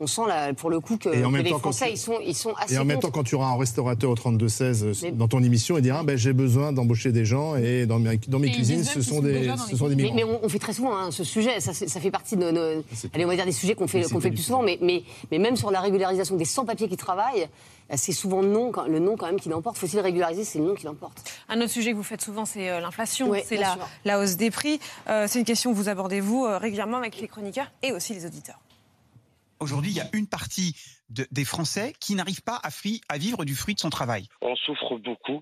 On 0.04 0.08
sent 0.08 0.22
là, 0.28 0.54
pour 0.54 0.70
le 0.70 0.80
coup 0.80 0.98
que, 0.98 1.10
les 1.10 1.50
Français, 1.50 1.92
ils, 1.92 1.98
sont, 1.98 2.18
ils 2.26 2.36
sont 2.36 2.54
assez. 2.58 2.76
Et 2.76 2.78
en 2.78 2.86
même 2.86 3.00
temps, 3.00 3.12
quand 3.12 3.24
tu 3.24 3.36
auras 3.36 3.48
un 3.48 3.58
restaurateur 3.58 4.12
au 4.12 4.16
32-16 4.16 5.14
dans 5.14 5.28
ton 5.28 5.42
émission, 5.42 5.78
il 5.78 5.82
dira 5.82 6.04
ben, 6.04 6.18
j'ai 6.18 6.34
besoin 6.34 6.74
d'embaucher 6.74 7.12
des 7.12 7.26
gens 7.26 7.56
et 7.56 7.86
dans 7.86 8.00
mes, 8.00 8.18
dans 8.28 8.40
mes 8.40 8.52
cuisines, 8.52 8.84
ce 8.84 9.02
sont, 9.02 9.22
des, 9.22 9.52
ce 9.70 9.78
sont 9.78 9.88
des 9.88 9.96
migrants. 9.96 10.16
Mais, 10.16 10.24
on, 10.24 10.50
fait 10.50 10.60
très 10.60 10.74
souvent 10.74 10.96
hein, 10.96 11.12
ce 11.12 11.24
sujet, 11.24 11.60
ça, 11.60 11.74
fait 11.74 12.12
partie 12.12 12.36
de 12.36 12.52
nos. 12.52 12.84
allez, 13.14 13.26
on 13.26 13.28
va 13.28 13.36
dire 13.36 13.46
des 13.46 13.52
sujets 13.52 13.76
qu'on 13.76 13.88
fait, 13.88 14.04
qu'on 14.04 14.20
fait 14.20 14.32
plus 14.32 14.44
souvent, 14.44 14.62
mais, 14.62 14.78
mais, 14.82 15.04
mais 15.32 15.40
même 15.40 15.56
sur 15.56 15.72
la 15.72 15.82
régularisation 15.82 16.36
des 16.36 16.46
sans-papiers 16.46 16.90
qui 16.90 16.98
travaillent, 16.98 17.48
c'est 17.96 18.12
souvent 18.12 18.42
le 18.42 18.48
nom, 18.48 18.72
le 18.88 19.00
nom 19.00 19.16
quand 19.16 19.28
même 19.28 19.40
qui 19.40 19.50
l'emporte. 19.50 19.78
Faut-il 19.78 20.00
régulariser, 20.00 20.44
c'est 20.44 20.60
le 20.60 20.66
nom 20.66 20.76
qui 20.76 20.86
l'emporte. 20.86 21.32
Un 21.50 21.60
autre 21.62 21.72
sujet 21.72 21.92
que 21.92 21.98
vous 21.98 22.04
faites 22.04 22.22
souvent, 22.22 22.46
c'est 22.46 22.70
euh, 22.70 22.80
l'inflation, 22.80 23.32
c'est 23.46 23.58
la, 23.58 23.78
la, 24.06 24.20
hausse 24.20 24.36
des 24.36 24.52
prix. 24.52 24.80
Euh, 25.10 25.26
c'est 25.28 25.40
une 25.40 25.46
question 25.46 25.72
que 25.72 25.78
vous 25.78 25.90
abordez, 25.90 26.20
vous, 26.20 26.46
euh, 26.46 26.58
régulièrement 26.58 26.98
avec 26.98 27.20
les 27.20 27.28
chroniqueurs 27.28 27.72
et 27.82 27.92
aussi 27.92 28.14
les 28.14 28.26
auditeurs. 28.26 28.60
Aujourd'hui, 29.64 29.92
il 29.92 29.98
y 29.98 30.02
a 30.02 30.10
une 30.14 30.28
partie 30.28 30.76
de- 31.10 31.28
des 31.32 31.46
Français 31.46 31.94
qui 32.00 32.16
n'arrivent 32.16 32.44
pas 32.44 32.60
à, 32.64 32.70
fri- 32.70 33.02
à 33.10 33.18
vivre 33.18 33.46
du 33.46 33.56
fruit 33.56 33.74
de 33.76 33.80
son 33.80 33.90
travail. 33.90 34.28
On 34.42 34.56
souffre 34.56 34.98
beaucoup 34.98 35.42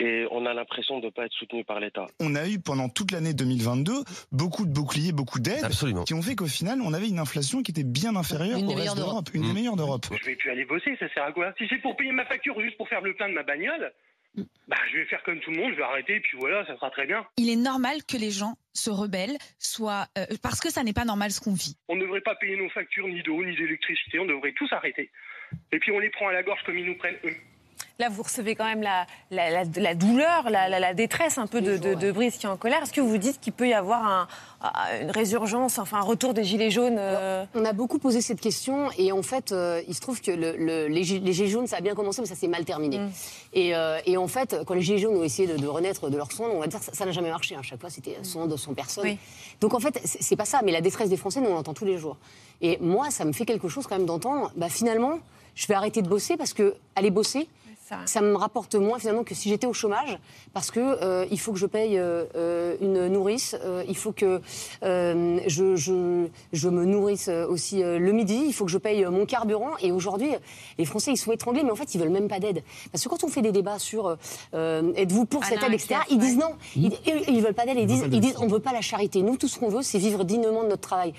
et 0.00 0.26
on 0.30 0.46
a 0.46 0.54
l'impression 0.54 1.00
de 1.00 1.06
ne 1.06 1.10
pas 1.10 1.26
être 1.26 1.32
soutenu 1.32 1.64
par 1.64 1.80
l'État. 1.80 2.06
On 2.20 2.36
a 2.36 2.48
eu 2.48 2.60
pendant 2.60 2.88
toute 2.88 3.10
l'année 3.10 3.34
2022 3.34 3.92
beaucoup 4.30 4.64
de 4.64 4.70
boucliers, 4.72 5.10
beaucoup 5.12 5.40
d'aides, 5.40 5.66
qui 6.06 6.14
ont 6.14 6.22
fait 6.22 6.36
qu'au 6.36 6.46
final, 6.46 6.80
on 6.82 6.92
avait 6.94 7.08
une 7.08 7.18
inflation 7.18 7.62
qui 7.64 7.72
était 7.72 7.82
bien 7.84 8.14
inférieure 8.14 8.58
Une 8.58 8.68
au 8.68 8.74
reste 8.74 8.96
d'Europe. 8.96 9.28
une 9.34 9.42
des 9.42 9.52
meilleures 9.52 9.74
d'Europe. 9.76 10.06
Je 10.20 10.24
vais 10.24 10.36
plus 10.36 10.50
aller 10.50 10.64
bosser, 10.64 10.96
ça 11.00 11.12
sert 11.12 11.24
à 11.24 11.32
quoi? 11.32 11.52
Si 11.58 11.64
c'est 11.68 11.78
pour 11.82 11.96
payer 11.96 12.12
ma 12.12 12.24
facture 12.26 12.60
juste 12.60 12.76
pour 12.76 12.88
faire 12.88 13.00
le 13.00 13.12
plein 13.14 13.28
de 13.28 13.34
ma 13.34 13.42
bagnole, 13.42 13.92
bah 14.68 14.76
je 14.90 14.98
vais 14.98 15.04
faire 15.06 15.22
comme 15.22 15.40
tout 15.40 15.50
le 15.50 15.56
monde, 15.56 15.72
je 15.72 15.76
vais 15.76 15.82
arrêter 15.82 16.16
et 16.16 16.20
puis 16.20 16.36
voilà, 16.38 16.64
ça 16.66 16.74
sera 16.74 16.90
très 16.90 17.06
bien. 17.06 17.24
Il 17.36 17.48
est 17.50 17.56
normal 17.56 18.04
que 18.04 18.16
les 18.16 18.30
gens 18.30 18.54
se 18.72 18.90
rebellent, 18.90 19.38
soit 19.58 20.06
euh, 20.18 20.26
parce 20.42 20.60
que 20.60 20.70
ça 20.70 20.82
n'est 20.82 20.92
pas 20.92 21.04
normal 21.04 21.30
ce 21.30 21.40
qu'on 21.40 21.54
vit. 21.54 21.76
On 21.88 21.96
ne 21.96 22.02
devrait 22.02 22.20
pas 22.20 22.34
payer 22.36 22.56
nos 22.56 22.68
factures 22.70 23.08
ni 23.08 23.22
d'eau 23.22 23.42
ni 23.44 23.56
d'électricité, 23.56 24.18
on 24.18 24.26
devrait 24.26 24.52
tous 24.52 24.72
arrêter. 24.72 25.10
Et 25.72 25.78
puis 25.78 25.92
on 25.92 25.98
les 25.98 26.10
prend 26.10 26.28
à 26.28 26.32
la 26.32 26.42
gorge 26.42 26.60
comme 26.64 26.78
ils 26.78 26.86
nous 26.86 26.98
prennent 26.98 27.18
eux. 27.24 27.36
Là, 28.00 28.08
vous 28.10 28.22
recevez 28.22 28.54
quand 28.54 28.64
même 28.64 28.80
la, 28.82 29.06
la, 29.32 29.50
la- 29.50 29.64
la 29.74 29.94
douleur, 29.96 30.50
la, 30.50 30.94
détresse 30.94 31.36
un 31.36 31.48
peu 31.48 31.60
de, 31.60 31.76
de, 31.76 31.94
de 31.94 32.12
Brice 32.12 32.36
qui 32.36 32.46
est 32.46 32.48
en 32.48 32.56
colère. 32.56 32.80
Est-ce 32.84 32.92
que 32.92 33.00
vous 33.00 33.08
vous 33.08 33.18
dites 33.18 33.40
qu'il 33.40 33.52
peut 33.52 33.66
y 33.66 33.72
avoir 33.74 34.06
un- 34.06 34.28
un- 34.62 35.00
une 35.02 35.10
résurgence, 35.10 35.80
enfin 35.80 35.98
un 35.98 36.02
retour 36.02 36.32
des 36.32 36.44
Gilets 36.44 36.70
jaunes 36.70 36.94
euh, 36.96 37.44
On 37.56 37.64
a 37.64 37.72
beaucoup 37.72 37.98
posé 37.98 38.20
cette 38.20 38.40
question 38.40 38.88
et 38.98 39.10
en 39.10 39.22
fait, 39.24 39.50
euh, 39.50 39.82
il 39.88 39.96
se 39.96 40.00
trouve 40.00 40.20
que 40.20 40.30
le- 40.30 40.56
le- 40.56 40.86
les, 40.86 41.02
gi- 41.02 41.18
les 41.18 41.32
Gilets 41.32 41.48
jaunes, 41.48 41.66
ça 41.66 41.78
a 41.78 41.80
bien 41.80 41.96
commencé, 41.96 42.20
mais 42.20 42.28
ça 42.28 42.36
s'est 42.36 42.46
mal 42.46 42.64
terminé. 42.64 43.00
Et, 43.52 43.74
euh, 43.74 43.98
et 44.06 44.16
en 44.16 44.28
fait, 44.28 44.54
quand 44.64 44.74
les 44.74 44.82
Gilets 44.82 44.98
jaunes 44.98 45.16
ont 45.16 45.24
essayé 45.24 45.48
de, 45.48 45.56
de 45.56 45.66
renaître 45.66 46.08
de 46.08 46.16
leur 46.16 46.30
sonde, 46.30 46.52
on 46.54 46.60
va 46.60 46.68
dire 46.68 46.78
que 46.78 46.84
ça- 46.94 47.04
n'a 47.04 47.10
jamais 47.10 47.30
marché. 47.30 47.56
À 47.56 47.62
chaque 47.62 47.80
fois, 47.80 47.90
c'était 47.90 48.16
sonde, 48.22 48.56
sans 48.56 48.74
personne. 48.74 49.02
Oui. 49.06 49.18
Donc 49.60 49.74
en 49.74 49.80
fait, 49.80 50.00
c'est 50.04 50.22
c'est 50.22 50.36
pas 50.36 50.44
ça, 50.44 50.60
mais 50.64 50.70
la 50.70 50.82
détresse 50.82 51.08
des 51.08 51.16
Français, 51.16 51.40
nous, 51.40 51.48
on 51.50 51.54
l'entend 51.54 51.74
tous 51.74 51.84
les 51.84 51.98
jours. 51.98 52.16
Et 52.60 52.78
moi, 52.80 53.10
ça 53.10 53.24
me 53.24 53.32
fait 53.32 53.44
quelque 53.44 53.66
chose 53.68 53.88
quand 53.88 53.96
même 53.96 54.06
d'entendre, 54.06 54.52
bah, 54.54 54.68
finalement, 54.68 55.18
je 55.56 55.66
vais 55.66 55.74
arrêter 55.74 56.00
de 56.00 56.08
bosser 56.08 56.36
parce 56.36 56.52
que 56.54 56.76
aller 56.94 57.10
bosser, 57.10 57.48
ça... 58.06 58.20
me 58.20 58.34
rapporte 58.36 58.74
moins 58.74 58.98
finalement 58.98 59.24
que 59.24 59.34
si 59.34 59.48
j'étais 59.48 59.66
au 59.66 59.72
chômage, 59.72 60.18
parce 60.52 60.70
que 60.70 60.80
euh, 60.80 61.26
il 61.30 61.38
faut 61.38 61.52
que 61.52 61.58
je 61.58 61.66
paye 61.66 61.98
euh, 61.98 62.24
euh, 62.36 62.76
une 62.80 63.08
nourrice, 63.08 63.56
euh, 63.64 63.84
il 63.88 63.96
faut 63.96 64.12
que 64.12 64.40
euh, 64.82 65.40
je, 65.46 65.76
je, 65.76 66.26
je 66.52 66.68
me 66.68 66.84
nourrisse 66.84 67.28
euh, 67.28 67.46
aussi 67.46 67.82
euh, 67.82 67.98
le 67.98 68.12
midi, 68.12 68.42
il 68.46 68.52
faut 68.52 68.64
que 68.64 68.70
je 68.70 68.78
paye 68.78 69.04
euh, 69.04 69.10
mon 69.10 69.26
carburant. 69.26 69.72
Et 69.80 69.92
aujourd'hui, 69.92 70.30
les 70.78 70.84
Français, 70.84 71.12
ils 71.12 71.16
sont 71.16 71.32
étranglés, 71.32 71.62
mais 71.62 71.70
en 71.70 71.76
fait, 71.76 71.94
ils 71.94 72.00
veulent 72.00 72.10
même 72.10 72.28
pas 72.28 72.40
d'aide. 72.40 72.62
Parce 72.92 73.04
que 73.04 73.08
quand 73.08 73.24
on 73.24 73.28
fait 73.28 73.42
des 73.42 73.52
débats 73.52 73.78
sur 73.78 74.16
euh, 74.54 74.92
êtes-vous 74.96 75.24
pour 75.24 75.44
cette 75.44 75.58
Alain 75.58 75.72
aide, 75.72 75.80
etc., 75.80 76.00
ils 76.10 76.18
disent 76.18 76.38
non, 76.38 76.54
ils, 76.76 76.92
ils, 77.28 77.42
veulent 77.42 77.54
pas 77.54 77.66
d'aide, 77.66 77.78
ils 77.78 77.86
disent, 77.86 78.04
ils 78.10 78.20
disent 78.20 78.36
on 78.38 78.46
veut 78.46 78.60
pas 78.60 78.72
la 78.72 78.80
charité. 78.80 79.22
Nous, 79.22 79.36
tout 79.36 79.48
ce 79.48 79.58
qu'on 79.58 79.68
veut, 79.68 79.82
c'est 79.82 79.98
vivre 79.98 80.24
dignement 80.24 80.62
de 80.62 80.68
notre 80.68 80.82
travail. 80.82 81.14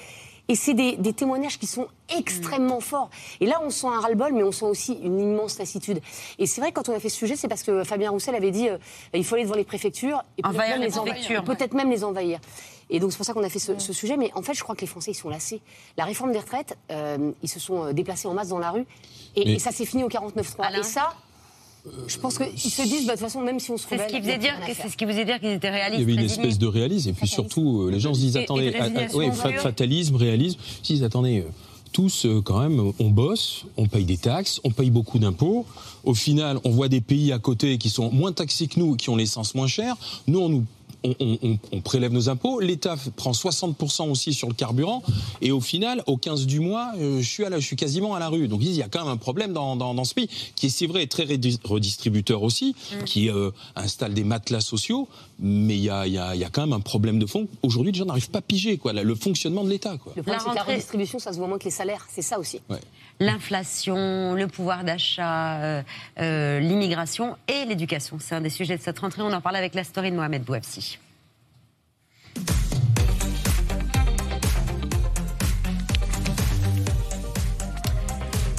Et 0.50 0.56
c'est 0.56 0.74
des, 0.74 0.98
des 0.98 1.14
témoignages 1.14 1.58
qui 1.60 1.68
sont 1.68 1.88
extrêmement 2.18 2.80
forts. 2.82 3.10
Et 3.40 3.46
là, 3.46 3.62
on 3.64 3.70
sent 3.70 3.88
un 3.88 4.00
ras-le-bol, 4.02 4.34
mais 4.34 4.44
on 4.44 4.52
sent 4.52 4.66
aussi 4.66 4.94
une 5.02 5.20
immense 5.20 5.58
lassitude. 5.60 6.02
Et 6.40 6.46
c'est 6.48 6.60
vrai, 6.60 6.72
que 6.72 6.76
quand 6.82 6.90
on 6.90 6.96
a 6.96 7.00
fait 7.00 7.08
ce 7.10 7.16
sujet, 7.18 7.36
c'est 7.36 7.48
parce 7.48 7.64
que 7.64 7.84
Fabien 7.84 8.10
Roussel 8.10 8.36
avait 8.36 8.52
dit 8.52 8.68
euh, 8.68 8.78
il 9.14 9.24
faut 9.24 9.36
aller 9.36 9.46
devant 9.46 9.56
les 9.56 9.64
préfectures 9.64 10.24
et 10.38 10.42
peut-être 10.42 10.56
Envahir 10.56 10.74
même, 10.74 10.82
les 10.82 10.88
les 10.88 10.98
enva- 10.98 11.02
préfectures. 11.12 11.44
peut-être 11.44 11.74
même 11.74 11.90
les 11.92 12.04
envahir. 12.04 12.40
Et 12.90 13.00
donc, 13.00 13.12
c'est 13.12 13.18
pour 13.18 13.26
ça 13.28 13.34
qu'on 13.34 13.44
a 13.44 13.50
fait 13.50 13.60
ce, 13.60 13.78
ce 13.78 13.94
sujet. 13.94 14.18
Mais 14.18 14.32
en 14.34 14.42
fait, 14.42 14.56
je 14.56 14.64
crois 14.64 14.74
que 14.76 14.82
les 14.82 14.88
Français, 14.88 15.12
ils 15.12 15.16
sont 15.16 15.30
lassés. 15.30 15.62
La 15.98 16.06
réforme 16.06 16.32
des 16.32 16.40
retraites, 16.40 16.76
euh, 16.92 17.32
ils 17.44 17.50
se 17.50 17.60
sont 17.60 17.86
euh, 17.86 17.94
déplacés 17.94 18.28
en 18.28 18.34
masse 18.34 18.48
dans 18.48 18.58
la 18.60 18.72
rue. 18.72 18.86
Et, 19.36 19.46
Mais- 19.46 19.52
et 19.54 19.60
ça 19.60 19.72
s'est 19.72 19.86
fini 19.86 20.04
au 20.04 20.10
49-3. 20.10 20.80
Et 20.80 20.84
ça, 20.84 21.14
je 22.08 22.18
pense 22.18 22.38
qu'ils 22.38 22.58
se 22.60 22.82
disent, 22.84 23.06
bah, 23.06 23.14
de 23.14 23.20
toute 23.20 23.28
façon, 23.28 23.42
même 23.42 23.60
si 23.60 23.72
on 23.72 23.78
se 23.78 23.84
C'est 23.88 23.98
ce 23.98 24.02
rebelle. 24.04 24.12
qui 24.12 24.18
il 24.18 24.24
faisait 24.24 24.38
dire, 24.38 24.54
c'est 24.68 24.90
ce 24.90 24.98
qui 24.98 25.06
vous 25.06 25.12
faisait 25.12 25.26
dire 25.26 25.40
qu'ils 25.40 25.50
étaient 25.52 25.68
Il 25.68 25.72
réalistes. 25.72 26.00
y 26.00 26.04
avait 26.04 26.14
une 26.14 26.20
résignés. 26.20 26.44
espèce 26.44 26.60
de 26.60 26.68
réalisme, 26.68 27.10
et 27.10 27.14
puis 27.14 27.28
surtout, 27.28 27.84
euh, 27.84 27.92
les 27.92 28.00
gens 28.00 28.14
se 28.14 28.20
disent 28.20 28.36
Et- 28.36 28.40
et 28.40 28.42
de 28.42 28.52
attendez, 28.78 29.14
ouais, 29.16 29.30
peu. 29.32 29.52
fatalisme, 29.60 30.16
réalisme. 30.16 30.60
Ils 30.84 30.86
se 30.88 30.94
disent 30.94 31.04
attendez, 31.04 31.40
euh, 31.40 31.50
tous 31.92 32.26
euh, 32.26 32.42
quand 32.42 32.60
même, 32.60 32.92
on 33.00 33.10
bosse, 33.10 33.66
on 33.78 33.88
paye 33.88 34.06
des 34.06 34.18
taxes, 34.18 34.60
on 34.64 34.72
paye 34.72 34.92
beaucoup 34.92 35.18
d'impôts. 35.20 35.66
Au 36.04 36.14
final, 36.14 36.60
on 36.64 36.70
voit 36.70 36.88
des 36.90 37.02
pays 37.02 37.32
à 37.32 37.40
côté 37.40 37.78
qui 37.78 37.90
sont 37.90 38.12
moins 38.12 38.32
taxés 38.32 38.68
que 38.68 38.80
nous, 38.80 38.96
qui 38.96 39.10
ont 39.10 39.16
l'essence 39.16 39.56
moins 39.56 39.68
chère. 39.68 39.96
Nous, 40.28 40.40
on 40.40 40.50
nous 40.50 40.66
on, 41.04 41.16
on- 41.20 41.38
on- 41.44 41.60
on 41.72 41.82
prélève 41.82 42.12
nos 42.12 42.30
impôts, 42.30 42.60
l'État 42.60 42.96
prend 43.16 43.32
60% 43.32 44.10
aussi 44.10 44.34
sur 44.34 44.48
le 44.48 44.54
carburant, 44.54 45.02
et 45.42 45.52
au 45.52 45.62
final, 45.62 46.04
au 46.08 46.18
15 46.18 46.46
du 46.46 46.60
mois, 46.60 46.92
euh, 46.98 47.22
je, 47.22 47.28
suis 47.28 47.46
à 47.46 47.50
la- 47.50 47.60
je 47.60 47.66
suis 47.66 47.76
quasiment 47.76 48.16
à 48.16 48.20
la 48.20 48.28
rue. 48.30 48.48
Donc 48.48 48.62
il 48.64 48.72
y 48.74 48.82
a 48.82 48.88
quand 48.90 49.00
même 49.04 49.14
un 49.14 49.18
problème 49.18 49.54
dans, 49.54 49.76
dans- 49.76 49.94
dans 49.94 50.04
ce 50.04 50.14
pays, 50.14 50.30
qui 50.56 50.66
est, 50.68 50.70
c'est 50.70 50.88
vrai, 50.88 51.08
très 51.08 51.26
redistributeur 51.64 52.44
aussi, 52.44 52.76
qui 53.06 53.30
euh, 53.30 53.52
installe 53.76 54.14
des 54.14 54.24
matelas 54.24 54.62
sociaux, 54.62 55.08
mais 55.40 55.76
il 55.76 55.84
y 55.84 55.90
a, 55.90 56.06
il 56.08 56.14
y 56.14 56.18
a- 56.18 56.36
il 56.36 56.42
y 56.42 56.44
a 56.44 56.50
quand 56.50 56.62
même 56.62 56.74
un 56.74 56.80
problème 56.80 57.20
de 57.20 57.26
fond. 57.26 57.48
Aujourd'hui, 57.64 57.92
les 57.92 57.98
gens 58.00 58.06
n'arrivent 58.06 58.30
pas 58.30 58.40
à 58.40 58.42
piger 58.42 58.78
quoi, 58.78 58.94
le 58.94 59.16
fonctionnement 59.16 59.64
de 59.64 59.70
l'État. 59.70 59.98
Quoi. 59.98 60.14
Le 60.16 60.22
problème, 60.24 60.34
La 60.36 60.40
c'est 60.40 60.50
que 60.50 60.56
la 60.56 60.62
rentrée- 60.62 60.74
redistribution, 60.74 61.20
ça 61.20 61.32
se 61.34 61.38
voit 61.38 61.48
moins 61.48 61.58
que 61.58 61.64
les 61.66 61.70
salaires. 61.72 62.06
C'est 62.10 62.22
ça 62.22 62.40
aussi. 62.40 62.62
L'inflation, 63.22 64.34
le 64.36 64.48
pouvoir 64.48 64.84
d'achat, 64.84 65.58
euh, 65.62 65.82
euh, 66.20 66.60
l'immigration 66.60 67.36
et 67.48 67.66
l'éducation. 67.66 68.18
C'est 68.20 68.36
un 68.36 68.42
des 68.42 68.50
sujets 68.50 68.78
de 68.78 68.82
cette 68.82 69.00
rentrée. 69.00 69.22
On 69.22 69.32
en 69.34 69.42
parle 69.42 69.56
avec 69.58 69.76
la 69.76 69.84
story 69.84 70.12
de 70.12 70.16
Mohamed 70.16 70.44
Bouabsi. 70.44 70.98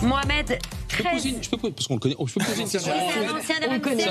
Mohamed, 0.03 0.59
peux 1.03 1.09
13 1.09 1.15
poser 1.17 1.29
une- 1.31 1.43
je 1.43 1.51
peux 1.51 1.57
poser- 1.57 1.73
parce 1.73 1.87
qu'on 1.89 1.95
le 1.95 2.01
connaît. 2.01 2.15
oh, 2.19 2.27
Je 2.27 2.35
peux 2.35 2.41
poser 2.45 2.63
une 2.63 2.69
question. 2.69 2.93
C'est 3.43 3.69
On 3.69 3.73
le 3.73 3.79
connaît. 3.81 4.05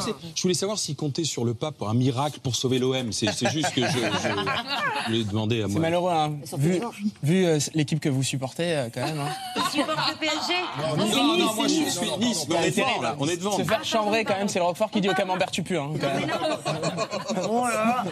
C'est. 0.00 0.14
Je 0.34 0.42
voulais 0.42 0.54
savoir 0.54 0.78
s'il 0.78 0.96
comptait 0.96 1.24
sur 1.24 1.44
le 1.44 1.54
pape 1.54 1.76
pour 1.76 1.88
un 1.88 1.94
miracle 1.94 2.40
pour 2.40 2.56
sauver 2.56 2.78
l'OM. 2.78 3.12
C'est 3.12 3.32
c'est 3.32 3.50
juste 3.50 3.72
que 3.74 3.80
je, 3.82 3.86
je, 3.86 3.98
je 3.98 5.06
voulais 5.10 5.24
demander 5.24 5.62
à 5.62 5.66
C'est 5.66 5.72
moi. 5.72 5.80
malheureux, 5.82 6.12
hein. 6.12 6.32
Surtout 6.44 6.64
vu, 6.64 6.72
dimanche. 6.74 7.02
vu, 7.22 7.44
euh, 7.46 7.58
l'équipe 7.74 8.00
que 8.00 8.08
vous 8.08 8.22
supportez, 8.22 8.72
euh, 8.76 8.88
quand 8.92 9.04
même. 9.04 9.18
hein. 9.20 9.28
Tu 9.70 9.78
supportes 9.78 10.10
le 10.10 10.16
PSG 10.18 10.54
Non, 10.96 11.06
non, 11.06 11.36
non, 11.38 11.54
moi 11.54 11.64
je 11.68 11.72
suis 11.72 12.10
Nice, 12.18 12.46
on 12.48 12.62
est 12.62 12.70
devant 12.76 13.00
là, 13.02 13.16
on 13.18 13.28
est 13.28 13.36
devant. 13.36 13.56
Se 13.56 13.62
faire 13.64 13.84
chambrer, 13.84 14.24
quand 14.24 14.36
même, 14.36 14.48
c'est 14.48 14.58
le 14.58 14.64
Roquefort 14.64 14.90
qui 14.90 15.00
dit 15.00 15.08
au 15.08 15.14
camembert 15.14 15.50
tu 15.50 15.62
pues. 15.62 15.76
Hein, 15.78 15.90
quand 16.00 16.06
même. 16.14 16.30
Oh 17.50 17.64
là 17.66 18.04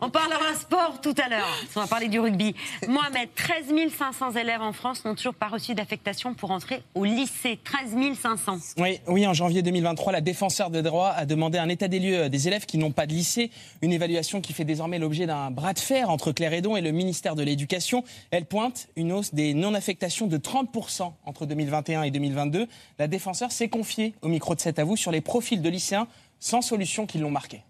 on 0.00 0.10
parlera 0.10 0.54
sport 0.60 0.94
tout 1.02 1.14
à 1.24 1.28
l'heure. 1.28 1.46
On 1.76 1.80
va 1.80 1.86
parler 1.86 2.08
du 2.08 2.18
rugby. 2.20 2.54
Mohamed, 2.88 3.28
13 3.34 3.66
500 3.96 4.32
élèves 4.32 4.62
en 4.62 4.72
France 4.72 5.04
n'ont 5.04 5.14
toujours 5.14 5.34
pas 5.34 5.48
reçu 5.48 5.74
d'affectation 5.74 6.34
pour 6.34 6.50
entrer 6.50 6.82
au 6.94 7.04
lycée. 7.04 7.17
13 7.26 7.96
500. 8.20 8.58
Oui, 8.78 9.00
oui, 9.06 9.26
en 9.26 9.34
janvier 9.34 9.62
2023, 9.62 10.12
la 10.12 10.20
défenseur 10.20 10.70
des 10.70 10.82
droits 10.82 11.10
a 11.10 11.26
demandé 11.26 11.58
un 11.58 11.68
état 11.68 11.88
des 11.88 11.98
lieux 11.98 12.28
des 12.28 12.48
élèves 12.48 12.66
qui 12.66 12.78
n'ont 12.78 12.92
pas 12.92 13.06
de 13.06 13.12
lycée, 13.12 13.50
une 13.82 13.92
évaluation 13.92 14.40
qui 14.40 14.52
fait 14.52 14.64
désormais 14.64 14.98
l'objet 14.98 15.26
d'un 15.26 15.50
bras 15.50 15.72
de 15.72 15.78
fer 15.78 16.10
entre 16.10 16.32
Claire 16.32 16.52
Hédon 16.52 16.76
et 16.76 16.80
le 16.80 16.92
ministère 16.92 17.34
de 17.34 17.42
l'Éducation. 17.42 18.04
Elle 18.30 18.44
pointe 18.44 18.88
une 18.96 19.12
hausse 19.12 19.34
des 19.34 19.54
non-affectations 19.54 20.26
de 20.26 20.38
30% 20.38 21.12
entre 21.24 21.46
2021 21.46 22.02
et 22.04 22.10
2022. 22.10 22.66
La 22.98 23.08
défenseur 23.08 23.52
s'est 23.52 23.68
confiée 23.68 24.14
au 24.22 24.28
micro 24.28 24.54
de 24.54 24.60
cet 24.60 24.78
à 24.78 24.84
vous 24.84 24.96
sur 24.96 25.10
les 25.10 25.20
profils 25.20 25.60
de 25.60 25.68
lycéens 25.68 26.06
sans 26.40 26.62
solution 26.62 27.06
qui 27.06 27.18
l'ont 27.18 27.30
marqué. 27.30 27.62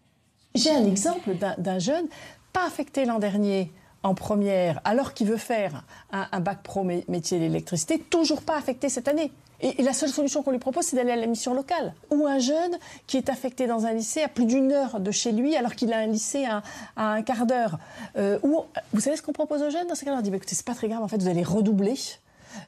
J'ai 0.55 0.71
un 0.71 0.87
exemple 0.87 1.37
d'un 1.59 1.79
jeune 1.79 2.07
pas 2.53 2.67
affecté 2.67 3.05
l'an 3.05 3.19
dernier 3.19 3.71
en 4.09 4.15
première, 4.15 4.81
alors 4.85 5.15
qu'il 5.15 5.29
veut 5.29 5.37
faire 5.37 5.85
un, 6.11 6.41
bac 6.41 6.63
pro 6.63 6.85
mé- 6.85 7.05
métier 7.09 7.39
l'électricité, 7.39 7.99
toujours 7.99 8.43
pas 8.43 8.57
affecté 8.57 8.89
cette 8.89 9.07
année. 9.07 9.31
Et, 9.61 9.83
la 9.83 9.93
seule 9.93 10.09
solution 10.09 10.43
qu'on 10.43 10.53
lui 10.53 10.59
propose, 10.59 10.85
c'est 10.87 10.97
d'aller 10.97 11.11
à 11.13 11.17
la 11.17 11.27
mission 11.27 11.53
locale. 11.53 11.95
Ou 12.11 12.27
un 12.27 12.39
jeune 12.39 12.79
qui 13.07 13.17
est 13.17 13.29
affecté 13.29 13.67
dans 13.67 13.87
un 13.87 13.93
lycée 13.93 14.23
à 14.23 14.29
plus 14.29 14.47
d'une 14.47 14.73
heure 14.73 15.01
de 15.01 15.11
chez 15.11 15.33
lui, 15.33 15.57
alors 15.57 15.75
qu'il 15.75 15.93
a 15.93 15.99
un 15.99 16.07
lycée 16.07 16.45
à, 16.45 16.63
à 16.97 17.13
un 17.13 17.23
quart 17.23 17.45
d'heure. 17.45 17.79
Euh, 18.17 18.39
ou, 18.43 18.63
vous 18.93 19.01
savez 19.01 19.17
ce 19.17 19.23
qu'on 19.23 19.33
propose 19.33 19.63
aux 19.63 19.71
jeunes 19.71 19.87
dans 19.89 19.95
ces 19.95 20.05
cas-là? 20.05 20.19
On 20.19 20.23
dit, 20.23 20.31
bah, 20.31 20.37
écoutez, 20.37 20.55
c'est 20.55 20.67
pas 20.67 20.75
très 20.75 20.89
grave, 20.89 21.03
en 21.03 21.09
fait, 21.09 21.21
vous 21.21 21.29
allez 21.29 21.43
redoubler. 21.43 21.97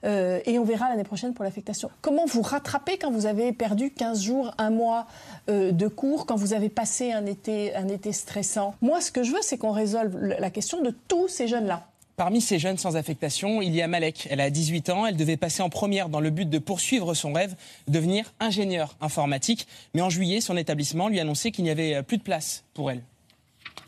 Euh, 0.04 0.40
et 0.46 0.58
on 0.58 0.64
verra 0.64 0.88
l'année 0.88 1.04
prochaine 1.04 1.34
pour 1.34 1.44
l'affectation. 1.44 1.90
Comment 2.00 2.26
vous 2.26 2.42
rattrapez 2.42 2.98
quand 2.98 3.10
vous 3.10 3.26
avez 3.26 3.52
perdu 3.52 3.90
15 3.90 4.22
jours, 4.22 4.54
un 4.58 4.70
mois 4.70 5.06
euh, 5.48 5.72
de 5.72 5.88
cours, 5.88 6.26
quand 6.26 6.36
vous 6.36 6.52
avez 6.52 6.68
passé 6.68 7.12
un 7.12 7.26
été, 7.26 7.74
un 7.74 7.88
été 7.88 8.12
stressant? 8.12 8.74
Moi, 8.80 9.00
ce 9.00 9.10
que 9.10 9.22
je 9.22 9.32
veux, 9.32 9.42
c'est 9.42 9.58
qu'on 9.58 9.72
résolve 9.72 10.16
la 10.18 10.50
question 10.50 10.82
de 10.82 10.94
tous 11.08 11.28
ces 11.28 11.48
jeunes-là. 11.48 11.86
Parmi 12.20 12.42
ces 12.42 12.58
jeunes 12.58 12.76
sans 12.76 12.96
affectation, 12.96 13.62
il 13.62 13.74
y 13.74 13.80
a 13.80 13.88
Malek. 13.88 14.28
Elle 14.30 14.42
a 14.42 14.50
18 14.50 14.90
ans, 14.90 15.06
elle 15.06 15.16
devait 15.16 15.38
passer 15.38 15.62
en 15.62 15.70
première 15.70 16.10
dans 16.10 16.20
le 16.20 16.28
but 16.28 16.44
de 16.50 16.58
poursuivre 16.58 17.14
son 17.14 17.32
rêve, 17.32 17.54
devenir 17.88 18.34
ingénieure 18.40 18.94
informatique. 19.00 19.66
Mais 19.94 20.02
en 20.02 20.10
juillet, 20.10 20.42
son 20.42 20.58
établissement 20.58 21.08
lui 21.08 21.18
annonçait 21.18 21.50
qu'il 21.50 21.64
n'y 21.64 21.70
avait 21.70 21.94
euh, 21.94 22.02
plus 22.02 22.18
de 22.18 22.22
place 22.22 22.64
pour 22.74 22.90
elle. 22.90 23.02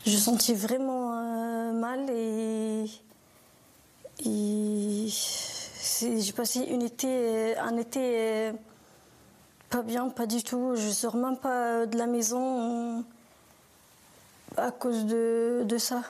Je 0.07 0.17
sentis 0.17 0.55
vraiment 0.55 1.13
euh, 1.13 1.73
mal 1.73 2.09
et, 2.09 2.85
j'ai 6.01 6.33
passé 6.33 6.61
une 6.69 6.81
été, 6.81 7.07
euh, 7.07 7.55
un 7.59 7.77
été 7.77 7.99
euh, 8.01 8.53
pas 9.69 9.81
bien, 9.81 10.09
pas 10.09 10.25
du 10.25 10.43
tout. 10.43 10.75
Je 10.75 10.89
sors 10.89 11.15
même 11.15 11.37
pas 11.37 11.85
de 11.85 11.97
la 11.97 12.07
maison 12.07 12.99
euh, 12.99 13.01
à 14.57 14.71
cause 14.71 15.05
de, 15.05 15.63
de 15.65 15.77
ça. 15.77 16.03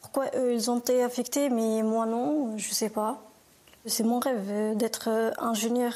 Pourquoi 0.00 0.26
eux 0.36 0.54
ils 0.54 0.70
ont 0.70 0.78
été 0.78 1.02
affectés 1.02 1.48
mais 1.48 1.82
moi 1.82 2.06
non, 2.06 2.56
je 2.58 2.72
sais 2.72 2.90
pas. 2.90 3.22
C'est 3.86 4.04
mon 4.04 4.18
rêve 4.18 4.76
d'être 4.76 5.08
ingénieur. 5.38 5.92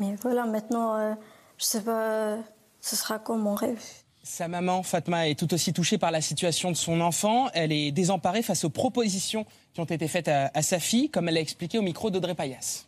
Mais 0.00 0.16
voilà, 0.20 0.44
maintenant, 0.44 1.16
je 1.56 1.64
sais 1.64 1.80
pas, 1.80 2.36
ce 2.80 2.96
sera 2.96 3.18
quoi 3.18 3.36
mon 3.36 3.54
rêve. 3.54 3.80
Sa 4.22 4.48
maman, 4.48 4.82
Fatma, 4.82 5.28
est 5.28 5.38
tout 5.38 5.52
aussi 5.52 5.72
touchée 5.72 5.98
par 5.98 6.10
la 6.10 6.20
situation 6.20 6.70
de 6.70 6.76
son 6.76 7.00
enfant. 7.00 7.48
Elle 7.54 7.72
est 7.72 7.90
désemparée 7.90 8.42
face 8.42 8.64
aux 8.64 8.70
propositions 8.70 9.46
qui 9.72 9.80
ont 9.80 9.84
été 9.84 10.06
faites 10.08 10.28
à, 10.28 10.62
sa 10.62 10.78
fille, 10.78 11.10
comme 11.10 11.28
elle 11.28 11.34
l'a 11.34 11.40
expliqué 11.40 11.78
au 11.78 11.82
micro 11.82 12.10
d'Audrey 12.10 12.34
Payas. 12.34 12.86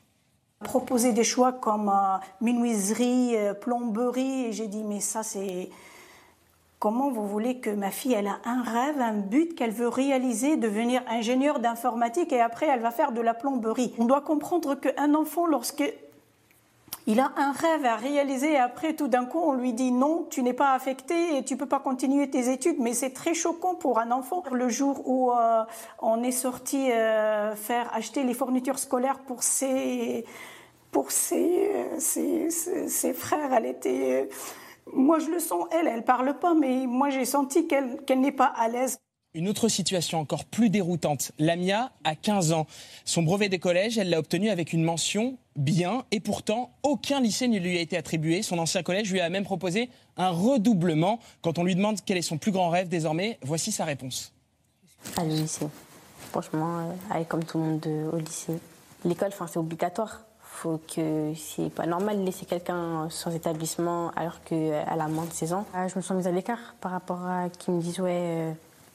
Proposer 0.61 1.13
des 1.13 1.25
choix 1.25 1.53
comme 1.53 1.89
euh, 1.89 2.47
euh, 2.47 3.55
plomberie, 3.55 4.45
et 4.47 4.53
j'ai 4.53 4.69
dit, 4.69 4.83
mais 4.83 5.01
ça, 5.01 5.23
c'est. 5.23 5.71
Comment 6.79 7.11
vous 7.11 7.27
voulez 7.27 7.61
que 7.61 7.71
ma 7.71 7.91
fille, 7.91 8.13
elle 8.13 8.27
a 8.27 8.41
un 8.45 8.63
rêve, 8.63 9.01
un 9.01 9.15
but 9.15 9.55
qu'elle 9.55 9.71
veut 9.71 9.89
réaliser, 9.89 10.59
devenir 10.59 11.03
ingénieure 11.09 11.59
d'informatique, 11.59 12.31
et 12.33 12.41
après, 12.41 12.67
elle 12.67 12.81
va 12.81 12.91
faire 12.91 13.13
de 13.13 13.23
la 13.23 13.33
plomberie? 13.33 13.95
On 13.99 14.05
doit 14.05 14.21
comprendre 14.21 14.75
qu'un 14.75 15.15
enfant, 15.15 15.47
lorsque 15.47 15.83
il 17.07 17.21
a 17.21 17.33
un 17.37 17.53
rêve 17.53 17.85
à 17.85 17.97
réaliser 17.97 18.53
et 18.53 18.57
après 18.57 18.95
tout 18.95 19.09
d'un 19.09 19.27
coup 19.27 19.39
on 19.39 19.53
lui 19.53 19.73
dit 19.75 19.93
non, 19.93 20.27
tu 20.31 20.43
n'es 20.43 20.55
pas 20.55 20.73
affecté 20.73 21.37
et 21.37 21.45
tu 21.45 21.57
peux 21.57 21.67
pas 21.67 21.81
continuer 21.81 22.31
tes 22.31 22.51
études. 22.51 22.77
Mais 22.81 22.95
c'est 22.95 23.11
très 23.11 23.35
choquant 23.35 23.75
pour 23.75 23.99
un 23.99 24.11
enfant. 24.11 24.43
Le 24.53 24.69
jour 24.69 25.07
où 25.07 25.33
euh, 25.33 25.65
on 26.01 26.23
est 26.23 26.33
sorti 26.33 26.91
euh, 26.91 27.55
faire 27.55 27.93
acheter 27.95 28.23
les 28.25 28.35
fournitures 28.35 28.79
scolaires 28.79 29.19
pour 29.21 29.43
ses 29.43 30.25
pour 30.93 31.11
ses, 31.11 31.89
ses, 31.99 33.13
frères, 33.15 33.53
elle 33.53 33.67
était 33.67 34.29
euh, 34.31 34.35
moi 34.93 35.19
je 35.19 35.29
le 35.29 35.41
sens 35.41 35.67
elle, 35.73 35.89
elle 35.89 36.05
parle 36.05 36.39
pas, 36.39 36.55
mais 36.55 36.87
moi 36.87 37.11
j'ai 37.11 37.25
senti 37.25 37.67
qu'elle 37.67 38.21
n'est 38.21 38.33
pas 38.33 38.53
à 38.57 38.69
l'aise. 38.69 38.99
Une 39.37 39.49
autre 39.49 39.67
situation 39.67 40.21
encore 40.21 40.45
plus 40.45 40.71
déroutante. 40.71 41.33
Lamia 41.41 41.91
a 42.05 42.15
15 42.15 42.53
ans. 42.53 42.69
Son 43.05 43.25
brevet 43.25 43.49
des 43.49 43.59
collèges, 43.59 43.99
elle 43.99 44.09
l'a 44.09 44.21
obtenu 44.21 44.49
avec 44.49 44.73
une 44.73 44.85
mention 44.85 45.39
bien 45.57 46.05
et 46.13 46.21
pourtant 46.21 46.71
aucun 46.85 47.21
lycée 47.21 47.49
ne 47.49 47.59
lui 47.59 47.77
a 47.77 47.81
été 47.81 47.97
attribué. 47.97 48.43
Son 48.43 48.61
ancien 48.61 48.85
collège 48.85 49.11
lui 49.11 49.21
a 49.21 49.29
même 49.31 49.43
proposé 49.43 49.91
un 50.17 50.31
redoublement. 50.31 51.19
Quand 51.43 51.59
on 51.59 51.65
lui 51.65 51.75
demande 51.75 51.99
quel 52.07 52.17
est 52.17 52.23
son 52.23 52.39
plus 52.39 52.53
grand 52.53 52.69
rêve 52.71 52.87
désormais, 52.87 53.41
voici 53.43 53.73
sa 53.73 53.85
réponse. 53.85 54.33
Aller 55.17 55.35
au 55.35 55.43
lycée. 55.43 55.67
Franchement, 56.31 56.79
euh, 56.79 56.93
aller 57.11 57.25
comme 57.25 57.43
tout 57.43 57.59
le 57.59 57.65
monde 57.65 57.87
euh, 57.89 58.13
au 58.13 58.19
lycée. 58.19 58.61
L'école, 59.05 59.33
c'est 59.49 59.59
obligatoire. 59.59 60.21
Faut 60.43 60.81
que 60.95 61.33
c'est 61.35 61.71
pas 61.71 61.87
normal 61.87 62.21
de 62.21 62.25
laisser 62.25 62.47
quelqu'un 62.47 63.09
sans 63.11 63.35
établissement 63.35 64.13
alors 64.15 64.45
qu'elle 64.45 64.85
a 64.87 65.09
moins 65.09 65.25
de 65.25 65.33
16 65.33 65.55
ans. 65.55 65.67
Ah, 65.75 65.89
je 65.89 65.97
me 65.97 66.03
sens 66.03 66.17
mise 66.17 66.29
à 66.29 66.31
l'écart 66.31 66.77
par 66.81 66.93
rapport 66.93 67.27
à 67.27 67.49
qui 67.49 67.73
me 67.73 67.83
disent 67.83 67.99
ouais, 67.99 68.55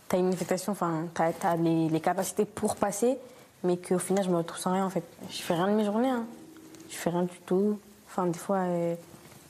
euh, 0.09 0.15
t'as 0.17 0.17
une 0.17 0.33
affectation, 0.33 0.71
enfin, 0.71 1.05
t'as 1.13 1.31
as 1.43 1.55
les, 1.55 1.89
les 1.89 1.99
capacités 1.99 2.45
pour 2.45 2.75
passer, 2.75 3.17
mais 3.63 3.77
qu'au 3.77 3.99
final, 3.99 4.23
je 4.23 4.29
me 4.29 4.37
retrouve 4.37 4.59
sans 4.59 4.73
rien 4.73 4.85
en 4.85 4.89
fait. 4.89 5.03
Je 5.29 5.41
fais 5.41 5.53
rien 5.53 5.67
de 5.67 5.73
mes 5.73 5.85
journées. 5.85 6.09
Hein. 6.09 6.25
Je 6.89 6.95
fais 6.95 7.09
rien 7.09 7.23
du 7.23 7.39
tout. 7.45 7.79
Enfin, 8.07 8.25
des 8.27 8.39
fois, 8.39 8.57
euh, 8.57 8.95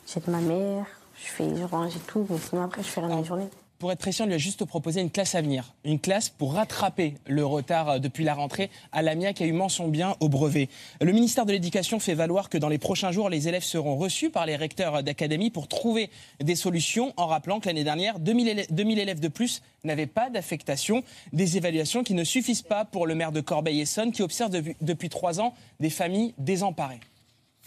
j'aide 0.07 0.27
ma 0.27 0.39
mère, 0.39 0.85
je 1.15 1.27
fais, 1.27 1.55
je 1.55 1.63
range 1.63 1.95
et 1.95 1.99
tout, 1.99 2.25
mais 2.29 2.37
sinon 2.37 2.63
après, 2.63 2.83
je 2.83 2.87
fais 2.87 3.01
rien 3.01 3.09
de 3.09 3.15
mes 3.15 3.23
journées. 3.23 3.49
Pour 3.79 3.93
être 3.93 3.99
précis, 3.99 4.21
on 4.21 4.25
lui 4.25 4.33
a 4.33 4.37
juste 4.37 4.65
proposé 4.65 4.99
une 4.99 5.09
classe 5.09 5.35
à 5.35 5.41
venir. 5.41 5.73
Une 5.85 6.01
classe 6.01 6.27
pour 6.27 6.55
rattraper 6.55 7.15
le 7.25 7.45
retard 7.45 7.89
euh, 7.89 7.99
depuis 7.99 8.25
la 8.25 8.33
rentrée 8.33 8.69
à 8.91 9.01
Lamia 9.01 9.31
qui 9.31 9.43
a 9.43 9.45
eu 9.45 9.53
mention 9.53 9.87
bien 9.87 10.17
au 10.19 10.27
brevet. 10.27 10.67
Le 10.99 11.13
ministère 11.13 11.45
de 11.45 11.53
l'Éducation 11.53 11.97
fait 11.97 12.13
valoir 12.13 12.49
que 12.49 12.57
dans 12.57 12.67
les 12.67 12.77
prochains 12.77 13.13
jours, 13.13 13.29
les 13.29 13.47
élèves 13.47 13.63
seront 13.63 13.95
reçus 13.95 14.31
par 14.31 14.45
les 14.45 14.57
recteurs 14.57 15.01
d'académie 15.01 15.49
pour 15.49 15.69
trouver 15.69 16.09
des 16.41 16.57
solutions 16.57 17.13
en 17.15 17.27
rappelant 17.27 17.61
que 17.61 17.67
l'année 17.67 17.85
dernière, 17.85 18.19
2000 18.19 18.49
élèves, 18.49 18.67
2000 18.69 18.99
élèves 18.99 19.21
de 19.21 19.29
plus 19.29 19.61
n'avaient 19.85 20.07
pas 20.07 20.29
d'affectation. 20.29 21.01
Des 21.31 21.55
évaluations 21.55 22.03
qui 22.03 22.15
ne 22.15 22.25
suffisent 22.25 22.61
pas 22.61 22.83
pour 22.83 23.07
le 23.07 23.15
maire 23.15 23.31
de 23.31 23.39
Corbeil-Essonne 23.39 24.11
qui 24.11 24.23
observe 24.23 24.51
depuis 24.81 25.07
trois 25.07 25.39
ans 25.39 25.53
des 25.79 25.89
familles 25.89 26.33
désemparées. 26.37 26.99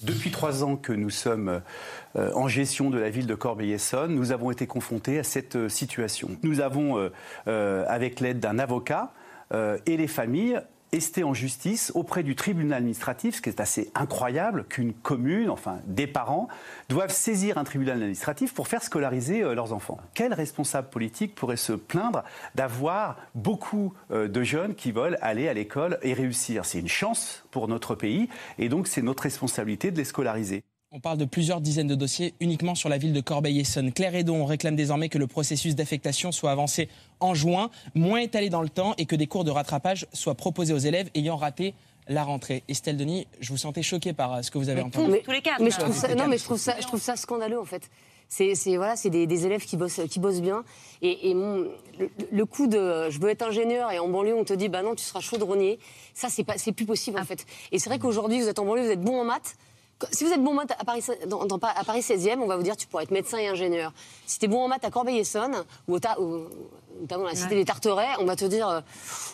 Depuis 0.03 0.31
trois 0.31 0.65
ans 0.65 0.77
que 0.77 0.93
nous 0.93 1.11
sommes 1.11 1.63
euh, 2.17 2.33
en 2.35 2.49
gestion 2.49 2.91
de 2.91 2.99
la 2.99 3.09
ville 3.09 3.27
de 3.27 3.35
Corbeil-Essonne, 3.37 4.15
nous 4.15 4.33
avons 4.33 4.51
été 4.51 4.67
confrontés 4.67 5.19
à 5.19 5.23
cette 5.23 5.55
euh, 5.55 5.69
situation. 5.69 6.31
Nous 6.43 6.61
avons, 6.61 7.11
euh, 7.47 7.85
avec 7.89 8.19
l'aide 8.21 8.41
d'un 8.41 8.59
avocat 8.59 9.13
et 9.85 9.99
les 9.99 10.07
familles, 10.07 10.63
esté 10.93 11.25
en 11.25 11.35
justice 11.35 11.91
auprès 11.95 12.23
du 12.23 12.37
tribunal 12.37 12.79
administratif, 12.79 13.37
ce 13.37 13.43
qui 13.43 13.49
est 13.49 13.61
assez 13.61 13.91
incroyable 13.95 14.65
qu'une 14.69 14.93
commune, 14.93 15.51
enfin 15.51 15.79
des 15.87 16.07
parents, 16.07 16.49
doivent 16.89 17.13
saisir 17.13 17.59
un 17.59 17.65
tribunal 17.65 17.97
administratif 17.97 18.55
pour 18.55 18.69
faire 18.69 18.83
scolariser 18.83 19.43
euh, 19.43 19.55
leurs 19.55 19.73
enfants. 19.73 19.99
Quel 20.15 20.35
responsable 20.35 20.89
politique 20.91 21.35
pourrait 21.35 21.57
se 21.57 21.73
plaindre 21.73 22.23
d'avoir 22.55 23.17
beaucoup 23.35 23.95
euh, 24.11 24.29
de 24.29 24.43
jeunes 24.43 24.75
qui 24.75 24.93
veulent 24.93 25.19
aller 25.23 25.49
à 25.49 25.55
l'école 25.55 25.99
et 26.03 26.13
réussir? 26.13 26.65
C'est 26.65 26.81
une 26.81 26.89
chance 26.89 27.45
pour 27.51 27.69
notre 27.69 27.95
pays 27.95 28.29
et 28.59 28.69
donc 28.69 28.87
c'est 28.87 29.03
notre 29.03 29.23
responsabilité 29.23 29.91
de 29.91 29.97
les 29.97 30.05
scolariser. 30.05 30.63
On 30.95 31.01
parle 31.01 31.17
de 31.17 31.25
plusieurs 31.25 31.63
dizaines 31.63 31.87
de 31.87 31.95
dossiers 31.95 32.35
uniquement 32.41 32.75
sur 32.75 32.91
la 32.91 32.99
ville 32.99 33.15
de 33.15 33.21
Corbeil-Essonne. 33.23 33.93
Claire 33.93 34.15
Hédon 34.15 34.45
réclame 34.45 34.77
désormais 34.77 35.09
que 35.09 35.17
le 35.17 35.27
processus 35.27 35.75
d'affectation 35.75 36.33
soit 36.33 36.51
avancé 36.51 36.91
en 37.19 37.33
juin, 37.33 37.71
moins 37.95 38.19
étalé 38.21 38.51
dans 38.51 38.61
le 38.61 38.69
temps 38.69 38.93
et 38.99 39.07
que 39.07 39.17
des 39.17 39.27
cours 39.27 39.45
de 39.45 39.51
rattrapage 39.51 40.07
soient 40.13 40.35
proposés 40.35 40.75
aux 40.75 40.79
élèves 40.79 41.09
ayant 41.15 41.37
raté 41.37 41.73
la 42.09 42.25
rentrée. 42.25 42.63
Estelle 42.69 42.99
Denis, 42.99 43.27
je 43.41 43.49
vous 43.53 43.57
sentais 43.57 43.83
choquée 43.83 44.13
par 44.13 44.35
euh, 44.35 44.43
ce 44.43 44.51
que 44.51 44.59
vous 44.59 44.69
avez 44.69 44.83
entendu. 44.83 45.11
mais, 45.13 45.23
mais 45.61 45.71
je 45.71 45.79
trouve 45.79 45.97
ça, 45.97 46.15
non, 46.15 46.27
mais 46.29 46.37
je 46.37 46.45
trouve 46.45 46.59
ça, 46.59 46.75
je 46.79 46.87
trouve 46.87 47.01
ça 47.01 47.17
scandaleux 47.17 47.59
en 47.61 47.65
fait. 47.65 47.89
C'est, 48.29 48.55
c'est 48.55 48.77
voilà, 48.77 48.95
c'est 48.97 49.09
des, 49.11 49.27
des 49.27 49.47
élèves 49.47 49.65
qui 49.65 49.77
bossent, 49.79 50.01
qui 50.11 50.19
bossent 50.19 50.41
bien. 50.43 50.63
Et, 51.01 51.31
et 51.31 51.35
mon- 51.35 51.69
le, 51.99 52.11
le 52.31 52.45
coup 52.47 52.67
de, 52.67 53.09
je 53.09 53.19
veux 53.19 53.31
être 53.31 53.43
ingénieur 53.43 53.93
et 53.93 53.99
en 53.99 54.09
banlieue 54.09 54.35
on 54.37 54.45
te 54.45 54.53
dit, 54.53 54.69
bah 54.69 54.83
non, 54.83 54.95
tu 54.95 55.05
seras 55.05 55.21
chaudronnier. 55.21 55.79
Ça, 56.13 56.29
c'est 56.29 56.45
pas, 56.45 56.59
c'est 56.59 56.73
plus 56.73 56.87
possible 56.87 57.19
en 57.19 57.25
fait. 57.25 57.47
Et 57.71 57.79
c'est 57.79 57.89
vrai 57.89 57.99
qu'aujourd'hui 57.99 58.43
vous 58.43 58.49
êtes 58.49 58.59
en 58.59 58.67
banlieue, 58.67 58.85
vous 58.85 58.91
êtes 58.91 59.01
bon 59.01 59.19
en 59.19 59.25
maths. 59.25 59.57
Si 60.11 60.25
vous 60.25 60.33
êtes 60.33 60.43
bon 60.43 60.51
en 60.51 60.55
maths 60.55 60.73
à 60.79 60.85
Paris, 60.85 61.05
dans, 61.27 61.45
dans- 61.47 61.57
à 61.59 61.85
Paris 61.85 62.01
16e, 62.01 62.41
on 62.41 62.47
va 62.47 62.57
vous 62.57 62.63
dire 62.63 62.77
tu 62.77 62.87
pourrais 62.87 63.05
être 63.05 63.11
médecin 63.11 63.39
et 63.39 63.49
ingénieur. 63.49 63.93
Si 64.27 64.39
tu 64.39 64.47
es 64.47 64.49
bon 64.49 64.65
en 64.65 64.69
maths 64.69 64.85
à 64.85 64.91
Corbeil-Essonne, 64.91 65.65
ou, 65.89 65.99
notamment 67.01 67.25
la 67.25 67.35
cité 67.35 67.51
Ouais. 67.51 67.61
des 67.61 67.65
Tarterets, 67.65 68.17
on 68.21 68.25
va 68.25 68.37
te 68.37 68.45
dire 68.45 68.83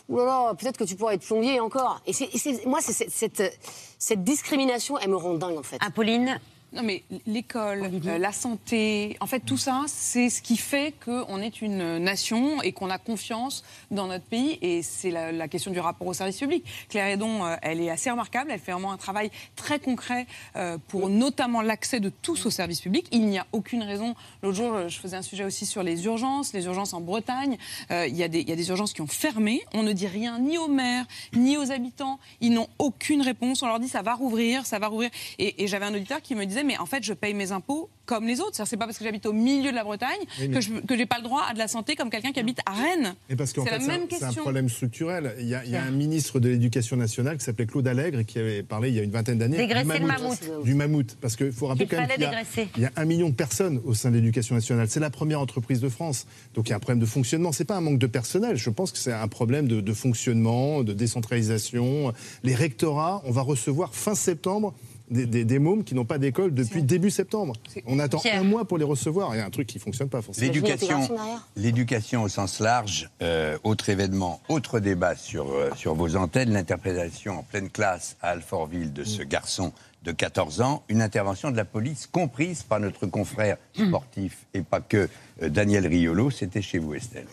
Ouh 0.08 0.16
là 0.18 0.24
là, 0.24 0.54
peut-être 0.54 0.76
que 0.78 0.84
tu 0.84 0.96
pourrais 0.96 1.14
être 1.16 1.24
plombier 1.26 1.60
encore. 1.60 2.00
Et, 2.06 2.12
c'est- 2.12 2.28
et 2.34 2.38
c'est- 2.38 2.64
moi, 2.66 2.80
c'est 2.82 2.92
cette, 2.92 3.10
cette, 3.12 3.58
cette 3.98 4.24
discrimination, 4.24 4.98
elle 4.98 5.10
me 5.10 5.16
rend 5.16 5.34
dingue 5.34 5.58
en 5.58 5.62
fait. 5.62 5.78
Apolline 5.80 6.40
Non, 6.70 6.82
mais 6.82 7.02
l'école, 7.26 7.90
euh, 8.06 8.18
la 8.18 8.30
santé, 8.30 9.16
en 9.20 9.26
fait, 9.26 9.40
tout 9.40 9.56
ça, 9.56 9.84
c'est 9.86 10.28
ce 10.28 10.42
qui 10.42 10.58
fait 10.58 10.92
qu'on 11.02 11.40
est 11.40 11.62
une 11.62 11.96
nation 11.96 12.60
et 12.60 12.72
qu'on 12.72 12.90
a 12.90 12.98
confiance 12.98 13.64
dans 13.90 14.06
notre 14.06 14.26
pays. 14.26 14.58
Et 14.60 14.82
c'est 14.82 15.10
la, 15.10 15.32
la 15.32 15.48
question 15.48 15.70
du 15.70 15.80
rapport 15.80 16.06
au 16.06 16.12
service 16.12 16.36
public. 16.36 16.62
Claire 16.90 17.08
Hédon, 17.08 17.46
euh, 17.46 17.56
elle 17.62 17.80
est 17.80 17.88
assez 17.88 18.10
remarquable. 18.10 18.50
Elle 18.50 18.60
fait 18.60 18.72
vraiment 18.72 18.92
un 18.92 18.98
travail 18.98 19.30
très 19.56 19.78
concret 19.78 20.26
euh, 20.56 20.76
pour 20.88 21.08
notamment 21.08 21.62
l'accès 21.62 22.00
de 22.00 22.10
tous 22.10 22.44
au 22.44 22.50
service 22.50 22.82
public. 22.82 23.06
Il 23.12 23.24
n'y 23.24 23.38
a 23.38 23.46
aucune 23.52 23.82
raison. 23.82 24.14
L'autre 24.42 24.56
jour, 24.56 24.74
euh, 24.74 24.88
je 24.88 24.98
faisais 24.98 25.16
un 25.16 25.22
sujet 25.22 25.44
aussi 25.44 25.64
sur 25.64 25.82
les 25.82 26.04
urgences, 26.04 26.52
les 26.52 26.66
urgences 26.66 26.92
en 26.92 27.00
Bretagne. 27.00 27.56
Euh, 27.90 28.06
il, 28.06 28.16
y 28.16 28.22
a 28.22 28.28
des, 28.28 28.40
il 28.40 28.48
y 28.48 28.52
a 28.52 28.56
des 28.56 28.68
urgences 28.68 28.92
qui 28.92 29.00
ont 29.00 29.06
fermé. 29.06 29.62
On 29.72 29.82
ne 29.82 29.94
dit 29.94 30.06
rien 30.06 30.38
ni 30.38 30.58
aux 30.58 30.68
maires, 30.68 31.06
ni 31.32 31.56
aux 31.56 31.72
habitants. 31.72 32.18
Ils 32.42 32.52
n'ont 32.52 32.68
aucune 32.78 33.22
réponse. 33.22 33.62
On 33.62 33.66
leur 33.66 33.80
dit 33.80 33.88
ça 33.88 34.02
va 34.02 34.14
rouvrir, 34.14 34.66
ça 34.66 34.78
va 34.78 34.88
rouvrir. 34.88 35.08
Et, 35.38 35.64
et 35.64 35.66
j'avais 35.66 35.86
un 35.86 35.94
auditeur 35.94 36.20
qui 36.20 36.34
me 36.34 36.44
disait 36.44 36.57
mais 36.64 36.78
en 36.78 36.86
fait, 36.86 37.02
je 37.02 37.12
paye 37.12 37.34
mes 37.34 37.52
impôts 37.52 37.88
comme 38.06 38.26
les 38.26 38.40
autres. 38.40 38.50
C'est-à-dire, 38.54 38.70
C'est 38.70 38.76
pas 38.76 38.86
parce 38.86 38.98
que 38.98 39.04
j'habite 39.04 39.26
au 39.26 39.32
milieu 39.32 39.70
de 39.70 39.74
la 39.76 39.84
Bretagne 39.84 40.18
Oui, 40.40 40.50
que 40.50 40.60
je 40.60 40.70
que 40.72 40.96
j'ai 40.96 41.04
pas 41.06 41.18
le 41.18 41.24
droit 41.24 41.42
à 41.48 41.52
de 41.54 41.58
la 41.58 41.68
santé 41.68 41.94
comme 41.94 42.08
quelqu'un 42.10 42.32
qui 42.32 42.40
habite 42.40 42.60
à 42.66 42.72
Rennes. 42.72 43.14
Et 43.28 43.36
parce 43.36 43.52
qu'en 43.52 43.64
C'est 43.64 43.70
fait, 43.70 43.78
la 43.86 44.18
c'est 44.18 44.24
un- 44.24 44.32
problème 44.42 44.68
structurel. 44.68 45.34
Il 45.40 45.46
y 45.46 45.54
a, 45.54 45.64
il 45.64 45.70
y 45.70 45.76
a 45.76 45.82
un 45.82 45.90
ministre 45.90 46.40
de 46.40 46.48
l'Éducation 46.48 46.96
nationale 46.96 47.36
qui 47.38 47.44
s'appelait 47.44 47.66
Claude 47.66 47.86
Allègre 47.86 48.20
et 48.20 48.24
qui 48.24 48.38
avait 48.38 48.62
parlé 48.62 48.88
il 48.88 48.94
y 48.94 49.00
a 49.00 49.02
une 49.02 49.10
vingtaine 49.10 49.38
d'années 49.38 49.56
Dégraisser 49.58 49.84
du 49.94 49.98
le 50.00 50.06
mammouth. 50.06 50.40
mammouth. 50.48 50.64
Du 50.64 50.74
mammouth. 50.74 51.16
Parce 51.20 51.36
qu'il 51.36 51.52
faut 51.52 51.66
rappeler 51.66 51.86
Qu'il 51.86 51.98
quand 51.98 52.06
même 52.06 52.44
qu'il 52.72 52.82
y 52.82 52.86
a 52.86 52.92
un 52.96 53.04
million 53.04 53.28
de 53.28 53.34
personnes 53.34 53.80
au 53.84 53.94
sein 53.94 54.10
de 54.10 54.16
l'Éducation 54.16 54.54
nationale. 54.54 54.88
C'est 54.88 55.00
la 55.00 55.10
première 55.10 55.40
entreprise 55.40 55.80
de 55.80 55.88
France. 55.88 56.26
Donc 56.54 56.68
il 56.68 56.70
y 56.70 56.72
a 56.72 56.76
un 56.76 56.80
problème 56.80 57.00
de 57.00 57.06
fonctionnement. 57.06 57.52
C'est 57.52 57.64
pas 57.64 57.76
un 57.76 57.80
manque 57.80 57.98
de 57.98 58.06
personnel. 58.06 58.56
Je 58.56 58.70
pense 58.70 58.90
que 58.92 58.98
c'est 58.98 59.12
un 59.12 59.28
problème 59.28 59.68
de, 59.68 59.80
de 59.80 59.92
fonctionnement, 59.92 60.82
de 60.82 60.92
décentralisation. 60.92 62.12
Les 62.42 62.54
rectorats, 62.54 63.22
on 63.26 63.30
va 63.30 63.42
recevoir 63.42 63.94
fin 63.94 64.14
septembre. 64.14 64.74
Des, 65.10 65.26
des, 65.26 65.44
des 65.44 65.58
mômes 65.58 65.84
qui 65.84 65.94
n'ont 65.94 66.04
pas 66.04 66.18
d'école 66.18 66.52
depuis 66.52 66.82
début 66.82 67.10
septembre. 67.10 67.54
On 67.86 67.98
attend 67.98 68.18
Pierre. 68.18 68.40
un 68.40 68.44
mois 68.44 68.66
pour 68.66 68.76
les 68.76 68.84
recevoir. 68.84 69.34
Il 69.34 69.38
y 69.38 69.40
a 69.40 69.46
un 69.46 69.50
truc 69.50 69.66
qui 69.66 69.78
fonctionne 69.78 70.08
pas 70.10 70.20
forcément. 70.20 70.46
L'éducation, 70.52 71.08
l'éducation 71.56 72.22
au 72.24 72.28
sens 72.28 72.60
large, 72.60 73.08
euh, 73.22 73.56
autre 73.64 73.88
événement, 73.88 74.40
autre 74.48 74.80
débat 74.80 75.16
sur, 75.16 75.50
euh, 75.50 75.70
sur 75.76 75.94
vos 75.94 76.16
antennes, 76.16 76.52
l'interprétation 76.52 77.38
en 77.38 77.42
pleine 77.42 77.70
classe 77.70 78.16
à 78.20 78.30
Alfortville 78.30 78.92
de 78.92 79.04
ce 79.04 79.22
garçon 79.22 79.72
de 80.04 80.12
14 80.12 80.60
ans, 80.60 80.84
une 80.88 81.02
intervention 81.02 81.50
de 81.50 81.56
la 81.56 81.64
police 81.64 82.06
comprise 82.06 82.62
par 82.62 82.78
notre 82.78 83.06
confrère 83.06 83.56
sportif 83.74 84.46
et 84.54 84.62
pas 84.62 84.80
que 84.80 85.08
euh, 85.42 85.48
Daniel 85.48 85.86
Riolo, 85.86 86.30
c'était 86.30 86.62
chez 86.62 86.78
vous 86.78 86.94
Estelle. 86.94 87.26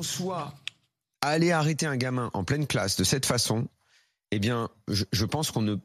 soit 0.00 0.54
aller 1.20 1.52
arrêter 1.52 1.86
un 1.86 1.96
gamin 1.96 2.30
en 2.34 2.44
pleine 2.44 2.66
classe 2.66 2.96
de 2.96 3.04
cette 3.04 3.26
façon, 3.26 3.66
eh 4.30 4.38
bien, 4.38 4.68
je, 4.88 5.04
je 5.12 5.24
pense 5.24 5.50
qu'on 5.50 5.62
ne 5.62 5.76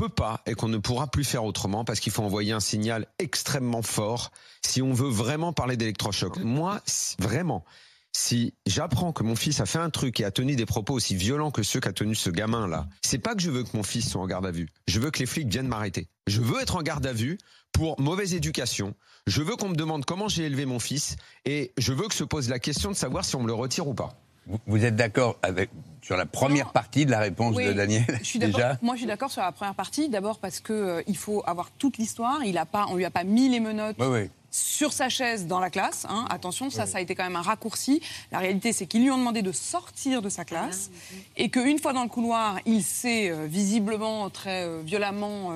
peut 0.00 0.08
pas 0.08 0.40
et 0.46 0.54
qu'on 0.54 0.68
ne 0.68 0.78
pourra 0.78 1.08
plus 1.08 1.24
faire 1.24 1.44
autrement 1.44 1.84
parce 1.84 2.00
qu'il 2.00 2.10
faut 2.10 2.22
envoyer 2.22 2.52
un 2.52 2.60
signal 2.60 3.06
extrêmement 3.18 3.82
fort 3.82 4.32
si 4.64 4.80
on 4.80 4.94
veut 4.94 5.10
vraiment 5.10 5.52
parler 5.52 5.76
d'électrochoc. 5.76 6.38
Moi, 6.38 6.80
vraiment, 7.18 7.66
si 8.10 8.54
j'apprends 8.64 9.12
que 9.12 9.22
mon 9.22 9.36
fils 9.36 9.60
a 9.60 9.66
fait 9.66 9.78
un 9.78 9.90
truc 9.90 10.18
et 10.20 10.24
a 10.24 10.30
tenu 10.30 10.56
des 10.56 10.64
propos 10.64 10.94
aussi 10.94 11.16
violents 11.16 11.50
que 11.50 11.62
ceux 11.62 11.80
qu'a 11.80 11.92
tenu 11.92 12.14
ce 12.14 12.30
gamin 12.30 12.66
là, 12.66 12.88
c'est 13.04 13.18
pas 13.18 13.34
que 13.34 13.42
je 13.42 13.50
veux 13.50 13.62
que 13.62 13.76
mon 13.76 13.82
fils 13.82 14.08
soit 14.08 14.22
en 14.22 14.26
garde 14.26 14.46
à 14.46 14.50
vue. 14.50 14.70
Je 14.88 15.00
veux 15.00 15.10
que 15.10 15.18
les 15.18 15.26
flics 15.26 15.48
viennent 15.48 15.68
m'arrêter. 15.68 16.08
Je 16.26 16.40
veux 16.40 16.62
être 16.62 16.76
en 16.76 16.82
garde 16.82 17.06
à 17.06 17.12
vue 17.12 17.36
pour 17.72 18.00
mauvaise 18.00 18.32
éducation. 18.32 18.94
Je 19.26 19.42
veux 19.42 19.56
qu'on 19.56 19.68
me 19.68 19.76
demande 19.76 20.06
comment 20.06 20.28
j'ai 20.28 20.44
élevé 20.44 20.64
mon 20.64 20.78
fils 20.78 21.16
et 21.44 21.74
je 21.76 21.92
veux 21.92 22.08
que 22.08 22.14
se 22.14 22.24
pose 22.24 22.48
la 22.48 22.58
question 22.58 22.90
de 22.90 22.96
savoir 22.96 23.26
si 23.26 23.36
on 23.36 23.42
me 23.42 23.48
le 23.48 23.52
retire 23.52 23.86
ou 23.86 23.92
pas. 23.92 24.18
Vous- 24.50 24.58
Vous 24.66 24.84
êtes 24.84 24.96
d'accord 24.96 25.36
avec 25.42 25.70
sur 26.02 26.16
la 26.16 26.26
première 26.26 26.72
partie 26.72 27.06
de 27.06 27.10
la 27.10 27.20
réponse 27.20 27.54
Oui, 27.56 27.66
de 27.66 27.72
Daniel 27.72 28.04
Je 28.20 28.24
suis 28.24 28.38
d'accord. 28.38 28.56
déjà 28.56 28.78
Moi, 28.82 28.94
je 28.94 29.00
suis 29.00 29.06
d'accord 29.06 29.30
sur 29.30 29.42
la 29.42 29.52
première 29.52 29.74
partie. 29.74 30.08
D'abord 30.08 30.38
parce 30.38 30.58
que 30.60 30.72
euh, 30.72 31.02
il 31.06 31.16
faut 31.16 31.42
avoir 31.46 31.70
toute 31.72 31.98
l'histoire. 31.98 32.44
Il 32.44 32.58
a 32.58 32.66
pas, 32.66 32.86
on 32.90 32.96
lui 32.96 33.04
a 33.04 33.10
pas 33.10 33.22
mis 33.24 33.48
les 33.48 33.60
menottes. 33.60 33.96
Oui, 34.00 34.06
oui. 34.10 34.30
Sur 34.52 34.92
sa 34.92 35.08
chaise 35.08 35.46
dans 35.46 35.60
la 35.60 35.70
classe. 35.70 36.06
hein. 36.10 36.24
Attention, 36.28 36.70
ça, 36.70 36.84
ça 36.84 36.98
a 36.98 37.00
été 37.00 37.14
quand 37.14 37.22
même 37.22 37.36
un 37.36 37.42
raccourci. 37.42 38.00
La 38.32 38.38
réalité, 38.40 38.72
c'est 38.72 38.86
qu'ils 38.86 39.02
lui 39.04 39.10
ont 39.12 39.18
demandé 39.18 39.42
de 39.42 39.52
sortir 39.52 40.22
de 40.22 40.28
sa 40.28 40.44
classe 40.44 40.90
et 41.36 41.50
qu'une 41.50 41.78
fois 41.78 41.92
dans 41.92 42.02
le 42.02 42.08
couloir, 42.08 42.58
il 42.66 42.82
s'est 42.82 43.30
euh, 43.30 43.46
visiblement 43.46 44.28
très 44.30 44.64
euh, 44.64 44.80
violemment, 44.84 45.52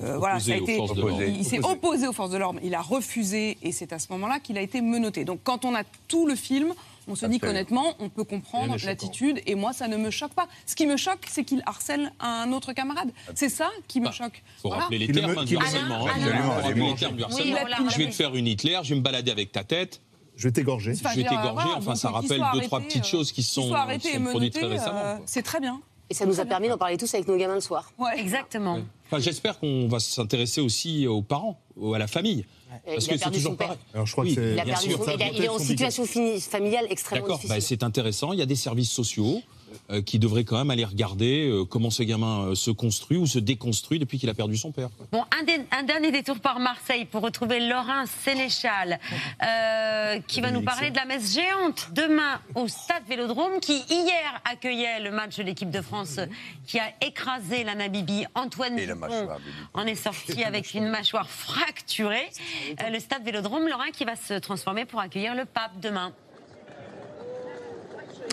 voilà, 0.00 0.40
ça 0.40 0.54
a 0.54 0.56
été, 0.56 0.76
il, 1.28 1.44
s'est 1.44 1.64
opposé 1.64 2.08
aux 2.08 2.12
forces 2.12 2.30
de 2.30 2.38
l'ordre. 2.38 2.58
Il 2.64 2.74
a 2.74 2.80
refusé 2.80 3.58
et 3.62 3.70
c'est 3.70 3.92
à 3.92 4.00
ce 4.00 4.08
moment-là 4.10 4.40
qu'il 4.40 4.58
a 4.58 4.62
été 4.62 4.80
menotté. 4.80 5.24
Donc, 5.24 5.38
quand 5.44 5.64
on 5.64 5.74
a 5.76 5.84
tout 6.08 6.26
le 6.26 6.34
film. 6.34 6.74
On 7.08 7.14
se 7.16 7.26
dit 7.26 7.40
qu'honnêtement, 7.40 7.94
on 7.98 8.08
peut 8.08 8.24
comprendre 8.24 8.76
l'attitude 8.84 9.40
et 9.46 9.54
moi, 9.54 9.72
ça 9.72 9.88
ne 9.88 9.96
me 9.96 10.10
choque 10.10 10.34
pas. 10.34 10.46
Ce 10.66 10.74
qui 10.76 10.86
me 10.86 10.96
choque, 10.96 11.26
c'est 11.28 11.44
qu'il 11.44 11.62
harcèle 11.66 12.12
un 12.20 12.52
autre 12.52 12.72
camarade. 12.72 13.10
C'est 13.34 13.48
ça 13.48 13.68
qui 13.88 14.00
me 14.00 14.10
choque. 14.12 14.42
Il 14.58 14.60
faut 14.62 14.68
Voilà. 14.68 14.84
rappeler 14.84 14.98
les 14.98 15.08
termes 15.12 15.32
me- 15.32 15.38
hein, 15.38 15.44
du 15.44 15.56
harcèlement. 15.56 16.04
termes 16.94 17.16
du 17.16 17.22
harcèlement. 17.24 17.88
Je 17.90 17.98
vais 17.98 18.06
te 18.08 18.14
faire 18.14 18.34
une 18.36 18.46
Hitler, 18.46 18.78
je 18.82 18.90
vais 18.90 18.96
me 19.00 19.04
balader 19.04 19.30
avec 19.30 19.52
ta 19.52 19.64
tête. 19.64 20.00
Je 20.36 20.44
vais 20.48 20.52
t'égorger. 20.52 20.92
Enfin, 20.92 21.10
je 21.12 21.16
vais 21.20 21.28
t'égorger. 21.28 21.68
enfin, 21.76 21.90
donc 21.92 21.96
ça 21.96 22.10
rappelle 22.10 22.42
deux, 22.54 22.60
trois 22.62 22.80
petites 22.80 23.04
choses 23.04 23.32
qui 23.32 23.42
sont, 23.42 23.68
sont 23.68 24.24
produites 24.30 24.54
très 24.54 24.66
récemment. 24.66 24.98
euh, 24.98 25.16
quoi. 25.16 25.22
c'est 25.26 25.42
très 25.42 25.60
bien. 25.60 25.80
Et 26.10 26.14
ça 26.14 26.26
nous 26.26 26.40
a 26.40 26.44
permis 26.44 26.68
d'en 26.68 26.76
parler 26.78 26.96
tous 26.98 27.12
avec 27.14 27.26
nos 27.26 27.36
gamins 27.36 27.54
le 27.54 27.60
soir. 27.60 27.90
Ouais. 27.98 28.18
Exactement. 28.18 28.78
Enfin, 29.06 29.18
J'espère 29.18 29.58
qu'on 29.58 29.88
va 29.88 29.98
s'intéresser 30.00 30.60
aussi 30.60 31.06
aux 31.06 31.22
parents, 31.22 31.58
ou 31.76 31.94
à 31.94 31.98
la 31.98 32.06
famille. 32.06 32.44
Parce 32.84 33.06
il 33.06 33.10
a 33.10 33.12
que 33.12 33.18
c'est 33.18 33.18
perdu 33.24 33.36
toujours 33.38 33.52
son 33.52 33.56
père. 33.56 33.66
pareil. 33.68 33.82
Alors 33.94 34.06
je 34.06 34.12
crois 34.12 34.24
Oui, 34.24 34.34
que 34.34 34.40
c'est. 34.42 34.52
Il, 34.52 34.60
a 34.60 34.64
perdu 34.64 34.88
sûr. 34.90 35.04
son- 35.04 35.10
il 35.10 35.22
a- 35.22 35.28
il 35.28 35.44
est 35.44 35.48
en 35.48 35.58
situation 35.58 36.04
familiale 36.40 36.86
extrêmement 36.90 37.24
D'accord, 37.24 37.36
difficile. 37.38 37.56
bah, 37.56 37.60
c'est 37.60 37.82
intéressant. 37.82 38.32
Il 38.32 38.38
y 38.38 38.42
a 38.42 38.46
des 38.46 38.56
services 38.56 38.90
sociaux 38.90 39.40
qui 40.00 40.18
devraient 40.18 40.44
quand 40.44 40.56
même 40.56 40.70
aller 40.70 40.84
regarder 40.84 41.48
euh, 41.48 41.64
comment 41.64 41.90
ce 41.90 42.02
gamin 42.02 42.46
euh, 42.46 42.54
se 42.54 42.70
construit 42.70 43.18
ou 43.18 43.26
se 43.26 43.38
déconstruit 43.38 43.98
depuis 43.98 44.18
qu'il 44.18 44.30
a 44.30 44.34
perdu 44.34 44.56
son 44.56 44.72
père. 44.72 44.88
Bon, 45.12 45.24
un, 45.38 45.44
dé- 45.44 45.60
un 45.70 45.82
dernier 45.82 46.10
détour 46.10 46.40
par 46.40 46.58
Marseille 46.58 47.04
pour 47.04 47.22
retrouver 47.22 47.60
Laurent 47.60 48.04
Sénéchal, 48.24 48.98
euh, 49.42 50.20
qui 50.26 50.40
va 50.40 50.50
nous 50.50 50.62
parler 50.62 50.90
de 50.90 50.96
la 50.96 51.04
messe 51.04 51.34
géante 51.34 51.88
demain 51.92 52.40
au 52.54 52.68
Stade 52.68 53.02
Vélodrome, 53.08 53.60
qui 53.60 53.82
hier 53.90 54.40
accueillait 54.50 55.00
le 55.00 55.10
match 55.10 55.36
de 55.36 55.42
l'équipe 55.42 55.70
de 55.70 55.82
France 55.82 56.20
qui 56.66 56.78
a 56.78 56.92
écrasé 57.04 57.64
la 57.64 57.74
Namibie. 57.74 58.24
Antoine 58.34 58.76
Dupont 58.76 58.96
mâchoire, 58.96 59.38
en 59.74 59.86
est 59.86 59.94
sorti 59.94 60.44
avec 60.44 60.74
une 60.74 60.88
mâchoire 60.88 61.28
fracturée. 61.28 62.30
Euh, 62.80 62.90
le 62.90 63.00
Stade 63.00 63.24
Vélodrome, 63.24 63.68
Laurent, 63.68 63.90
qui 63.92 64.04
va 64.04 64.16
se 64.16 64.34
transformer 64.34 64.84
pour 64.84 65.00
accueillir 65.00 65.34
le 65.34 65.44
pape 65.44 65.80
demain. 65.80 66.12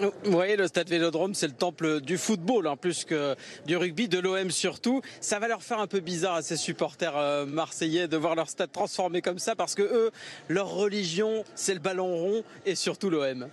Vous 0.02 0.32
voyez, 0.32 0.56
le 0.56 0.68
stade 0.68 0.88
Vélodrome, 0.88 1.34
c'est 1.34 1.48
le 1.48 1.54
temple 1.54 2.00
du 2.00 2.18
football, 2.18 2.68
en 2.68 2.78
plus 2.78 3.04
que 3.04 3.36
du 3.66 3.76
rugby, 3.76 4.08
de 4.08 4.18
l'OM 4.18 4.50
surtout. 4.50 5.02
Ça 5.20 5.40
va 5.40 5.50
leur 5.50 5.62
faire 5.62 5.80
un 5.80 5.88
peu 5.88 6.00
bizarre 6.00 6.36
à 6.36 6.42
ces 6.42 6.56
supporters 6.56 7.18
euh, 7.18 7.46
marseillais 7.46 8.08
de 8.08 8.16
voir 8.16 8.36
leur 8.36 8.48
stade 8.48 8.72
transformé 8.72 9.22
comme 9.22 9.40
ça, 9.40 9.56
parce 9.56 9.76
que 9.76 9.82
eux, 9.82 10.12
leur 10.48 10.70
religion, 10.70 11.44
c'est 11.54 11.74
le 11.74 11.82
ballon 11.82 12.16
rond 12.16 12.44
et 12.66 12.76
surtout 12.76 13.10
l'OM. 13.10 13.50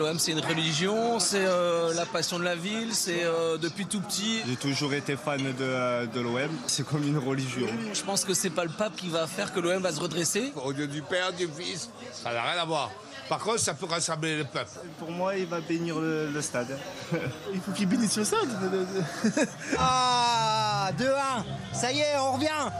L'OM, 0.00 0.18
c'est 0.18 0.32
une 0.32 0.40
religion, 0.40 1.20
c'est 1.20 1.44
euh, 1.44 1.92
la 1.92 2.06
passion 2.06 2.38
de 2.38 2.44
la 2.44 2.56
ville, 2.56 2.94
c'est 2.94 3.22
euh, 3.22 3.58
depuis 3.58 3.84
tout 3.84 4.00
petit. 4.00 4.40
J'ai 4.48 4.56
toujours 4.56 4.94
été 4.94 5.14
fan 5.14 5.42
de, 5.42 6.06
de 6.06 6.20
l'OM. 6.20 6.48
C'est 6.66 6.86
comme 6.86 7.06
une 7.06 7.18
religion. 7.18 7.66
Je 7.92 8.00
pense 8.02 8.24
que 8.24 8.32
c'est 8.32 8.48
pas 8.48 8.64
le 8.64 8.70
pape 8.70 8.96
qui 8.96 9.10
va 9.10 9.26
faire 9.26 9.52
que 9.52 9.60
l'OM 9.60 9.82
va 9.82 9.92
se 9.92 10.00
redresser. 10.00 10.54
Au 10.64 10.72
lieu 10.72 10.86
du 10.86 11.02
Père, 11.02 11.34
du 11.34 11.46
Fils, 11.46 11.90
ça 12.14 12.32
n'a 12.32 12.40
rien 12.40 12.62
à 12.62 12.64
voir. 12.64 12.90
Par 13.28 13.40
contre, 13.40 13.58
ça 13.58 13.74
peut 13.74 13.84
rassembler 13.84 14.38
le 14.38 14.44
peuple. 14.44 14.70
Pour 14.98 15.10
moi, 15.10 15.36
il 15.36 15.44
va 15.44 15.60
bénir 15.60 16.00
le, 16.00 16.30
le 16.30 16.40
stade. 16.40 16.78
il 17.52 17.60
faut 17.60 17.72
qu'il 17.72 17.86
bénisse 17.86 18.16
le 18.16 18.24
stade. 18.24 18.48
Ah 19.78 20.88
2-1 20.98 21.04
Ça 21.74 21.92
y 21.92 21.98
est, 21.98 22.16
on 22.18 22.32
revient 22.32 22.70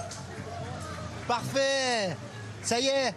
Parfait 1.28 2.16
Ça 2.62 2.80
y 2.80 2.86
est, 2.86 3.14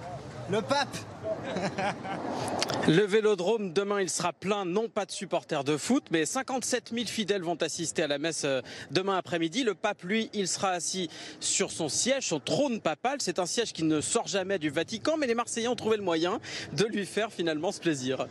le 0.49 0.61
pape 0.61 0.97
Le 2.89 3.05
Vélodrome, 3.05 3.71
demain, 3.71 4.01
il 4.01 4.09
sera 4.09 4.33
plein, 4.33 4.65
non 4.65 4.89
pas 4.89 5.05
de 5.05 5.11
supporters 5.11 5.63
de 5.63 5.77
foot, 5.77 6.03
mais 6.11 6.25
57 6.25 6.91
000 6.93 7.05
fidèles 7.05 7.41
vont 7.41 7.55
assister 7.61 8.03
à 8.03 8.07
la 8.07 8.17
messe 8.17 8.43
euh, 8.43 8.61
demain 8.91 9.15
après-midi. 9.15 9.63
Le 9.63 9.73
pape, 9.73 10.03
lui, 10.03 10.29
il 10.33 10.49
sera 10.49 10.71
assis 10.71 11.09
sur 11.39 11.71
son 11.71 11.87
siège, 11.87 12.27
son 12.27 12.41
trône 12.41 12.81
papal. 12.81 13.19
C'est 13.21 13.39
un 13.39 13.45
siège 13.45 13.71
qui 13.71 13.83
ne 13.83 14.01
sort 14.01 14.27
jamais 14.27 14.59
du 14.59 14.69
Vatican, 14.69 15.15
mais 15.17 15.27
les 15.27 15.33
Marseillais 15.33 15.69
ont 15.69 15.77
trouvé 15.77 15.95
le 15.95 16.03
moyen 16.03 16.41
de 16.73 16.83
lui 16.83 17.05
faire 17.05 17.31
finalement 17.31 17.71
ce 17.71 17.79
plaisir. 17.79 18.27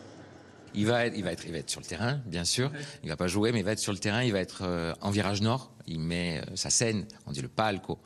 Il 0.75 0.85
va, 0.85 1.07
être, 1.07 1.71
sur 1.71 1.81
le 1.81 1.87
terrain, 1.87 2.21
bien 2.27 2.45
sûr. 2.45 2.71
Il 3.03 3.09
va 3.09 3.17
pas 3.17 3.29
jouer, 3.29 3.53
mais 3.53 3.61
il 3.61 3.65
va 3.65 3.73
être 3.73 3.79
sur 3.79 3.93
le 3.93 3.99
terrain. 3.99 4.23
Il 4.23 4.33
va 4.33 4.41
être 4.41 4.65
euh, 4.65 4.93
en 5.01 5.11
virage 5.11 5.41
nord. 5.41 5.73
Il 5.87 6.01
met 6.01 6.41
euh, 6.41 6.57
sa 6.57 6.69
scène, 6.69 7.07
on 7.27 7.33
dit 7.33 7.41
le 7.41 7.49
palco, 7.49 7.99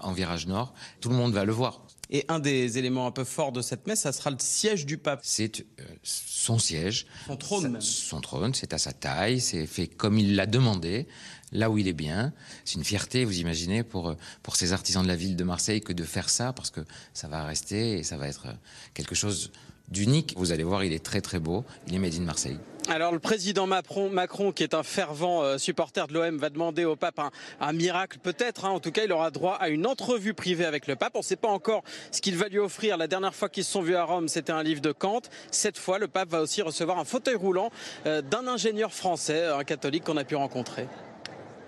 en 0.00 0.10
virage 0.10 0.48
nord. 0.48 0.74
Tout 1.00 1.10
le 1.10 1.14
monde 1.14 1.32
va 1.32 1.44
le 1.44 1.52
voir. 1.52 1.85
Et 2.10 2.24
un 2.28 2.38
des 2.38 2.78
éléments 2.78 3.06
un 3.06 3.10
peu 3.10 3.24
forts 3.24 3.50
de 3.52 3.60
cette 3.62 3.86
messe, 3.86 4.00
ça 4.02 4.12
sera 4.12 4.30
le 4.30 4.36
siège 4.38 4.86
du 4.86 4.96
pape. 4.96 5.20
C'est 5.22 5.60
euh, 5.80 5.84
son 6.04 6.58
siège. 6.58 7.06
Son 7.26 7.36
trône 7.36 7.62
Sa- 7.62 7.68
même. 7.68 7.80
Son 7.80 8.20
trône, 8.20 8.54
c'est 8.54 8.72
à 8.72 8.78
sa 8.78 8.92
taille, 8.92 9.40
c'est 9.40 9.66
fait 9.66 9.88
comme 9.88 10.16
il 10.18 10.36
l'a 10.36 10.46
demandé, 10.46 11.08
là 11.50 11.68
où 11.68 11.78
il 11.78 11.88
est 11.88 11.92
bien. 11.92 12.32
C'est 12.64 12.76
une 12.76 12.84
fierté, 12.84 13.24
vous 13.24 13.38
imaginez, 13.40 13.82
pour, 13.82 14.10
euh, 14.10 14.14
pour 14.44 14.54
ces 14.54 14.72
artisans 14.72 15.02
de 15.02 15.08
la 15.08 15.16
ville 15.16 15.34
de 15.34 15.44
Marseille 15.44 15.80
que 15.80 15.92
de 15.92 16.04
faire 16.04 16.30
ça, 16.30 16.52
parce 16.52 16.70
que 16.70 16.80
ça 17.12 17.26
va 17.26 17.44
rester 17.44 17.98
et 17.98 18.02
ça 18.04 18.16
va 18.16 18.28
être 18.28 18.46
euh, 18.46 18.52
quelque 18.94 19.14
chose 19.16 19.50
d'unique. 19.88 20.34
Vous 20.36 20.52
allez 20.52 20.64
voir, 20.64 20.84
il 20.84 20.92
est 20.92 21.04
très 21.04 21.20
très 21.20 21.38
beau. 21.38 21.64
Il 21.88 21.94
est 21.94 21.98
made 21.98 22.14
in 22.14 22.22
Marseille. 22.22 22.58
Alors 22.88 23.10
le 23.10 23.18
président 23.18 23.66
Macron, 23.66 24.10
Macron 24.10 24.52
qui 24.52 24.62
est 24.62 24.72
un 24.72 24.84
fervent 24.84 25.42
euh, 25.42 25.58
supporter 25.58 26.06
de 26.06 26.14
l'OM, 26.14 26.38
va 26.38 26.50
demander 26.50 26.84
au 26.84 26.94
pape 26.94 27.18
un, 27.18 27.32
un 27.60 27.72
miracle 27.72 28.18
peut-être. 28.22 28.64
hein. 28.64 28.70
En 28.70 28.78
tout 28.78 28.92
cas, 28.92 29.02
il 29.04 29.10
aura 29.10 29.32
droit 29.32 29.54
à 29.54 29.70
une 29.70 29.88
entrevue 29.88 30.34
privée 30.34 30.64
avec 30.64 30.86
le 30.86 30.94
pape. 30.94 31.12
On 31.16 31.18
ne 31.18 31.24
sait 31.24 31.34
pas 31.34 31.48
encore 31.48 31.82
ce 32.12 32.20
qu'il 32.20 32.36
va 32.36 32.46
lui 32.46 32.60
offrir. 32.60 32.96
La 32.96 33.08
dernière 33.08 33.34
fois 33.34 33.48
qu'ils 33.48 33.64
se 33.64 33.72
sont 33.72 33.82
vus 33.82 33.96
à 33.96 34.04
Rome, 34.04 34.28
c'était 34.28 34.52
un 34.52 34.62
livre 34.62 34.80
de 34.80 34.92
Kant. 34.92 35.22
Cette 35.50 35.78
fois, 35.78 35.98
le 35.98 36.06
pape 36.06 36.28
va 36.28 36.42
aussi 36.42 36.62
recevoir 36.62 37.00
un 37.00 37.04
fauteuil 37.04 37.34
roulant 37.34 37.70
euh, 38.06 38.22
d'un 38.22 38.46
ingénieur 38.46 38.92
français, 38.92 39.46
un 39.46 39.64
catholique 39.64 40.04
qu'on 40.04 40.16
a 40.16 40.24
pu 40.24 40.36
rencontrer. 40.36 40.86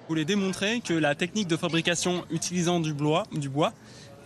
Je 0.05 0.09
voulais 0.09 0.25
démontrer 0.25 0.81
que 0.81 0.95
la 0.95 1.17
technique 1.17 1.49
de 1.49 1.57
fabrication 1.57 2.25
utilisant 2.31 2.79
du 2.79 2.95
bois, 2.95 3.25
du 3.33 3.49
bois 3.49 3.73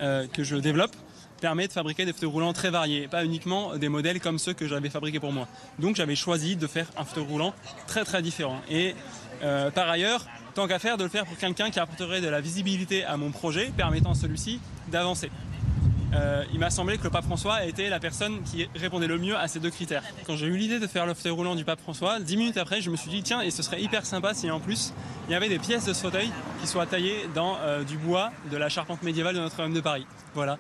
euh, 0.03 0.27
que 0.27 0.45
je 0.45 0.57
développe 0.57 0.95
permet 1.43 1.67
de 1.67 1.73
fabriquer 1.73 2.07
des 2.07 2.13
fauteuils 2.13 2.31
roulants 2.31 2.53
très 2.53 2.71
variés, 2.71 3.09
pas 3.09 3.25
uniquement 3.25 3.77
des 3.77 3.89
modèles 3.89 4.21
comme 4.21 4.39
ceux 4.39 4.55
que 4.55 4.69
j'avais 4.69 4.91
fabriqués 4.91 5.19
pour 5.19 5.33
moi. 5.33 5.49
Donc 5.81 5.97
j'avais 5.97 6.15
choisi 6.15 6.55
de 6.55 6.67
faire 6.69 6.87
un 6.97 7.05
fauteuil 7.05 7.27
roulant 7.27 7.53
très 7.89 8.05
très 8.05 8.23
différent. 8.23 8.61
Et 8.71 8.95
euh, 9.43 9.73
par 9.73 9.91
ailleurs, 9.91 10.25
tant 10.55 10.69
qu'à 10.69 10.79
faire, 10.79 10.97
de 10.97 11.03
le 11.03 11.11
faire 11.11 11.27
pour 11.27 11.37
quelqu'un 11.37 11.71
qui 11.71 11.81
apporterait 11.81 12.21
de 12.21 12.29
la 12.29 12.41
visibilité 12.41 13.05
à 13.05 13.17
mon 13.17 13.33
projet, 13.33 13.73
permettant 13.77 14.13
à 14.13 14.15
celui-ci 14.15 14.61
d'avancer. 14.89 15.31
Euh, 16.15 16.45
il 16.53 16.61
m'a 16.61 16.71
semblé 16.71 16.97
que 16.99 17.05
le 17.05 17.11
pape 17.11 17.25
François 17.25 17.65
était 17.65 17.89
la 17.89 17.99
personne 17.99 18.43
qui 18.45 18.69
répondait 18.77 19.09
le 19.09 19.19
mieux 19.19 19.37
à 19.37 19.49
ces 19.49 19.59
deux 19.59 19.71
critères. 19.71 20.05
Quand 20.27 20.37
j'ai 20.37 20.47
eu 20.47 20.57
l'idée 20.57 20.79
de 20.79 20.87
faire 20.87 21.07
le 21.07 21.15
fauteuil 21.15 21.33
roulant 21.33 21.57
du 21.57 21.65
pape 21.65 21.81
François, 21.81 22.21
dix 22.21 22.37
minutes 22.37 22.59
après, 22.59 22.83
je 22.83 22.91
me 22.91 22.97
suis 22.97 23.11
dit 23.11 23.23
tiens, 23.23 23.41
et 23.41 23.51
ce 23.51 23.63
serait 23.63 23.83
hyper 23.83 24.07
sympa 24.07 24.33
si 24.35 24.49
en 24.51 24.61
plus 24.61 24.93
il 25.29 25.33
y 25.33 25.35
avait 25.35 25.49
des 25.49 25.59
pièces 25.59 25.87
de 25.87 25.93
ce 25.93 26.03
fauteuil 26.03 26.31
qui 26.61 26.69
soient 26.69 26.87
taillées 26.87 27.29
dans 27.35 27.57
euh, 27.63 27.83
du 27.83 27.97
bois 27.97 28.31
de 28.51 28.57
la 28.57 28.69
charpente 28.69 29.03
médiévale 29.03 29.35
de 29.35 29.41
Notre-Dame 29.41 29.73
de 29.73 29.81
Paris. 29.81 30.07
Voilà. 30.35 30.59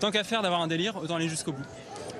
Tant 0.00 0.10
qu'à 0.10 0.24
faire 0.24 0.42
d'avoir 0.42 0.60
un 0.60 0.66
délire, 0.66 0.96
autant 0.96 1.16
aller 1.16 1.28
jusqu'au 1.28 1.52
bout. 1.52 1.64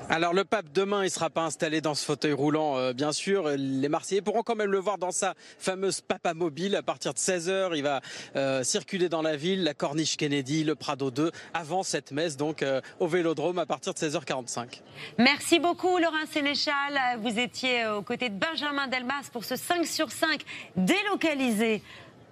Alors 0.09 0.33
le 0.33 0.45
pape 0.45 0.67
demain, 0.73 1.05
il 1.05 1.11
sera 1.11 1.31
pas 1.31 1.43
installé 1.43 1.81
dans 1.81 1.97
ce 1.97 2.05
fauteuil 2.05 2.33
roulant, 2.33 2.79
euh, 2.79 2.93
bien 2.93 3.11
sûr. 3.11 3.49
Les 3.57 3.89
Marseillais 3.89 4.23
pourront 4.23 4.45
quand 4.45 4.55
même 4.55 4.71
le 4.71 4.79
voir 4.79 4.99
dans 4.99 5.11
sa 5.11 5.35
fameuse 5.59 6.01
papa 6.01 6.33
mobile 6.33 6.77
à 6.77 6.83
partir 6.83 7.13
de 7.13 7.19
16h. 7.19 7.73
Il 7.75 7.83
va 7.83 8.01
euh, 8.37 8.63
circuler 8.63 9.09
dans 9.09 9.21
la 9.21 9.35
ville, 9.35 9.65
la 9.65 9.75
Corniche 9.75 10.17
Kennedy, 10.17 10.63
le 10.63 10.77
Prado 10.77 11.11
2, 11.11 11.33
avant 11.55 11.83
cette 11.83 12.13
messe, 12.13 12.37
donc 12.37 12.63
euh, 12.63 12.81
au 13.01 13.09
Vélodrome 13.09 13.59
à 13.59 13.67
partir 13.67 13.95
de 13.95 13.99
16h45. 13.99 14.81
Merci 15.19 15.59
beaucoup, 15.59 15.99
Laurent 15.99 16.25
Sénéchal. 16.33 17.19
Vous 17.21 17.39
étiez 17.41 17.89
aux 17.89 18.03
côtés 18.03 18.29
de 18.29 18.39
Benjamin 18.39 18.87
Delmas 18.87 19.29
pour 19.33 19.45
ce 19.45 19.57
5 19.57 19.85
sur 19.85 20.13
5 20.13 20.41
délocalisé 20.77 21.83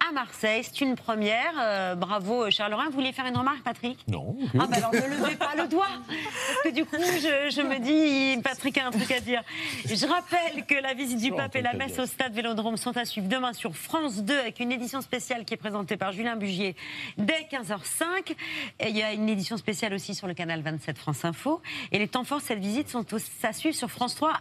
à 0.08 0.12
Marseille. 0.12 0.62
C'est 0.64 0.80
une 0.80 0.96
première. 0.96 1.52
Euh, 1.60 1.94
bravo, 1.94 2.50
Charles 2.50 2.72
Laurent. 2.72 2.84
Vous 2.86 2.92
vouliez 2.92 3.12
faire 3.12 3.26
une 3.26 3.36
remarque, 3.36 3.62
Patrick 3.62 3.98
Non. 4.08 4.36
Ah, 4.58 4.66
bah 4.68 4.76
alors 4.76 4.92
ne 4.92 4.98
levez 4.98 5.36
pas 5.36 5.54
le 5.56 5.68
doigt. 5.68 5.86
Parce 6.06 6.62
que 6.64 6.70
du 6.70 6.84
coup, 6.84 6.96
je, 6.96 7.50
je 7.50 7.62
me 7.62 7.78
dis, 7.78 8.40
Patrick 8.42 8.76
a 8.78 8.86
un 8.86 8.90
truc 8.90 9.10
à 9.10 9.20
dire. 9.20 9.42
Je 9.84 10.06
rappelle 10.06 10.66
que 10.66 10.74
la 10.74 10.94
visite 10.94 11.18
du 11.18 11.32
pape 11.32 11.56
et 11.56 11.62
la 11.62 11.74
messe 11.74 11.98
au 11.98 12.06
stade 12.06 12.32
Vélodrome 12.32 12.76
sont 12.76 12.96
à 12.96 13.04
suivre 13.04 13.28
demain 13.28 13.52
sur 13.52 13.76
France 13.76 14.22
2 14.22 14.38
avec 14.38 14.60
une 14.60 14.72
édition 14.72 15.00
spéciale 15.00 15.44
qui 15.44 15.54
est 15.54 15.58
présentée 15.58 15.96
par 15.96 16.12
Julien 16.12 16.36
Bugier 16.36 16.76
dès 17.18 17.46
15h05. 17.50 18.34
Et 18.80 18.88
il 18.88 18.96
y 18.96 19.02
a 19.02 19.12
une 19.12 19.28
édition 19.28 19.56
spéciale 19.56 19.94
aussi 19.94 20.14
sur 20.14 20.26
le 20.26 20.34
canal 20.34 20.60
27 20.62 20.98
France 20.98 21.24
Info. 21.24 21.62
Et 21.92 21.98
les 21.98 22.08
temps 22.08 22.24
forts 22.24 22.38
de 22.38 22.44
cette 22.44 22.58
visite 22.60 22.88
sont 22.88 23.04
à 23.42 23.52
suivre 23.52 23.74
sur 23.74 23.90
France 23.90 24.14
3 24.16 24.40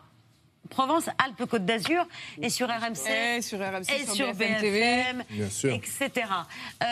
Provence-Alpes-Côte 0.70 1.66
d'Azur 1.66 2.07
et 2.41 2.49
sur 2.49 2.68
RMC 2.68 3.38
Et 3.38 3.41
sur 3.41 3.59
RMC, 3.59 3.82
et 3.89 4.05
sur 4.05 4.16
sur 4.16 4.34
BFM 4.34 5.24
etc. 5.76 6.11
Euh, 6.84 6.86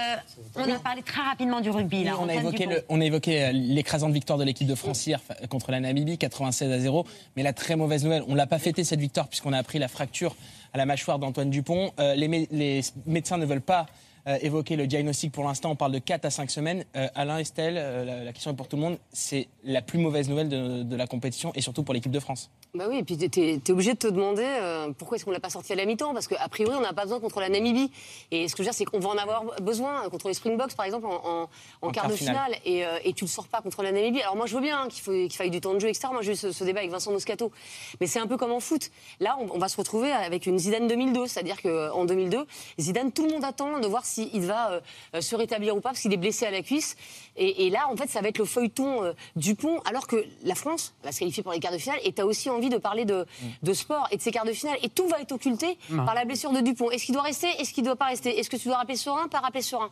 on 0.56 0.70
a 0.72 0.80
parlé 0.80 1.02
très 1.02 1.22
rapidement 1.22 1.62
du 1.62 1.70
rugby. 1.70 2.04
Là, 2.04 2.16
on, 2.20 2.28
a 2.30 2.36
évoqué 2.36 2.58
Dupont. 2.66 2.72
le- 2.72 2.86
on 2.90 3.02
a 3.02 3.06
évoqué 3.06 3.44
euh, 3.46 3.52
l'écrasante 3.52 4.12
victoire 4.14 4.38
de 4.38 4.44
l'équipe 4.44 4.68
de 4.68 4.76
France 4.76 5.06
hier 5.08 5.20
contre 5.50 5.72
la 5.72 5.80
Namibie, 5.80 6.18
96 6.18 6.72
à 6.72 6.80
0. 6.80 7.06
Mais 7.36 7.44
la 7.44 7.54
très 7.54 7.76
mauvaise 7.76 8.04
nouvelle, 8.04 8.24
on 8.28 8.36
l'a 8.36 8.48
pas 8.48 8.60
fêté 8.60 8.84
cette 8.84 9.00
victoire 9.00 9.28
puisqu'on 9.28 9.54
a 9.54 9.58
appris 9.58 9.80
la 9.80 9.88
fracture 9.88 10.36
à 10.74 10.78
la 10.78 10.86
mâchoire 10.86 11.20
d'Antoine 11.20 11.50
Dupont. 11.50 11.92
Euh, 12.00 12.16
les, 12.16 12.28
mé- 12.28 12.48
les 12.52 12.82
médecins 13.06 13.38
ne 13.38 13.46
veulent 13.46 13.62
pas 13.62 13.86
euh, 14.28 14.38
évoquer 14.42 14.76
le 14.76 14.86
diagnostic 14.88 15.32
pour 15.32 15.44
l'instant. 15.44 15.72
On 15.72 15.76
parle 15.76 15.92
de 15.94 16.00
4 16.00 16.26
à 16.26 16.30
5 16.30 16.52
semaines. 16.52 16.86
Euh, 16.96 17.08
Alain, 17.16 17.40
Estelle, 17.40 17.76
euh, 17.78 18.06
la, 18.06 18.24
la 18.26 18.34
question 18.34 18.52
est 18.52 18.56
pour 18.56 18.68
tout 18.68 18.76
le 18.76 18.82
monde. 18.84 18.98
C'est 19.12 19.48
la 19.64 19.82
plus 19.82 19.98
mauvaise 20.00 20.30
nouvelle 20.30 20.50
de, 20.50 20.84
de 20.84 20.96
la 20.96 21.08
compétition 21.08 21.52
et 21.56 21.62
surtout 21.62 21.84
pour 21.84 21.94
l'équipe 21.94 22.12
de 22.12 22.20
France. 22.20 22.50
Bah 22.74 22.86
oui, 22.88 23.00
et 23.00 23.04
puis 23.04 23.18
t'es- 23.18 23.28
t'es 23.28 23.60
es 23.68 23.72
obligé 23.72 23.92
de 23.94 23.98
te 23.98 24.08
demander 24.08 24.46
euh, 24.46 24.92
pourquoi 24.98 25.18
est-ce 25.18 25.26
qu'on 25.26 25.32
l'a 25.32 25.42
pas 25.42 25.50
sorti 25.50 25.74
à 25.74 25.76
la 25.76 25.84
mi-temps? 25.86 26.14
Parce 26.14 26.28
qu'a 26.30 26.48
priori, 26.48 26.74
on 26.74 26.80
n'a 26.80 26.94
pas 26.94 27.04
besoin 27.04 27.20
contre 27.20 27.42
la 27.42 27.50
Namibie. 27.50 27.92
Et 28.32 28.48
ce 28.48 28.54
que 28.56 28.64
je 28.64 28.70
veux 28.70 28.72
dire, 28.72 28.74
c'est 28.74 28.86
qu'on 28.86 29.00
va 29.00 29.10
en 29.10 29.18
avoir 29.18 29.44
besoin 29.62 30.08
contre 30.10 30.30
les 30.30 30.34
Springboks, 30.34 30.74
par 30.76 30.86
exemple, 30.86 31.06
en, 31.06 31.10
en- 31.16 31.50
en 31.82 31.88
En 31.90 31.92
quart 31.92 32.08
de 32.08 32.14
finale. 32.16 32.36
finale. 32.46 32.60
Et, 32.64 32.86
euh, 32.86 32.98
et 33.04 33.12
tu 33.12 33.26
le 33.26 33.30
sors 33.30 33.50
pas 33.50 33.60
contre 33.62 33.84
la 33.84 33.92
Namibie. 33.92 34.22
Alors 34.22 34.38
moi, 34.38 34.46
je 34.46 34.56
veux 34.56 34.62
bien 34.62 34.84
hein, 34.84 34.88
qu'il 34.88 35.30
faille 35.34 35.50
du 35.50 35.60
temps 35.60 35.74
de 35.74 35.80
jeu, 35.80 35.90
etc. 35.90 36.08
Moi, 36.14 36.22
j'ai 36.22 36.32
eu 36.32 36.36
ce, 36.38 36.54
ce 36.54 36.64
débat 36.64 36.80
avec 36.80 36.92
Vincent 36.92 37.12
Moscato. 37.12 37.52
Mais 38.00 38.08
c'est 38.08 38.20
un 38.20 38.28
peu 38.28 38.38
comme 38.38 38.54
en 38.54 38.62
foot. 38.62 38.90
Là, 39.20 39.36
on, 39.42 39.50
on 39.54 39.58
va 39.60 39.68
se 39.68 39.76
retrouver 39.76 40.10
avec 40.14 40.46
une 40.46 40.58
Zidane 40.58 40.88
2002. 40.88 41.28
C'est-à-dire 41.28 41.62
qu'en 41.62 42.06
2002, 42.06 42.46
Zidane, 42.80 43.12
tout 43.12 43.26
le 43.26 43.32
monde 43.34 43.44
attend 43.44 43.80
de 43.80 43.88
voir 43.88 44.06
s'il 44.06 44.44
va 44.46 44.72
euh, 44.72 44.80
euh, 45.16 45.20
se 45.20 45.36
rétablir 45.36 45.76
ou 45.76 45.82
pas, 45.82 45.90
parce 45.90 46.00
qu'il 46.00 46.14
est 46.14 46.18
blessé 46.18 46.46
à 46.46 46.52
la 46.52 46.62
cuisse. 46.62 46.96
Et, 47.36 47.66
et 47.66 47.70
là, 47.70 47.90
en 47.92 47.98
fait, 47.98 48.10
ça 48.10 48.22
va 48.22 48.30
être 48.30 48.38
le 48.38 48.46
feuilleton 48.46 49.04
euh, 49.04 49.12
Dupont, 49.36 49.82
alors 49.90 50.08
que 50.08 50.24
la 50.44 50.56
France 50.56 50.94
va 51.04 51.12
se 51.12 51.20
qualifier 51.20 51.44
pour 51.44 51.52
les 51.52 51.60
quarts 51.60 51.74
de 51.74 51.78
finale. 51.78 52.00
Et 52.06 52.14
tu 52.14 52.22
as 52.22 52.26
aussi 52.26 52.50
envie 52.62 52.70
de 52.70 52.78
parler 52.78 53.06
de, 53.06 53.26
de 53.64 53.74
sport 53.74 54.08
et 54.12 54.18
de 54.18 54.22
ces 54.22 54.32
quarts 54.32 54.46
de 54.46 54.54
finale. 54.54 54.78
Et 54.84 54.90
tout 54.90 55.08
va 55.08 55.20
être 55.20 55.32
occulté 55.32 55.78
par 56.06 56.14
la 56.14 56.26
blessure 56.26 56.52
de 56.52 56.62
Dupont. 56.62 56.92
Est-ce 56.92 57.06
qu'il 57.06 57.16
doit 57.16 57.24
rester? 57.24 57.48
Est-ce 57.60 57.74
qu'il 57.74 57.84
ne 57.84 57.88
doit 57.90 57.96
pas 57.96 58.06
rester? 58.06 58.38
Est-ce 58.40 58.50
que 58.50 58.58
tu 58.58 58.68
dois 58.68 58.78
rappeler 58.78 58.96
Serein 58.98 59.28
Pas 59.28 59.40
rappeler 59.40 59.64
Serein 59.64 59.90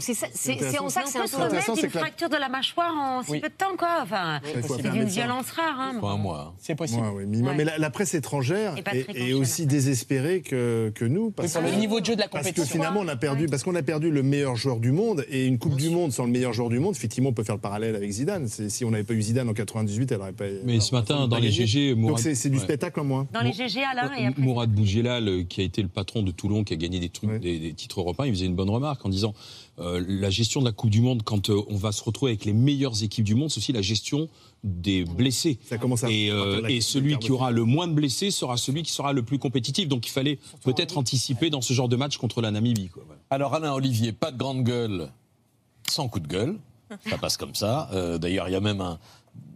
donc 0.00 0.62
c'est 0.62 0.78
en 0.78 0.88
ça 0.88 1.02
que 1.02 1.08
c'est 1.08 1.18
un 1.18 1.48
peu 1.48 1.54
la- 1.54 1.88
fracture 1.90 2.28
de 2.28 2.36
la 2.36 2.48
mâchoire 2.48 2.94
en 2.96 3.22
si 3.22 3.30
Oui. 3.32 3.40
peu 3.40 3.48
de 3.48 3.54
temps, 3.54 3.76
quoi. 3.78 3.98
Enfin, 4.02 4.40
c'est 4.62 4.82
d'une 4.90 5.04
violence 5.04 5.50
rare. 5.50 5.78
Hein. 5.80 5.98
Pas 6.00 6.10
un 6.12 6.16
mois. 6.16 6.54
C'est 6.58 6.74
possible. 6.74 7.02
Ouais, 7.02 7.08
ouais, 7.10 7.26
minimum. 7.26 7.50
Ouais. 7.52 7.56
Mais 7.56 7.64
la, 7.64 7.78
la 7.78 7.90
presse 7.90 8.14
étrangère 8.14 8.74
est, 9.14 9.32
aussi 9.32 9.66
désespérée 9.66 10.40
que, 10.42 10.92
que 10.94 11.04
nous. 11.04 11.30
Parce, 11.30 11.54
le 11.56 11.70
que- 11.70 11.74
niveau 11.76 12.00
de 12.00 12.06
jeu 12.06 12.14
de 12.16 12.20
la 12.20 12.28
parce 12.28 12.44
que 12.46 12.50
compétition. 12.50 12.76
finalement, 12.80 13.00
on 13.00 13.08
a 13.08 13.16
perdu, 13.16 13.46
parce 13.46 13.62
qu'on 13.62 13.74
a 13.74 13.82
perdu 13.82 14.10
le 14.10 14.22
meilleur 14.22 14.56
joueur 14.56 14.78
du 14.78 14.92
monde 14.92 15.24
et 15.30 15.46
une 15.46 15.58
Coupe 15.58 15.76
du 15.76 15.90
Monde 15.90 16.12
sans 16.12 16.24
le 16.26 16.30
meilleur 16.30 16.52
joueur 16.52 16.68
du 16.68 16.78
monde. 16.78 16.94
Effectivement, 16.94 17.30
on 17.30 17.32
peut 17.32 17.44
faire 17.44 17.54
le 17.56 17.60
parallèle 17.60 17.96
avec 17.96 18.10
Zidane. 18.10 18.48
Si 18.48 18.84
on 18.84 18.90
n'avait 18.90 19.04
pas 19.04 19.14
eu 19.14 19.22
Zidane 19.22 19.48
en 19.48 19.54
98, 19.54 20.12
elle 20.12 20.18
n'aurait 20.18 20.32
pas. 20.32 20.44
Mais 20.64 20.80
ce 20.80 20.94
matin, 20.94 21.26
dans 21.28 21.38
les. 21.38 21.50
GG, 21.50 21.90
Donc 21.94 21.98
Mourad- 22.00 22.34
c'est 22.34 22.50
du 22.50 22.58
spectacle 22.58 23.00
en 23.00 23.04
moins. 23.04 23.26
Dans 23.32 23.40
les 23.40 23.52
GG, 23.52 23.80
Alain. 23.82 24.32
Mourad 24.36 24.70
Bougélal, 24.70 25.28
euh, 25.28 25.42
qui 25.44 25.60
a 25.60 25.64
été 25.64 25.80
le 25.82 25.88
patron 25.88 26.22
de 26.22 26.30
Toulon, 26.30 26.64
qui 26.64 26.74
a 26.74 26.76
gagné 26.76 27.00
des 27.00 27.08
titres 27.74 28.00
européens, 28.00 28.26
il 28.26 28.32
faisait 28.34 28.46
une 28.46 28.54
bonne 28.54 28.70
remarque 28.70 29.04
en 29.04 29.08
disant 29.08 29.32
euh, 29.78 30.02
la 30.08 30.30
gestion 30.30 30.60
de 30.60 30.66
la 30.66 30.72
Coupe 30.72 30.90
du 30.90 31.00
Monde, 31.00 31.22
quand 31.22 31.50
euh, 31.50 31.60
on 31.68 31.76
va 31.76 31.92
se 31.92 32.02
retrouver 32.02 32.32
avec 32.32 32.44
les 32.44 32.52
meilleures 32.52 33.02
équipes 33.02 33.24
du 33.24 33.34
monde, 33.34 33.50
c'est 33.50 33.58
aussi 33.58 33.72
la 33.72 33.82
gestion 33.82 34.28
des 34.64 35.04
blessés. 35.04 35.58
Ça 35.68 35.76
commence 35.78 36.02
à 36.04 36.10
Et, 36.10 36.30
euh, 36.30 36.66
et 36.66 36.80
celui 36.80 37.18
qui 37.18 37.30
aura 37.30 37.50
le 37.50 37.64
moins 37.64 37.86
de 37.86 37.92
blessés 37.92 38.30
sera 38.30 38.56
celui 38.56 38.82
qui 38.82 38.92
sera 38.92 39.12
le 39.12 39.22
plus 39.22 39.38
compétitif. 39.38 39.86
Donc 39.88 40.06
il 40.06 40.10
fallait 40.10 40.38
peut-être 40.64 40.96
anticiper 40.98 41.50
dans 41.50 41.60
ce 41.60 41.72
genre 41.74 41.88
de 41.88 41.96
match 41.96 42.16
contre 42.16 42.40
la 42.40 42.50
Namibie. 42.50 42.88
Quoi. 42.88 43.02
Voilà. 43.06 43.20
Alors 43.30 43.54
Alain 43.54 43.72
Olivier, 43.74 44.12
pas 44.12 44.30
de 44.30 44.38
grande 44.38 44.64
gueule 44.64 45.10
sans 45.88 46.08
coup 46.08 46.20
de 46.20 46.26
gueule. 46.28 46.56
Ça 47.08 47.18
passe 47.18 47.36
comme 47.36 47.54
ça. 47.54 47.88
Euh, 47.92 48.16
D'ailleurs, 48.18 48.48
il 48.48 48.52
y 48.52 48.56
a 48.56 48.60
même 48.60 48.80
un. 48.80 48.98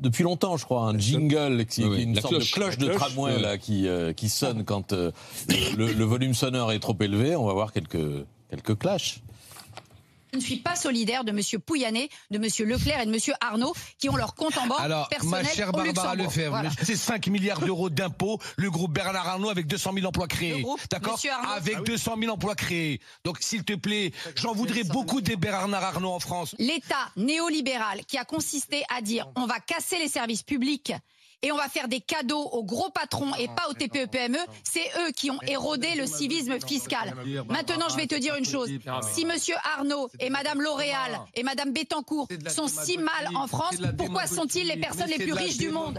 Depuis 0.01 0.25
longtemps, 0.25 0.57
je 0.57 0.65
crois, 0.65 0.83
un 0.83 0.99
jingle 0.99 1.65
qui, 1.65 1.83
Oui, 1.85 1.89
qui 1.89 1.95
est 1.95 1.97
oui, 1.97 2.03
une 2.03 2.15
la 2.17 2.21
sorte 2.21 2.35
cloche. 2.35 2.51
de 2.51 2.55
cloche 2.55 2.79
de 2.79 2.87
cloche, 2.87 2.97
tramway 2.99 3.41
là, 3.41 3.57
qui, 3.57 3.87
euh, 3.89 4.13
qui 4.13 4.29
sonne 4.29 4.65
quand 4.65 4.93
euh, 4.93 5.11
le, 5.77 5.93
le 5.93 6.05
volume 6.05 6.35
sonore 6.35 6.73
est 6.73 6.81
trop 6.81 6.97
élevé. 7.01 7.37
On 7.37 7.47
va 7.47 7.53
voir 7.55 7.73
quelques, 7.73 7.99
quelques 8.51 8.79
clashs. 8.79 9.21
Je 10.33 10.39
ne 10.39 10.43
suis 10.43 10.57
pas 10.59 10.77
solidaire 10.77 11.25
de 11.25 11.31
M. 11.31 11.41
Pouyanné, 11.65 12.09
de 12.31 12.37
M. 12.37 12.69
Leclerc 12.69 13.01
et 13.01 13.07
de 13.07 13.13
M. 13.13 13.19
Arnaud 13.41 13.75
qui 13.99 14.09
ont 14.09 14.17
leur 14.17 14.35
compte 14.35 14.57
en 14.59 14.67
banque 14.67 14.81
Alors, 14.81 15.09
personnel 15.09 15.45
ma 15.45 15.49
chère 15.51 15.73
Barbara. 15.73 16.15
Lefebvre, 16.15 16.51
Voilà. 16.51 16.71
c'est 16.83 16.97
5 16.97 17.27
milliards 17.29 17.61
d'euros 17.61 17.91
d'impôts, 17.91 18.39
le 18.57 18.71
groupe 18.71 18.93
Bernard 18.93 19.27
Arnault 19.29 19.51
avec 19.51 19.67
200 19.67 19.93
000 19.95 20.07
emplois 20.07 20.29
créés. 20.29 20.65
D'accord. 20.91 21.19
Avec 21.55 21.75
Ah 21.77 21.81
oui. 21.81 21.85
200 21.87 22.15
000 22.21 22.33
emplois 22.33 22.55
créés. 22.55 23.01
Donc, 23.25 23.39
s'il 23.41 23.65
te 23.65 23.75
plaît, 23.75 24.13
j'en 24.37 24.53
voudrais 24.53 24.85
beaucoup 24.85 25.21
des 25.21 25.37
Bernard 25.37 25.85
Arnault 25.85 26.13
en 26.13 26.21
France. 26.21 26.55
L'État 26.59 27.11
néolibéral 27.17 28.05
qui 28.07 28.19
a 28.19 28.25
consisté 28.25 28.83
à 28.95 29.01
dire 29.01 29.29
on 29.37 29.47
va 29.47 29.59
casser 29.61 29.99
les 29.99 30.09
services 30.09 30.43
publics 30.43 30.93
et 31.43 31.53
on 31.53 31.57
va 31.57 31.69
faire 31.69 31.89
des 31.89 32.01
cadeaux 32.01 32.43
aux 32.53 32.65
gros 32.65 32.91
patrons 32.91 33.35
et 33.37 33.47
pas 33.49 33.69
aux 33.71 33.75
TPE-PME, 33.75 34.39
c'est 34.63 34.85
eux 35.07 35.11
qui 35.17 35.31
ont 35.31 35.41
érodé 35.47 35.95
le 35.95 36.07
civisme 36.07 36.59
fiscal. 36.67 37.15
Maintenant, 37.49 37.89
je 37.89 37.97
vais 37.97 38.07
te 38.07 38.15
dire 38.15 38.35
une 38.37 38.45
chose. 38.45 38.69
Si 39.13 39.25
Monsieur 39.25 39.55
Arnaud 39.77 40.11
et 40.21 40.31
Madame 40.31 40.61
L'Oréal 40.61 41.21
et 41.35 41.43
Madame 41.43 41.73
Bettencourt 41.73 42.29
sont 42.49 42.69
si 42.69 42.99
mal 42.99 43.29
en 43.35 43.47
France, 43.47 43.77
pourquoi 43.97 44.27
sont-ils 44.27 44.67
les 44.67 44.77
personnes 44.77 45.09
les 45.09 45.19
plus 45.19 45.33
riches 45.33 45.59
du 45.59 45.71
monde? 45.71 45.99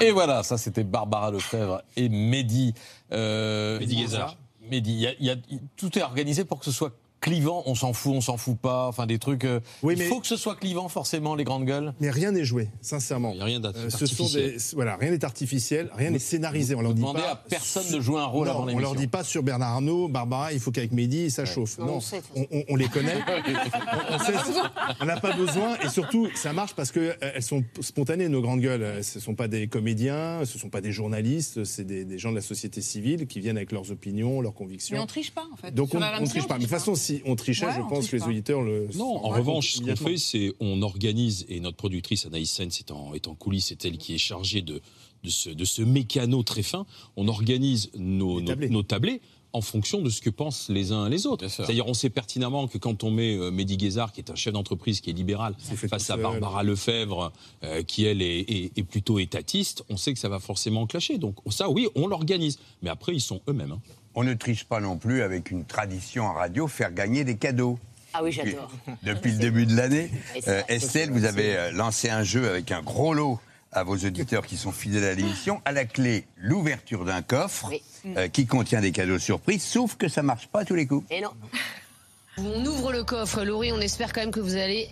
Et 0.00 0.10
voilà, 0.10 0.42
ça 0.42 0.58
c'était 0.58 0.84
Barbara 0.84 1.30
Lefebvre 1.30 1.82
et 1.96 2.08
Mehdi. 2.08 2.74
Euh, 3.12 3.78
Mehdi 3.78 3.96
Guézard. 3.96 4.36
Mehdi, 4.70 4.92
il 4.92 5.00
y 5.00 5.06
a- 5.06 5.14
il 5.18 5.26
y 5.26 5.30
a- 5.30 5.36
tout 5.76 5.98
est 5.98 6.02
organisé 6.02 6.44
pour 6.44 6.58
que 6.58 6.64
ce 6.64 6.70
soit 6.72 6.92
clivant. 7.22 7.62
On 7.64 7.74
s'en 7.74 7.94
fout, 7.94 8.12
on 8.14 8.20
s'en 8.20 8.36
fout 8.36 8.58
pas. 8.58 8.86
Enfin, 8.88 9.06
des 9.06 9.18
trucs. 9.18 9.44
euh, 9.46 9.60
Oui, 9.82 9.94
il 9.94 10.00
mais- 10.00 10.04
faut 10.06 10.20
que 10.20 10.26
ce 10.26 10.36
soit 10.36 10.56
clivant, 10.56 10.88
forcément, 10.90 11.34
les 11.34 11.44
grandes 11.44 11.64
gueules. 11.64 11.94
Mais 12.00 12.10
rien 12.10 12.32
n'est 12.32 12.44
joué, 12.44 12.68
sincèrement. 12.82 13.30
Il 13.30 13.36
n'y 13.36 13.40
a 13.40 13.44
rien 13.46 13.62
Euh, 13.64 13.88
ce 13.88 14.04
sont 14.06 14.24
d'artificiel. 14.24 14.52
des, 14.56 14.62
voilà, 14.74 14.96
rien 14.96 15.10
n'est 15.12 15.24
artificiel, 15.24 15.90
rien 15.96 16.10
n'est 16.10 16.18
scénarisé. 16.18 16.74
On 16.74 16.82
leur 16.82 16.92
dit 16.92 17.02
pas 17.02 17.30
à 17.30 17.36
personne 17.36 17.90
de 17.90 18.00
jouer 18.00 18.20
un 18.20 18.26
rôle 18.26 18.46
Non, 18.48 18.52
avant 18.52 18.62
On 18.64 18.66
l'émission. 18.66 18.88
leur 18.90 18.96
dit 19.00 19.06
pas 19.06 19.24
sur 19.24 19.42
Bernard 19.42 19.70
Arnault, 19.74 20.08
Barbara, 20.08 20.52
il 20.52 20.60
faut 20.60 20.70
qu'avec 20.72 20.92
Mehdi 20.92 21.30
ça 21.30 21.44
chauffe. 21.46 21.78
Non, 21.78 21.86
Non, 21.86 21.98
on 22.34 22.40
on, 22.40 22.46
on- 22.58 22.64
on 22.68 22.76
les 22.76 22.88
connaît. 22.88 23.14
on, 24.10 24.14
on 24.16 24.98
on 25.00 25.04
n'a 25.04 25.20
pas 25.20 25.32
besoin 25.32 25.76
et 25.84 25.88
surtout 25.88 26.28
ça 26.34 26.52
marche 26.52 26.74
parce 26.74 26.90
que 26.90 27.00
euh, 27.00 27.14
elles 27.34 27.42
sont 27.42 27.62
spontanées 27.80 28.28
nos 28.28 28.40
grandes 28.42 28.60
gueules. 28.60 29.02
Ce 29.04 29.20
sont 29.20 29.34
pas 29.34 29.48
des 29.48 29.68
comédiens, 29.68 30.44
ce 30.44 30.58
sont 30.58 30.68
pas 30.70 30.80
des 30.80 30.92
journalistes, 30.92 31.64
c'est 31.64 31.84
des, 31.84 32.04
des 32.04 32.18
gens 32.18 32.30
de 32.30 32.36
la 32.36 32.42
société 32.42 32.80
civile 32.80 33.26
qui 33.26 33.40
viennent 33.40 33.56
avec 33.56 33.72
leurs 33.72 33.90
opinions, 33.90 34.40
leurs 34.40 34.54
convictions. 34.54 34.96
Mais 34.96 35.02
on 35.02 35.06
triche 35.06 35.30
pas, 35.32 35.46
en 35.52 35.56
fait. 35.56 35.72
Donc 35.72 35.90
Sur 35.90 36.00
on, 36.00 36.02
on 36.22 36.24
triche 36.26 36.46
pas. 36.48 36.54
Mais 36.54 36.60
de 36.60 36.64
toute 36.64 36.70
façon, 36.70 36.94
si 36.94 37.11
on 37.24 37.36
trichait, 37.36 37.66
Ouais, 37.66 37.72
je 37.76 37.80
on 37.80 37.88
pense 37.88 37.98
triche 38.06 38.10
que 38.12 38.16
les 38.16 38.22
auditeurs 38.30 38.62
le. 38.62 38.88
Non, 38.96 39.24
en 39.24 39.30
Ouais, 39.32 39.38
revanche, 39.38 39.72
ce 39.74 39.80
qu'on 39.82 39.96
fait, 39.96 40.16
c'est 40.16 40.52
on 40.60 40.80
organise, 40.82 41.44
et 41.48 41.60
notre 41.60 41.76
productrice 41.76 42.24
Anaïs 42.26 42.50
Sens 42.50 42.80
est 42.80 42.90
en, 42.90 43.12
est 43.14 43.28
en 43.28 43.34
coulisses, 43.34 43.66
c'est 43.66 43.84
elle 43.84 43.98
qui 43.98 44.14
est 44.14 44.18
chargée 44.18 44.62
de, 44.62 44.80
de, 45.24 45.30
ce, 45.30 45.50
de 45.50 45.64
ce 45.64 45.82
mécano 45.82 46.42
très 46.42 46.62
fin. 46.62 46.86
On 47.16 47.28
organise 47.28 47.90
nos, 47.96 48.40
nos, 48.40 48.46
tablés. 48.46 48.68
nos 48.70 48.82
tablés 48.82 49.20
en 49.54 49.60
fonction 49.60 50.00
de 50.00 50.08
ce 50.08 50.22
que 50.22 50.30
pensent 50.30 50.70
les 50.70 50.92
uns 50.92 51.06
et 51.08 51.10
les 51.10 51.26
autres. 51.26 51.46
C'est-à-dire, 51.46 51.86
on 51.86 51.92
sait 51.92 52.08
pertinemment 52.08 52.68
que 52.68 52.78
quand 52.78 53.04
on 53.04 53.10
met 53.10 53.36
euh, 53.36 53.50
Mehdi 53.50 53.76
Guézard, 53.76 54.10
qui 54.12 54.22
est 54.22 54.30
un 54.30 54.34
chef 54.34 54.54
d'entreprise 54.54 55.02
qui 55.02 55.10
est 55.10 55.12
libéral, 55.12 55.54
face 55.58 56.08
à. 56.08 56.16
Barbara 56.16 56.62
Lefebvre, 56.62 57.32
euh, 57.62 57.82
qui 57.82 58.04
elle 58.04 58.22
est, 58.22 58.40
est- 58.40 58.78
est 58.78 58.82
plutôt 58.82 59.18
étatiste, 59.18 59.84
on 59.90 59.98
sait 59.98 60.14
que 60.14 60.18
ça 60.18 60.30
va 60.30 60.38
forcément 60.38 60.86
clasher. 60.86 61.18
Donc 61.18 61.36
ça, 61.50 61.68
oui, 61.68 61.86
on 61.96 62.06
l'organise. 62.06 62.58
Mais 62.80 62.88
après, 62.88 63.14
ils 63.14 63.20
sont 63.20 63.42
eux-mêmes. 63.46 63.72
hein. 63.72 63.80
On 64.14 64.24
ne 64.24 64.34
triche 64.34 64.64
pas 64.64 64.80
non 64.80 64.96
plus 64.96 65.22
avec 65.22 65.50
une 65.50 65.64
tradition 65.64 66.24
en 66.26 66.34
radio, 66.34 66.68
faire 66.68 66.92
gagner 66.92 67.24
des 67.24 67.36
cadeaux. 67.36 67.78
Ah 68.14 68.22
oui, 68.22 68.30
Depuis, 68.36 68.50
j'adore. 68.50 68.70
depuis 69.02 69.32
le 69.32 69.38
début 69.38 69.64
de 69.66 69.74
l'année, 69.74 70.10
euh, 70.48 70.60
Estelle, 70.68 71.10
vous 71.10 71.24
avez 71.24 71.56
euh, 71.56 71.70
lancé 71.72 72.10
un 72.10 72.22
jeu 72.22 72.46
avec 72.48 72.70
un 72.70 72.82
gros 72.82 73.14
lot 73.14 73.40
à 73.72 73.84
vos 73.84 73.96
auditeurs 73.96 74.44
qui 74.46 74.58
sont 74.58 74.70
fidèles 74.72 75.04
à 75.04 75.14
l'émission. 75.14 75.62
À 75.64 75.72
la 75.72 75.86
clé, 75.86 76.26
l'ouverture 76.36 77.06
d'un 77.06 77.22
coffre 77.22 77.68
Oui. 77.70 77.80
euh, 78.18 78.28
qui 78.28 78.44
contient 78.44 78.82
des 78.82 78.92
cadeaux 78.92 79.18
surprises, 79.18 79.62
sauf 79.62 79.96
que 79.96 80.08
ça 80.08 80.22
marche 80.22 80.46
pas 80.48 80.60
à 80.60 80.64
tous 80.66 80.74
les 80.74 80.86
coups. 80.86 81.06
Et 81.10 81.22
non. 81.22 81.30
On 82.38 82.64
ouvre 82.66 82.92
le 82.92 83.04
coffre, 83.04 83.42
Laurie, 83.44 83.72
on 83.72 83.80
espère 83.80 84.10
quand 84.14 84.22
même 84.22 84.30
que 84.30 84.40
vous 84.40 84.56
allez 84.56 84.88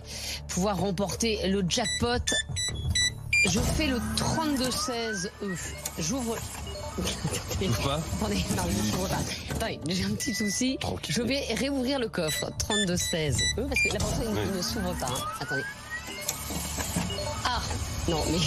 pouvoir 0.47 0.77
remporter 0.77 1.39
le 1.47 1.63
jackpot. 1.67 2.23
Je 3.49 3.59
fais 3.59 3.87
le 3.87 3.97
32-16 4.15 5.27
E. 5.41 5.55
J'ouvre. 5.97 6.37
Pas 6.97 7.99
Attendez, 8.19 8.43
je 8.49 8.53
pas. 8.55 9.55
Attendez, 9.55 9.79
j'ai 9.89 10.03
un 10.05 10.09
petit 10.15 10.33
souci. 10.33 10.77
Je 11.07 11.21
vais 11.21 11.41
réouvrir 11.55 11.99
le 11.99 12.09
coffre 12.09 12.51
32-16 12.69 13.37
E 13.57 13.61
parce 13.67 13.81
que 13.81 13.93
la 13.93 13.99
porte 13.99 14.15
il 14.23 14.57
ne 14.57 14.61
s'ouvre 14.61 14.93
pas. 14.99 15.07
hein. 15.07 15.23
Attendez. 15.39 15.63
Ah 17.45 17.61
non, 18.09 18.21
mais 18.31 18.37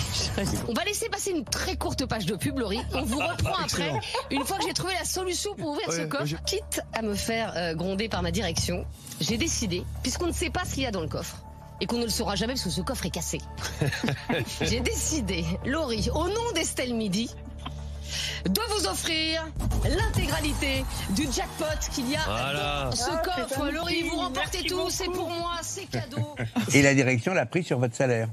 je- 0.44 0.56
on 0.68 0.72
va 0.74 0.84
laisser 0.84 1.08
passer 1.08 1.30
une 1.30 1.44
très 1.44 1.76
courte 1.76 2.04
page 2.06 2.26
de 2.26 2.34
pub, 2.36 2.58
Laurie. 2.58 2.80
On 2.92 3.02
vous 3.02 3.18
reprend 3.18 3.54
après, 3.62 3.92
une 4.30 4.44
fois 4.44 4.58
que 4.58 4.64
j'ai 4.66 4.72
trouvé 4.74 4.92
la 4.98 5.04
solution 5.04 5.54
pour 5.54 5.70
ouvrir 5.70 5.90
ce 5.92 6.00
Ouais, 6.02 6.08
coffre. 6.08 6.34
Quitte 6.44 6.80
à 6.92 7.02
me 7.02 7.14
faire 7.14 7.52
euh, 7.56 7.74
gronder 7.74 8.08
par 8.08 8.22
ma 8.22 8.30
direction, 8.30 8.84
j'ai 9.20 9.36
décidé, 9.36 9.84
puisqu'on 10.02 10.26
ne 10.26 10.32
sait 10.32 10.50
pas 10.50 10.64
ce 10.64 10.74
qu'il 10.74 10.82
y 10.82 10.86
a 10.86 10.90
dans 10.90 11.00
le 11.02 11.08
coffre, 11.08 11.36
et 11.80 11.86
qu'on 11.86 11.98
ne 11.98 12.04
le 12.04 12.10
saura 12.10 12.34
jamais 12.34 12.54
parce 12.54 12.64
que 12.64 12.70
ce 12.70 12.80
coffre 12.80 13.06
est 13.06 13.10
cassé, 13.10 13.38
j'ai 14.62 14.80
décidé, 14.80 15.44
Laurie, 15.64 16.08
au 16.14 16.28
nom 16.28 16.52
d'Estelle 16.54 16.94
Midi, 16.94 17.30
de 18.46 18.60
vous 18.74 18.86
offrir 18.86 19.46
l'intégralité 19.84 20.84
du 21.10 21.24
jackpot 21.32 21.64
qu'il 21.92 22.10
y 22.10 22.16
a 22.16 22.20
Voilà. 22.26 22.84
dans 22.90 22.92
ce 22.92 23.10
Ah, 23.10 23.16
coffre. 23.24 23.70
Laurie, 23.70 24.02
vous 24.02 24.16
remportez 24.16 24.64
tout, 24.66 24.88
c'est 24.90 25.06
pour 25.10 25.28
moi, 25.30 25.54
c'est 25.62 25.86
cadeau. 25.86 26.34
Et 26.72 26.82
la 26.82 26.94
direction 26.94 27.32
l'a 27.34 27.46
pris 27.46 27.62
sur 27.64 27.78
votre 27.78 27.94
salaire. 27.94 28.28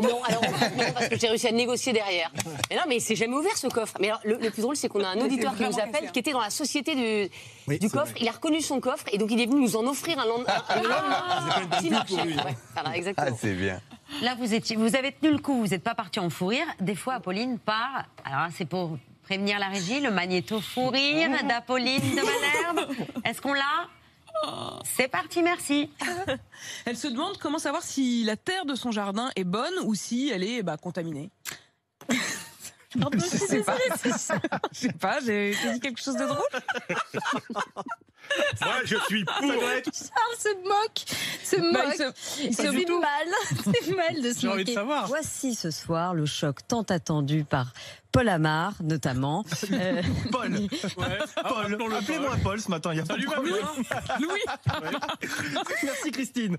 Non, 0.00 0.22
alors 0.28 0.42
non, 0.42 0.84
parce 0.94 1.08
que 1.08 1.18
j'ai 1.18 1.26
réussi 1.26 1.48
à 1.48 1.50
négocier 1.52 1.92
derrière. 1.92 2.30
Mais 2.70 2.76
non, 2.76 2.82
mais 2.88 3.00
c'est 3.00 3.16
jamais 3.16 3.34
ouvert 3.34 3.56
ce 3.56 3.66
coffre. 3.66 3.94
Mais 3.98 4.08
alors, 4.08 4.20
le, 4.22 4.36
le 4.36 4.50
plus 4.50 4.62
drôle, 4.62 4.76
c'est 4.76 4.86
qu'on 4.88 5.02
a 5.02 5.08
un 5.08 5.20
auditeur 5.20 5.56
qui 5.56 5.64
nous 5.64 5.80
appelle, 5.80 6.12
qui 6.12 6.20
était 6.20 6.30
dans 6.30 6.40
la 6.40 6.50
société 6.50 6.94
du, 6.94 7.28
Oui, 7.66 7.80
du 7.80 7.88
c'est 7.88 7.92
coffre. 7.98 8.12
Il 8.20 8.28
a 8.28 8.32
reconnu 8.32 8.60
son 8.60 8.78
coffre 8.78 9.04
et 9.10 9.18
donc 9.18 9.32
il 9.32 9.40
est 9.40 9.46
venu 9.46 9.60
nous 9.60 9.74
en 9.74 9.84
offrir 9.88 10.20
un 10.20 10.26
lendemain. 10.26 10.52
un 10.68 10.76
lendemain 10.82 11.78
qui 11.80 11.90
marchait. 11.90 12.14
Ouais, 12.14 12.56
voilà, 12.74 12.96
exactement. 12.96 13.26
Ah, 13.32 13.36
c'est 13.40 13.54
bien. 13.54 13.80
Là, 14.20 14.36
vous, 14.38 14.54
étiez, 14.54 14.76
vous 14.76 14.94
avez 14.94 15.10
tenu 15.10 15.32
le 15.32 15.38
coup, 15.38 15.58
vous 15.62 15.68
n'êtes 15.68 15.82
pas 15.82 15.96
parti 15.96 16.20
en 16.20 16.30
fou 16.30 16.46
rire. 16.46 16.66
Des 16.80 16.94
fois, 16.94 17.14
Apolline 17.14 17.58
part. 17.58 18.04
Alors, 18.24 18.40
là, 18.40 18.48
c'est 18.56 18.66
pour 18.66 18.98
prévenir 19.32 19.58
la 19.58 19.68
régie, 19.68 19.98
le 20.00 20.10
magnéto 20.10 20.60
fou 20.60 20.88
rire 20.90 21.30
d'Apolline 21.48 22.02
de 22.02 22.16
Malherbe. 22.16 22.94
Est-ce 23.24 23.40
qu'on 23.40 23.54
l'a 23.54 23.88
C'est 24.84 25.08
parti, 25.08 25.42
merci. 25.42 25.88
Elle 26.84 26.98
se 26.98 27.08
demande 27.08 27.38
comment 27.38 27.58
savoir 27.58 27.82
si 27.82 28.24
la 28.24 28.36
terre 28.36 28.66
de 28.66 28.74
son 28.74 28.90
jardin 28.90 29.30
est 29.34 29.44
bonne 29.44 29.72
ou 29.84 29.94
si 29.94 30.28
elle 30.28 30.44
est 30.44 30.62
bah, 30.62 30.76
contaminée. 30.76 31.30
Pardon, 33.00 33.18
je 33.22 33.24
suis 33.36 33.38
désolée, 33.48 33.90
c'est 34.02 34.12
ça. 34.18 34.34
Je 34.72 34.78
sais 34.78 34.92
pas, 34.92 35.18
j'ai 35.24 35.52
j'ai 35.54 35.72
dit 35.74 35.80
quelque 35.80 36.00
chose 36.00 36.16
de 36.16 36.24
drôle. 36.26 36.38
Moi, 38.62 38.74
je 38.84 38.96
suis 39.08 39.24
pour. 39.24 39.40
Charles 39.40 40.38
se 40.38 40.54
moque, 40.66 41.04
se 41.44 41.56
Bah, 41.72 41.84
moque. 41.86 41.94
il 41.98 41.98
se- 41.98 42.42
il 42.44 42.54
se 42.56 42.62
mal. 43.00 43.28
C'est 43.84 43.94
mal 43.94 44.22
de 44.22 44.32
se 44.32 44.40
J'ai 44.40 44.48
envie 44.48 44.64
de 44.64 44.70
moquer. 44.70 44.74
savoir. 44.74 45.06
Voici 45.08 45.54
ce 45.54 45.70
soir 45.70 46.14
le 46.14 46.24
choc 46.24 46.60
tant 46.66 46.82
attendu 46.82 47.44
par 47.44 47.72
Paul 48.12 48.28
Amar, 48.28 48.74
notamment. 48.82 49.44
Euh, 49.72 50.02
Paul. 50.30 50.56
Paul. 51.42 51.74
Appelez-moi 51.94 52.36
Paul 52.42 52.60
ce 52.60 52.70
matin, 52.70 52.92
il 52.92 52.98
y 52.98 53.00
a 53.00 53.04
pas 53.04 53.16
de 53.16 53.24
problème. 53.24 53.56
Merci 55.82 56.10
Christine. 56.12 56.56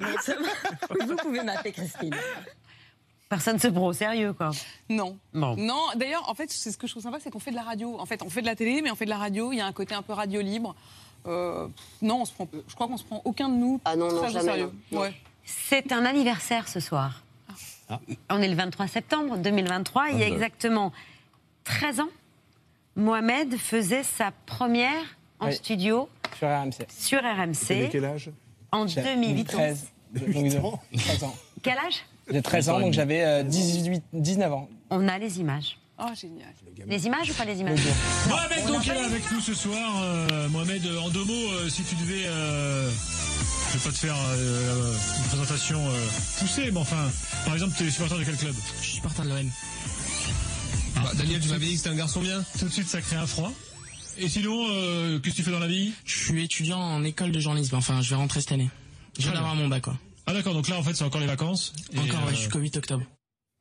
Vous 1.07 1.15
pouvez 1.15 1.43
m'appeler 1.43 1.71
Christine. 1.71 2.15
Personne 3.33 3.57
se 3.57 3.67
prend 3.67 3.87
au 3.87 3.93
sérieux, 3.93 4.31
quoi. 4.33 4.51
Non. 4.89 5.17
Non. 5.33 5.55
Non, 5.57 5.81
d'ailleurs, 5.95 6.29
en 6.29 6.35
fait, 6.35 6.51
c'est 6.51 6.71
ce 6.71 6.77
que 6.77 6.85
je 6.85 6.93
trouve 6.93 7.01
sympa, 7.01 7.17
c'est 7.19 7.31
qu'on 7.31 7.39
fait 7.39 7.49
de 7.49 7.55
la 7.55 7.63
radio. 7.63 7.99
En 7.99 8.05
fait, 8.05 8.21
on 8.21 8.29
fait 8.29 8.41
de 8.41 8.45
la 8.45 8.55
télé, 8.55 8.81
mais 8.83 8.91
on 8.91 8.95
fait 8.95 9.05
de 9.05 9.09
la 9.09 9.17
radio. 9.17 9.51
Il 9.51 9.57
y 9.57 9.61
a 9.61 9.65
un 9.65 9.71
côté 9.71 9.95
un 9.95 10.03
peu 10.03 10.13
radio 10.13 10.39
libre. 10.39 10.75
Euh, 11.25 11.67
non, 12.03 12.21
on 12.21 12.25
se 12.25 12.31
prend, 12.33 12.47
je 12.67 12.75
crois 12.75 12.85
qu'on 12.87 12.97
se 12.97 13.03
prend 13.03 13.23
aucun 13.25 13.49
de 13.49 13.55
nous 13.55 13.81
Ah 13.85 13.95
non, 13.95 14.11
non, 14.11 14.27
jamais, 14.27 14.41
sérieux. 14.45 14.71
non. 14.91 15.01
Ouais. 15.01 15.13
C'est 15.45 15.91
un 15.91 16.05
anniversaire 16.05 16.67
ce 16.67 16.79
soir. 16.79 17.23
On 18.29 18.39
est 18.39 18.47
le 18.47 18.55
23 18.55 18.87
septembre 18.87 19.37
2023. 19.37 20.09
Il 20.11 20.19
y 20.19 20.23
a 20.23 20.25
Ah 20.25 20.29
exactement 20.29 20.91
13 21.63 22.01
ans, 22.01 22.09
Mohamed 22.95 23.57
faisait 23.57 24.03
sa 24.03 24.31
première 24.45 25.17
en 25.39 25.47
Oui. 25.47 25.55
studio 25.55 26.07
Sur 26.37 26.49
RMC. 26.49 26.85
sur 26.89 27.19
RMC 27.21 27.89
quel 27.91 28.05
âge? 28.05 28.29
en 28.71 28.85
J'ai 28.85 29.01
2008. 29.01 29.45
13. 29.45 29.87
Donc, 30.13 30.79
13 30.95 31.23
ans. 31.23 31.35
Quel 31.63 31.77
âge? 31.79 32.03
J'ai 32.31 32.41
13 32.41 32.69
ans, 32.69 32.79
donc 32.79 32.93
j'avais 32.93 33.23
euh, 33.23 33.43
18, 33.43 34.01
19 34.13 34.53
ans. 34.53 34.69
On 34.89 35.07
a 35.07 35.17
les 35.17 35.39
images. 35.39 35.77
Oh, 35.99 36.05
génial. 36.19 36.47
Les 36.87 37.05
images 37.05 37.29
ou 37.29 37.33
pas 37.33 37.45
les 37.45 37.59
images 37.59 37.79
Mohamed 38.27 38.65
donc 38.67 38.87
est 38.87 38.93
là 38.95 39.05
avec 39.05 39.31
nous 39.31 39.39
ce 39.39 39.53
soir. 39.53 40.01
Euh, 40.03 40.49
Mohamed, 40.49 40.81
en 41.03 41.09
deux 41.09 41.23
mots, 41.23 41.33
euh, 41.53 41.69
si 41.69 41.83
tu 41.83 41.95
devais, 41.95 42.25
euh, 42.25 42.89
je 43.71 43.77
vais 43.77 43.83
pas 43.83 43.91
te 43.91 43.97
faire 43.97 44.15
euh, 44.31 44.93
une 45.19 45.23
présentation 45.25 45.79
euh, 45.79 46.05
poussée, 46.39 46.71
mais 46.71 46.79
enfin, 46.79 47.09
par 47.45 47.53
exemple, 47.53 47.73
tu 47.77 47.85
es 47.85 47.91
supporter 47.91 48.17
de 48.17 48.23
quel 48.23 48.35
club? 48.37 48.55
Je 48.81 48.85
suis 48.85 48.95
supporter 48.95 49.23
de 49.23 49.29
l'OM. 49.29 49.49
Daniel, 51.15 51.39
tu 51.41 51.49
m'avais 51.49 51.65
dit 51.65 51.71
que 51.73 51.77
c'était 51.77 51.89
un 51.89 51.95
garçon 51.95 52.21
bien. 52.21 52.43
Tout 52.57 52.65
de 52.65 52.71
suite, 52.73 52.87
ça 52.87 53.01
crée 53.01 53.15
un 53.17 53.27
froid. 53.27 53.51
Et 54.17 54.29
sinon, 54.29 54.65
euh, 54.69 55.19
qu'est-ce 55.19 55.35
que 55.35 55.37
tu 55.37 55.43
fais 55.43 55.51
dans 55.51 55.59
la 55.59 55.67
vie? 55.67 55.93
Je 56.05 56.17
suis 56.17 56.43
étudiant 56.43 56.79
en 56.79 57.03
école 57.03 57.31
de 57.31 57.39
journalisme. 57.39 57.75
Enfin, 57.75 58.01
je 58.01 58.09
vais 58.09 58.15
rentrer 58.15 58.41
cette 58.41 58.51
année. 58.51 58.69
Je 59.17 59.21
viens 59.23 59.31
Très 59.31 59.39
d'avoir 59.39 59.55
mon 59.55 59.67
bac, 59.67 59.83
quoi. 59.83 59.97
Ah 60.25 60.33
d'accord, 60.33 60.53
donc 60.53 60.67
là 60.69 60.77
en 60.77 60.83
fait 60.83 60.93
c'est 60.93 61.03
encore 61.03 61.21
les 61.21 61.27
vacances. 61.27 61.73
Et, 61.93 61.99
Encore, 61.99 62.27
euh, 62.27 62.31
jusqu'au 62.31 62.59
8 62.59 62.77
octobre. 62.77 63.03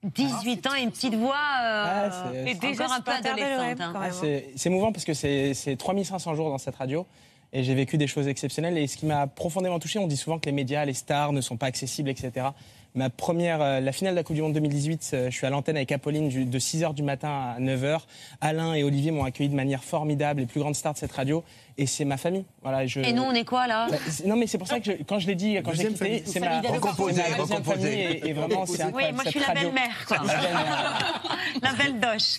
18 0.04 0.66
ans 0.66 0.74
et 0.76 0.82
une 0.82 0.90
petite 0.90 1.14
voix 1.14 1.34
euh, 1.34 1.84
Ah, 2.10 2.30
c'est- 2.32 2.50
et 2.50 2.54
déjà 2.54 2.86
un 2.92 3.00
peu 3.00 3.12
adolescente. 3.12 3.80
hein. 3.80 3.92
Ah, 3.94 4.10
c'est 4.10 4.52
émouvant 4.66 4.92
parce 4.92 5.04
que 5.04 5.14
c'est 5.14 5.54
c'est 5.54 5.76
3500 5.76 6.34
jours 6.34 6.48
dans 6.50 6.58
cette 6.58 6.74
radio 6.76 7.06
et 7.52 7.62
j'ai 7.62 7.74
vécu 7.74 7.98
des 7.98 8.06
choses 8.08 8.26
exceptionnelles. 8.28 8.78
Et 8.78 8.86
ce 8.88 8.96
qui 8.96 9.06
m'a 9.06 9.26
profondément 9.26 9.78
touché, 9.78 9.98
on 9.98 10.06
dit 10.08 10.16
souvent 10.16 10.38
que 10.38 10.46
les 10.46 10.52
médias, 10.52 10.84
les 10.84 10.94
stars 10.94 11.32
ne 11.32 11.40
sont 11.40 11.56
pas 11.56 11.66
accessibles, 11.66 12.08
etc. 12.08 12.46
Ma 12.94 13.10
première, 13.10 13.62
euh, 13.62 13.80
la 13.80 13.92
finale 13.92 14.14
de 14.14 14.18
la 14.18 14.22
Coupe 14.24 14.36
du 14.36 14.42
Monde 14.42 14.52
2018, 14.54 15.10
euh, 15.14 15.30
je 15.30 15.36
suis 15.36 15.46
à 15.46 15.50
l'antenne 15.50 15.76
avec 15.76 15.92
Apolline 15.92 16.28
de 16.50 16.58
6h 16.58 16.92
du 16.94 17.02
matin 17.02 17.54
à 17.56 17.60
9h. 17.60 18.00
Alain 18.40 18.74
et 18.74 18.82
Olivier 18.84 19.12
m'ont 19.12 19.24
accueilli 19.24 19.48
de 19.48 19.54
manière 19.54 19.82
formidable, 19.84 20.40
les 20.40 20.46
plus 20.46 20.60
grandes 20.60 20.74
stars 20.74 20.94
de 20.94 20.98
cette 20.98 21.12
radio. 21.12 21.42
Et 21.78 21.86
c'est 21.86 22.04
ma 22.04 22.16
famille. 22.16 22.44
Voilà, 22.62 22.86
je... 22.86 23.00
Et 23.00 23.12
nous, 23.12 23.22
on 23.22 23.32
est 23.32 23.44
quoi 23.44 23.66
là 23.66 23.86
Bah, 23.90 23.96
c'est- 24.08 24.26
Non, 24.26 24.36
mais 24.36 24.46
c'est 24.46 24.58
pour 24.58 24.66
ça 24.68 24.78
que 24.78 24.84
je- 24.84 25.02
quand 25.04 25.18
je 25.18 25.26
l'ai 25.26 25.34
dit, 25.34 25.54
quand 25.64 25.72
j'ai 25.72 25.84
Deuxième 25.88 25.92
quitté, 25.94 26.22
c'est 26.26 26.40
ma, 26.40 26.60
c'est 26.62 26.68
Recomposée, 26.68 27.22
famille 27.64 27.86
et, 27.86 28.28
et 28.28 28.32
vraiment 28.32 28.66
c'est 28.66 28.84
Oui, 28.92 29.04
moi 29.12 29.22
je 29.24 29.30
suis 29.30 29.40
la 29.40 29.46
radio. 29.46 29.62
belle-mère, 29.70 30.06
quoi. 30.06 30.18
La 30.18 30.34
belle-mère. 30.34 31.22
la 31.62 31.72
belle 31.72 32.00
doche. 32.00 32.38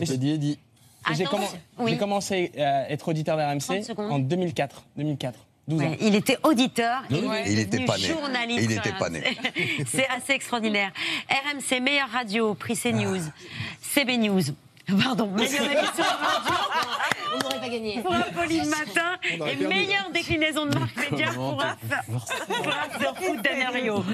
J'ai 0.00 0.16
dit, 0.16 0.38
dit. 0.38 0.58
Ah 1.04 1.12
J'ai 1.14 1.24
c'est- 1.24 1.30
oui. 1.78 1.96
commencé 1.98 2.52
à 2.58 2.90
être 2.90 3.08
auditeur 3.08 3.36
de 3.36 3.42
30 3.42 3.62
RMC 3.70 3.82
secondes. 3.84 4.12
en 4.12 4.18
2004. 4.18 4.82
2004. 4.96 5.38
12 5.66 5.82
ans. 5.82 5.84
Ouais, 5.90 5.98
il 6.00 6.14
était 6.14 6.36
auditeur 6.42 7.02
et 7.10 7.14
il, 7.46 7.52
Il 7.52 7.58
était 7.60 7.84
pas 7.84 7.96
né. 7.96 8.02
journaliste. 8.04 8.64
Il 8.64 8.72
était 8.76 8.92
pas 8.92 9.08
né. 9.08 9.22
C'est 9.86 10.06
assez 10.08 10.32
extraordinaire. 10.32 10.90
RMC, 11.30 11.80
meilleure 11.80 12.10
radio, 12.10 12.54
prix 12.54 12.76
CNews, 12.76 13.20
CB 13.80 14.16
News. 14.18 14.42
Pardon, 15.02 15.26
meilleure 15.36 15.62
émission 15.64 15.86
de 15.96 16.02
radio 16.02 16.54
On 17.34 17.38
n'aurait 17.38 17.60
pas 17.60 17.68
gagné. 17.68 18.00
pour 18.00 18.14
Apolline 18.14 18.68
Matin 18.68 19.18
et 19.22 19.56
meilleure 19.56 20.10
déclinaison 20.12 20.66
de 20.66 20.78
marque 20.78 21.10
média 21.10 21.28
pour 21.32 21.62
After 21.62 23.36
d'Anerio. 23.42 24.04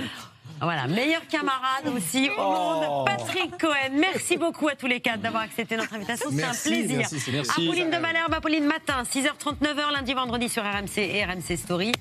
Voilà, 0.61 0.87
meilleur 0.87 1.27
camarade 1.29 1.87
aussi 1.95 2.31
au 2.31 2.41
monde, 2.41 3.07
Patrick 3.07 3.59
Cohen. 3.59 3.93
Merci 3.93 4.39
beaucoup 4.39 4.69
à 4.69 4.75
tous 4.75 4.87
les 4.87 5.01
quatre 5.01 5.21
d'avoir 5.21 5.43
accepté 5.43 5.77
notre 5.77 5.93
invitation. 5.95 6.31
C'est 6.33 6.43
un 6.43 6.55
plaisir. 6.55 6.99
merci, 6.99 7.31
merci. 7.31 7.51
Apolline 7.51 7.91
de 7.91 7.99
Malherbe, 7.99 8.33
Apolline 8.33 8.65
Matin, 8.65 9.03
6h39 9.03 9.93
lundi, 9.93 10.15
vendredi 10.15 10.49
sur 10.49 10.63
RMC 10.63 10.99
et 10.99 11.25
RMC 11.25 11.57
Story. 11.57 11.93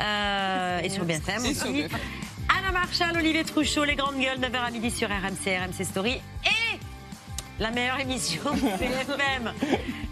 Euh, 0.00 0.80
et 0.80 0.88
sur 0.88 1.04
BFM 1.04 1.44
Et 1.44 1.54
sur 1.54 1.68
aussi. 1.68 1.84
Anna 2.48 2.72
Marshall, 2.72 3.14
Olivier 3.14 3.44
Trouchot, 3.44 3.84
Les 3.84 3.94
Grandes 3.94 4.18
Gueules, 4.18 4.38
9h 4.38 4.68
à 4.68 4.70
midi 4.70 4.90
sur 4.90 5.08
RMC, 5.08 5.58
RMC 5.58 5.84
Story. 5.84 6.20
Et 6.46 6.78
la 7.60 7.70
meilleure 7.70 8.00
émission 8.00 8.42
de 8.54 8.60
BFM. 8.78 9.52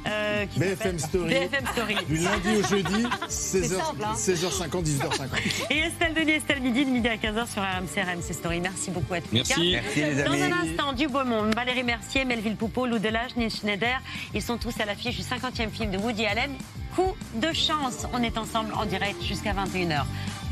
euh, 0.07 0.47
qui 0.47 0.59
BFM 0.59 0.99
Story. 0.99 1.31
BFM 1.31 1.67
Story. 1.73 1.97
Du 2.09 2.17
lundi 2.17 2.49
au 2.57 2.67
jeudi, 2.69 3.05
16h, 3.29 3.69
simple, 3.69 4.05
hein. 4.05 4.15
16h50, 4.17 4.85
18h50. 4.85 5.67
Et 5.71 5.79
Estelle 5.79 6.15
Denis, 6.15 6.33
Estelle 6.33 6.61
Midi, 6.61 6.85
de 6.85 6.91
midi 6.91 7.09
à 7.09 7.17
15h 7.17 7.47
sur 7.53 7.63
RMC, 7.63 8.03
RMC 8.03 8.33
Story. 8.33 8.61
Merci 8.61 8.91
beaucoup 8.91 9.15
à 9.15 9.21
tous 9.21 9.29
les 9.33 9.39
Merci. 9.47 9.73
Merci, 9.73 10.01
les 10.03 10.23
Dans 10.25 10.33
amis. 10.33 10.43
un 10.43 10.53
instant, 10.71 10.93
du 10.93 11.09
beau 11.09 11.25
monde. 11.25 11.55
Valérie 11.55 11.85
Mercier, 11.85 12.25
Melville 12.25 12.57
Poupeau, 12.57 12.87
Lou 12.87 12.99
Delage, 12.99 13.37
Neil 13.37 13.51
Schneider. 13.51 14.01
Ils 14.35 14.43
sont 14.43 14.59
tous 14.59 14.79
à 14.81 14.85
l'affiche 14.85 15.17
du 15.17 15.23
50e 15.23 15.71
film 15.71 15.91
de 15.91 15.99
Woody 15.99 16.27
Allen. 16.27 16.53
Coup 16.95 17.15
de 17.35 17.53
chance. 17.53 18.07
On 18.13 18.23
est 18.23 18.39
ensemble 18.39 18.73
en 18.75 18.87
direct 18.87 19.23
jusqu'à 19.23 19.53
21h. 19.53 20.01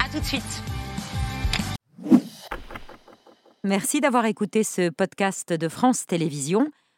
À 0.04 0.08
tout 0.12 0.20
de 0.20 0.24
suite. 0.24 0.42
Merci 3.66 4.00
d'avoir 4.00 4.26
écouté 4.26 4.62
ce 4.62 4.90
podcast 4.90 5.52
de 5.52 5.68
France 5.68 6.06
Télévisions. 6.06 6.68